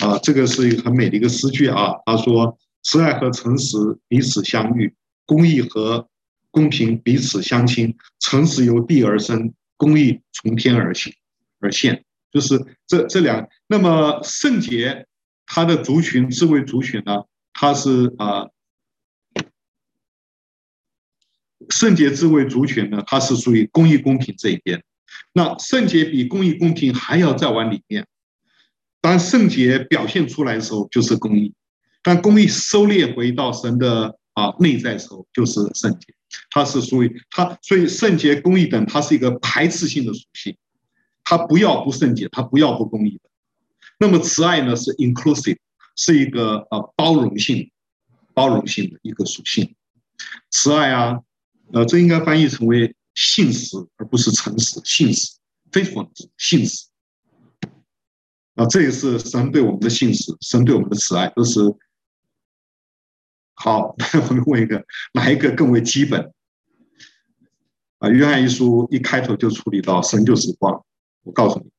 [0.00, 1.94] 啊，这个是一个很美的一个诗句啊。
[2.04, 3.76] 他说：“慈爱和诚实
[4.08, 4.94] 彼此相遇，
[5.24, 6.08] 公义和
[6.50, 11.12] 公平彼此相亲，诚实由地而生，公义从天而行
[11.60, 13.48] 而现。”就是这这两。
[13.68, 15.06] 那么圣洁
[15.46, 18.48] 它的族群，智慧族群呢，它是啊。
[21.70, 24.84] 圣洁智慧族群呢，它是属于公义公平这一边。
[25.32, 28.06] 那圣洁比公义公平还要再往里面。
[29.04, 31.52] 当圣洁表现出来的时候，就是公义；
[32.02, 36.14] 当公义收敛回到神的啊内在时候，就是圣洁。
[36.48, 40.56] 它是属于它，所以圣洁、公义等，它是一个排斥性的属性。
[41.22, 43.28] 它不要不圣洁，它不要不公义的。
[43.98, 45.58] 那么慈爱呢，是 inclusive，
[45.96, 47.70] 是一个呃包容性、
[48.32, 49.74] 包容性的一个属性。
[50.50, 51.20] 慈爱啊。
[51.74, 54.80] 呃，这应该翻译成为信实，而不是诚实。
[54.82, 55.32] 信实
[55.70, 56.08] ，faithful，
[56.38, 56.86] 信实。
[58.54, 61.60] 啊，这也是神对我们的信实，神对我们的慈爱都是。
[63.56, 63.94] 好，
[64.28, 66.32] 我们问一个，哪一个更为基本？
[67.98, 70.84] 啊，约翰一书一开头就处理到神就是光。
[71.22, 71.70] 我告诉你，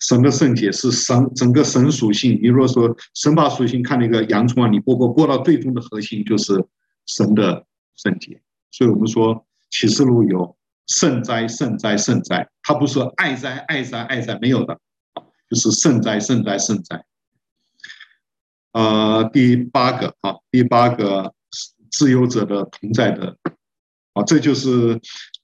[0.00, 2.38] 神的圣洁是神整个神属性。
[2.42, 6.64] 你如果说神把属性看那个洋葱啊，你剥剥剥到最终的核心就是
[7.06, 8.42] 神的圣洁。
[8.70, 14.78] 所以我们说启示录有圣哉圣哉圣哉，它不是说爱哉爱哉爱哉没有的，
[15.52, 17.04] 就是圣哉圣哉圣哉。
[18.72, 21.34] 呃，第八个啊，第八个
[21.90, 23.36] 自由者的同在的
[24.14, 24.98] 啊，这就是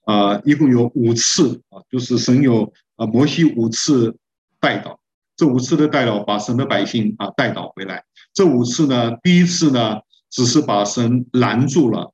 [0.07, 4.17] 呃，一共有五次啊，就是神有啊摩西五次
[4.59, 4.99] 带导，
[5.35, 8.03] 这五次的带导把神的百姓啊带导回来。
[8.33, 9.99] 这五次呢，第一次呢，
[10.31, 12.11] 只是把神拦住了。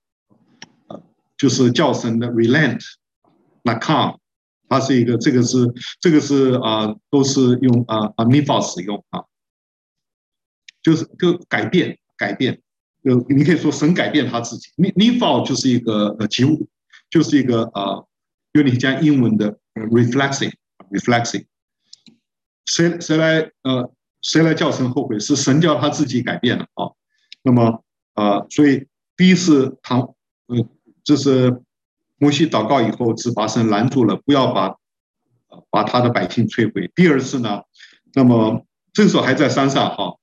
[1.38, 2.82] 就是叫神的 relent，
[3.62, 4.18] 那 come，
[4.68, 5.58] 它是一个，这个是
[6.00, 9.24] 这个是啊、都是用啊啊 m i f 使用啊，
[10.82, 12.62] 就是就改变改变，
[13.04, 16.68] 就你可以说神改变他自己 m i f 就是一个呃及物，
[17.10, 18.04] 就是一个啊，
[18.54, 21.46] 有点像英文的 reflexing，reflexing，
[22.66, 25.20] 谁谁来呃谁来叫神后悔？
[25.20, 26.92] 是神叫他自己改变了啊。
[27.44, 27.84] 那么
[28.16, 30.68] 呃，所以第一次他呃，
[31.04, 31.62] 就是
[32.18, 34.76] 摩西祷告以后，只把神拦住了，不要把
[35.70, 36.90] 把他的百姓摧毁。
[36.96, 37.62] 第二次呢，
[38.14, 40.16] 那么这时候还在山上哈，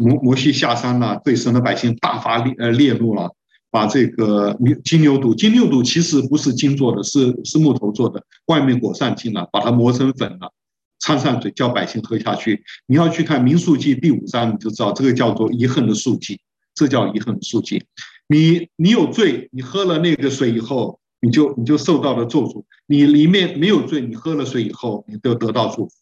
[0.00, 3.34] 摩摩西下山了，对神的百姓大发烈呃烈怒了。
[3.70, 10.52] 把这个牛金牛肚，金牛肚其实不是金做的，是是木头做的，外面裹上金了，把它磨成粉了，
[10.98, 12.62] 掺上水，叫百姓喝下去。
[12.86, 16.38] 你要去看民数记第五章，你就知道这个叫做遗恨的数记，
[16.74, 17.82] 这叫遗恨的数记。
[18.28, 25.94] 你你有罪，你喝了那个水以后，你就你就受到了咒诅；你里面没有罪，你喝了水以后，你就得到祝福。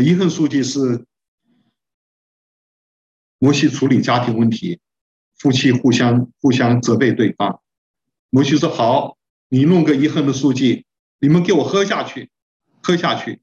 [0.00, 1.06] 遗恨数记是
[3.38, 4.78] 摩西处理家庭问题。
[5.36, 7.60] 夫妻互相互相责备对方，
[8.30, 9.18] 摩西说：“好，
[9.48, 10.86] 你弄个遗恨的书记，
[11.18, 12.30] 你们给我喝下去，
[12.80, 13.42] 喝下去。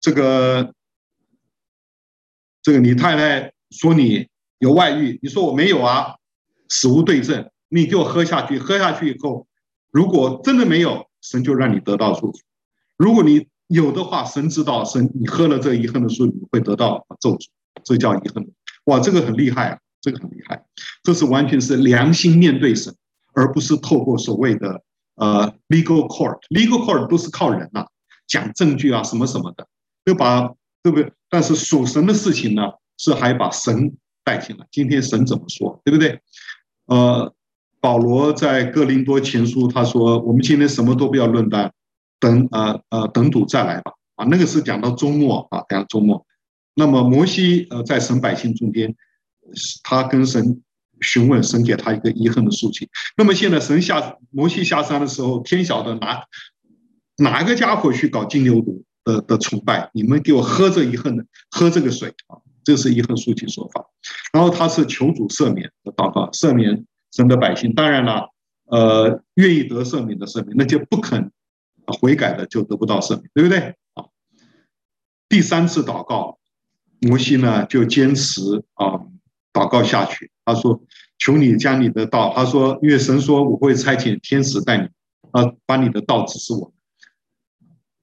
[0.00, 0.74] 这个
[2.62, 4.28] 这个，你太太说你
[4.58, 6.16] 有外遇，你说我没有啊，
[6.68, 7.50] 死无对证。
[7.68, 9.46] 你给我喝下去，喝下去以后，
[9.96, 12.38] 如果真的没有，神就让你得到祝福；
[12.98, 17.46] 如果你有的话，神知道，神你喝了这遗恨的书，你会得到咒诅，
[17.82, 18.46] 这叫遗恨。
[18.84, 20.62] 哇，这个很厉害啊。”这个很厉害，
[21.02, 22.94] 这是完全是良心面对神，
[23.32, 24.80] 而不是透过所谓的
[25.16, 26.38] 呃 legal court。
[26.50, 27.86] legal court 都是靠人呐、
[28.28, 29.66] 讲证据啊什么什么的，
[30.04, 31.10] 就把对不对？
[31.28, 32.62] 但是属神的事情呢，
[32.98, 34.66] 是还把神带进来。
[34.70, 36.20] 今天神怎么说，对不对？
[36.84, 37.34] 呃，
[37.80, 41.72] 保罗在哥林多前书他说：“我们今天什么都不要论断，
[42.18, 46.26] 等呃呃等主再来吧。”啊，那个是讲到周末啊，讲周末。
[46.74, 48.94] 那么摩西呃在神百姓中间。
[49.84, 50.60] 他跟神
[51.02, 52.88] 询问，神给他一个遗恨的数据。
[53.16, 56.20] 那么现在神下摩西下山的时候，天晓得哪
[57.18, 59.88] 哪个家伙去搞金牛犊的的崇拜？
[59.94, 62.42] 你们给我喝这遗恨的，喝这个水啊！
[62.64, 63.86] 这是遗恨数据说法。
[64.32, 66.84] 然后他是求主赦免的祷告，赦免
[67.16, 67.74] 神的百姓。
[67.74, 68.30] 当然了，
[68.66, 71.32] 呃，愿意得赦免的赦免，那就不肯
[71.86, 73.58] 悔改的就得不到赦免，对不对？
[73.94, 74.04] 啊，
[75.28, 76.38] 第三次祷告，
[77.00, 79.00] 摩西呢就坚持啊。
[79.52, 80.78] 祷告下去，他说
[81.16, 84.84] ：“求你将你的道。”他说：“因为神说我会差遣天使带你，
[85.30, 86.70] 啊，把你的道指示我。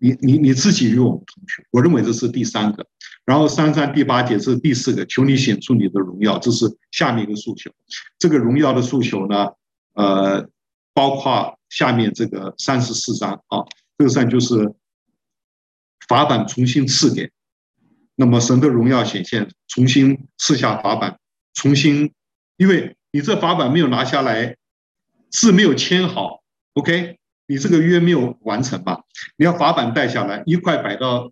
[0.04, 2.86] 你你你自己与我们同去。”我认为这是第三个。
[3.26, 7.72] 然后三三第八节是第四个，求你显出你的荣耀，这是下面一个诉求。
[8.20, 9.48] 这个荣耀的诉求呢，
[9.94, 10.46] 呃，
[10.94, 13.64] 包括下面这个三十四章啊，
[13.98, 14.74] 这个上就是
[16.10, 17.32] 法版重新赐给，
[18.16, 21.18] 那么神的荣耀显现，重新赐下法版。
[21.54, 22.12] 重新，
[22.58, 24.58] 因为你这法版没有拿下来，
[25.30, 26.44] 字没有签好
[26.74, 29.02] ，OK，你这个约没有完成吧？
[29.38, 31.32] 你要法版带下来，一块摆到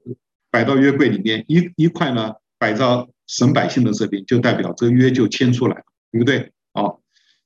[0.49, 6.51] 摆到约柜里面，一一块呢摆到神百姓的这边，就代表这个约就签出来了，对不对？
[6.73, 6.83] 啊，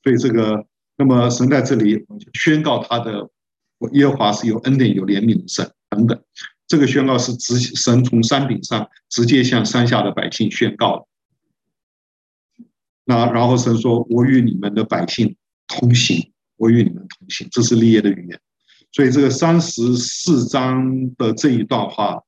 [0.04, 0.66] 所以这个，
[0.98, 3.30] 那么神在这里宣告他的
[3.92, 6.20] 耶和华是有恩典有怜悯的神等等，
[6.68, 11.06] 这个宣告是直神从山顶上直接向山下的百姓宣告的。
[13.08, 15.36] 那然后神说：“我与你们的百姓
[15.68, 18.40] 同行，我与你们同行。”这是立业的语言。
[18.96, 22.24] 所以这个三十四章的这一段话，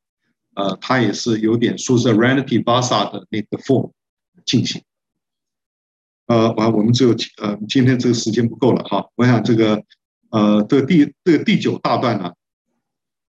[0.54, 3.94] 呃，它也是有点 suzerainty basa 的那个 form
[4.46, 4.84] 进行。
[6.26, 7.12] 呃，完，我们只有
[7.42, 9.08] 呃，今天这个时间不够了哈。
[9.16, 9.82] 我想这个
[10.32, 12.34] 呃，这个第这个第九大段呢，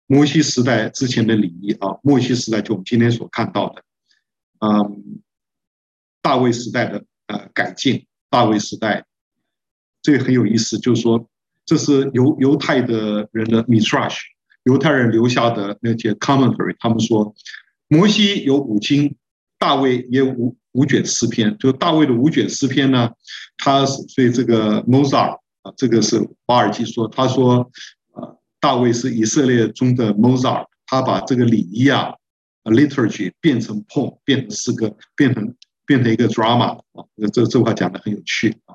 [0.07, 3.81] 摩西时代之前的礼仪啊，摩西时代就我们今天所看到的，
[4.59, 5.21] 嗯，
[6.21, 7.05] 大卫时代的。
[7.27, 9.05] 呃，改进大卫时代，
[10.01, 11.29] 这个很有意思，就是说，
[11.72, 14.18] 这是犹犹太的人的 Midrash，
[14.65, 17.34] 犹太人留下的那些 commentary，他们说，
[17.88, 19.15] 摩西有五经，
[19.57, 23.11] 大卫也有五五卷诗篇，就大卫的五卷诗篇呢，
[23.57, 26.18] 他所以这个 Mozart 啊，这个是
[26.48, 27.72] 瓦尔基说，他说，
[28.15, 32.11] 呃，大卫是以色列中的 Mozart，他把这个礼仪啊
[32.65, 35.56] ，liturgy 变成 poem，变成诗歌，变成。
[35.84, 37.03] 变成一个 drama 啊，
[37.34, 38.70] 这这话讲的很有趣啊。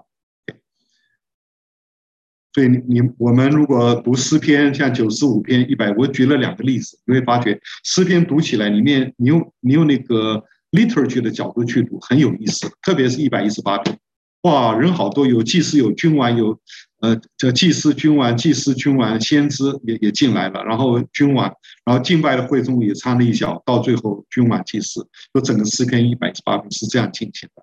[2.56, 13.98] 所以你我们如果读诗篇，像九十五篇、一百，我举了两个例子，你会发觉诗篇读起来里面，你用你用那个 liturgy 的角度去读很有意思，特别是一百一十八篇。
[14.44, 16.58] 哇，人好多，有祭司，有君王，有
[17.02, 21.52] 呃叫祭司、君王、祭司、君王、先知也也进来了，然后君王，
[21.84, 27.62] 然后敬拜的会众也掺了一脚，到最后君王、祭司，就整个诗篇一百一十八篇是这样进行的。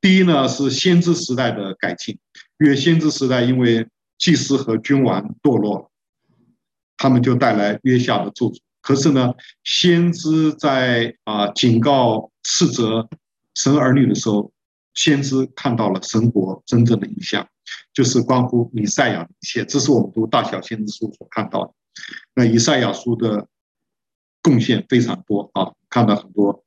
[0.00, 2.16] 第一呢是先知时代的改进，
[2.60, 3.84] 因为先知时代因为
[4.20, 5.90] 祭司和君王堕落了，
[6.96, 8.58] 他们就带来约下的咒诅。
[8.82, 9.34] 可是呢，
[9.64, 13.08] 先知在啊警告斥责
[13.54, 14.52] 神儿女的时候，
[14.94, 17.48] 先知看到了神国真正的影像，
[17.92, 19.64] 就是关乎以赛亚的一切。
[19.64, 21.72] 这是我们读大小先知书所看到的。
[22.34, 23.48] 那以赛亚书的
[24.42, 26.64] 贡献非常多啊，看到很多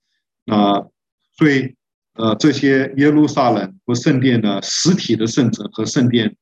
[0.48, 0.86] 啊，
[1.38, 1.76] 所以
[2.14, 6.36] 呃，这些耶路撒冷和圣殿的实体的圣者和圣殿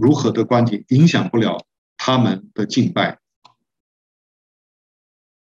[0.00, 1.66] 如何的关系，影响不了
[1.96, 3.18] 他们的敬拜。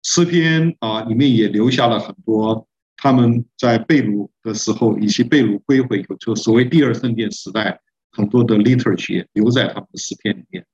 [0.02, 2.66] 诗篇啊，里面也留下了很多
[2.96, 10.66] 他们在被掳的时候，以及被掳归回以后，就所谓第二圣殿时代很多的 literature 留在他们的诗篇里面。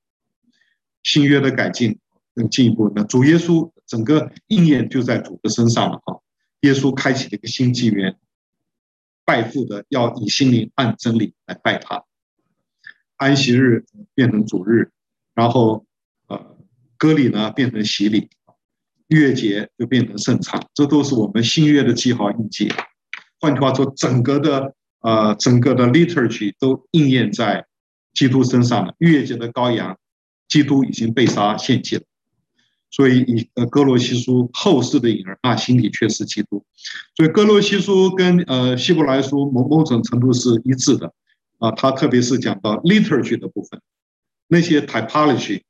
[1.03, 1.99] 新约的改进
[2.35, 6.19] 更进一步，那主耶稣整个应验就在主的身上了啊！
[6.63, 8.17] 耶稣开启了一个新纪元，
[9.25, 12.06] 拜父的要以心灵按真理来拜他。
[13.17, 13.85] 安息日
[14.15, 14.91] 变成主日，
[15.35, 15.85] 然后
[16.29, 16.57] 呃，
[16.97, 18.29] 割礼呢变成洗礼，
[19.09, 22.73] 月节就变成圣餐，这都是我们新约的记号印记。
[23.41, 27.67] 换句话说，整个的呃，整个的 liturgy 都应验在
[28.15, 28.95] 基督身上了。
[28.99, 29.99] 月节的羔羊。
[30.49, 32.03] 基督已经被杀献祭了，
[32.89, 36.65] 所以以呃哥罗西书后世的影儿，那心里却是基督。
[37.17, 41.13] 所以哥罗西书跟呃希伯来书某某种程度是一致的
[41.59, 43.81] 啊，他特别是讲到 liturgy 的部分，
[44.49, 45.63] 那些 typology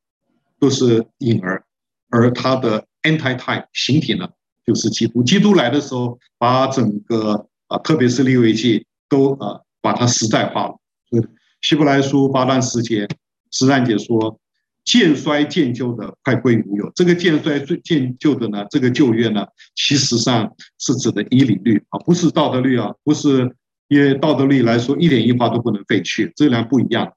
[0.58, 1.64] 都是影儿，
[2.10, 4.28] 而他的 antitype 形体呢
[4.64, 5.22] 就是基督。
[5.22, 10.76] 基督来的时候，把整个啊特别是利未记都啊把它实在化了。
[11.08, 11.22] 所以
[11.60, 13.08] 希伯来书八章十节，
[13.50, 14.38] 十三节说。
[14.86, 16.88] 渐衰渐旧的，快归于无有。
[16.94, 19.44] 这个渐衰最渐旧的呢，这个旧约呢，
[19.74, 23.52] 其实上是指的以利律啊，不是道德律啊，不是
[23.88, 27.12] 因为道德律来说一点一划都不能废去，这两不一样。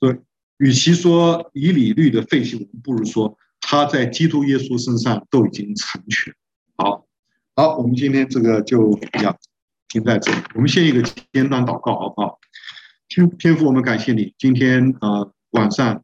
[0.00, 0.16] 所以，
[0.58, 6.34] 与其说以利律的废弃，我们不如说他在基督耶稣身上都已经成全。
[6.76, 7.06] 好，
[7.56, 9.36] 好，我们今天这个就要
[9.88, 10.38] 停在这里。
[10.54, 11.02] 我们先一个
[11.32, 12.38] 简单祷告，好不好？
[13.08, 16.02] 天天父，我们感谢你，今天呃晚上。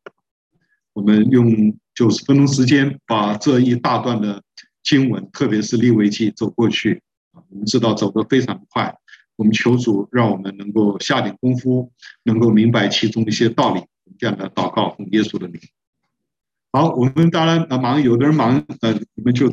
[0.92, 4.42] 我们用九十分钟时间把这一大段的
[4.82, 7.00] 经文，特别是利未记走过去。
[7.32, 8.92] 我们知道走得非常快，
[9.40, 11.90] 我们求主让我们能够下点功夫，
[12.24, 13.80] 能够明白其中一些道理。
[14.18, 15.58] 这样的祷告奉耶稣的名。
[16.72, 19.48] 好，我们当然啊忙，有的人忙，呃，你们就。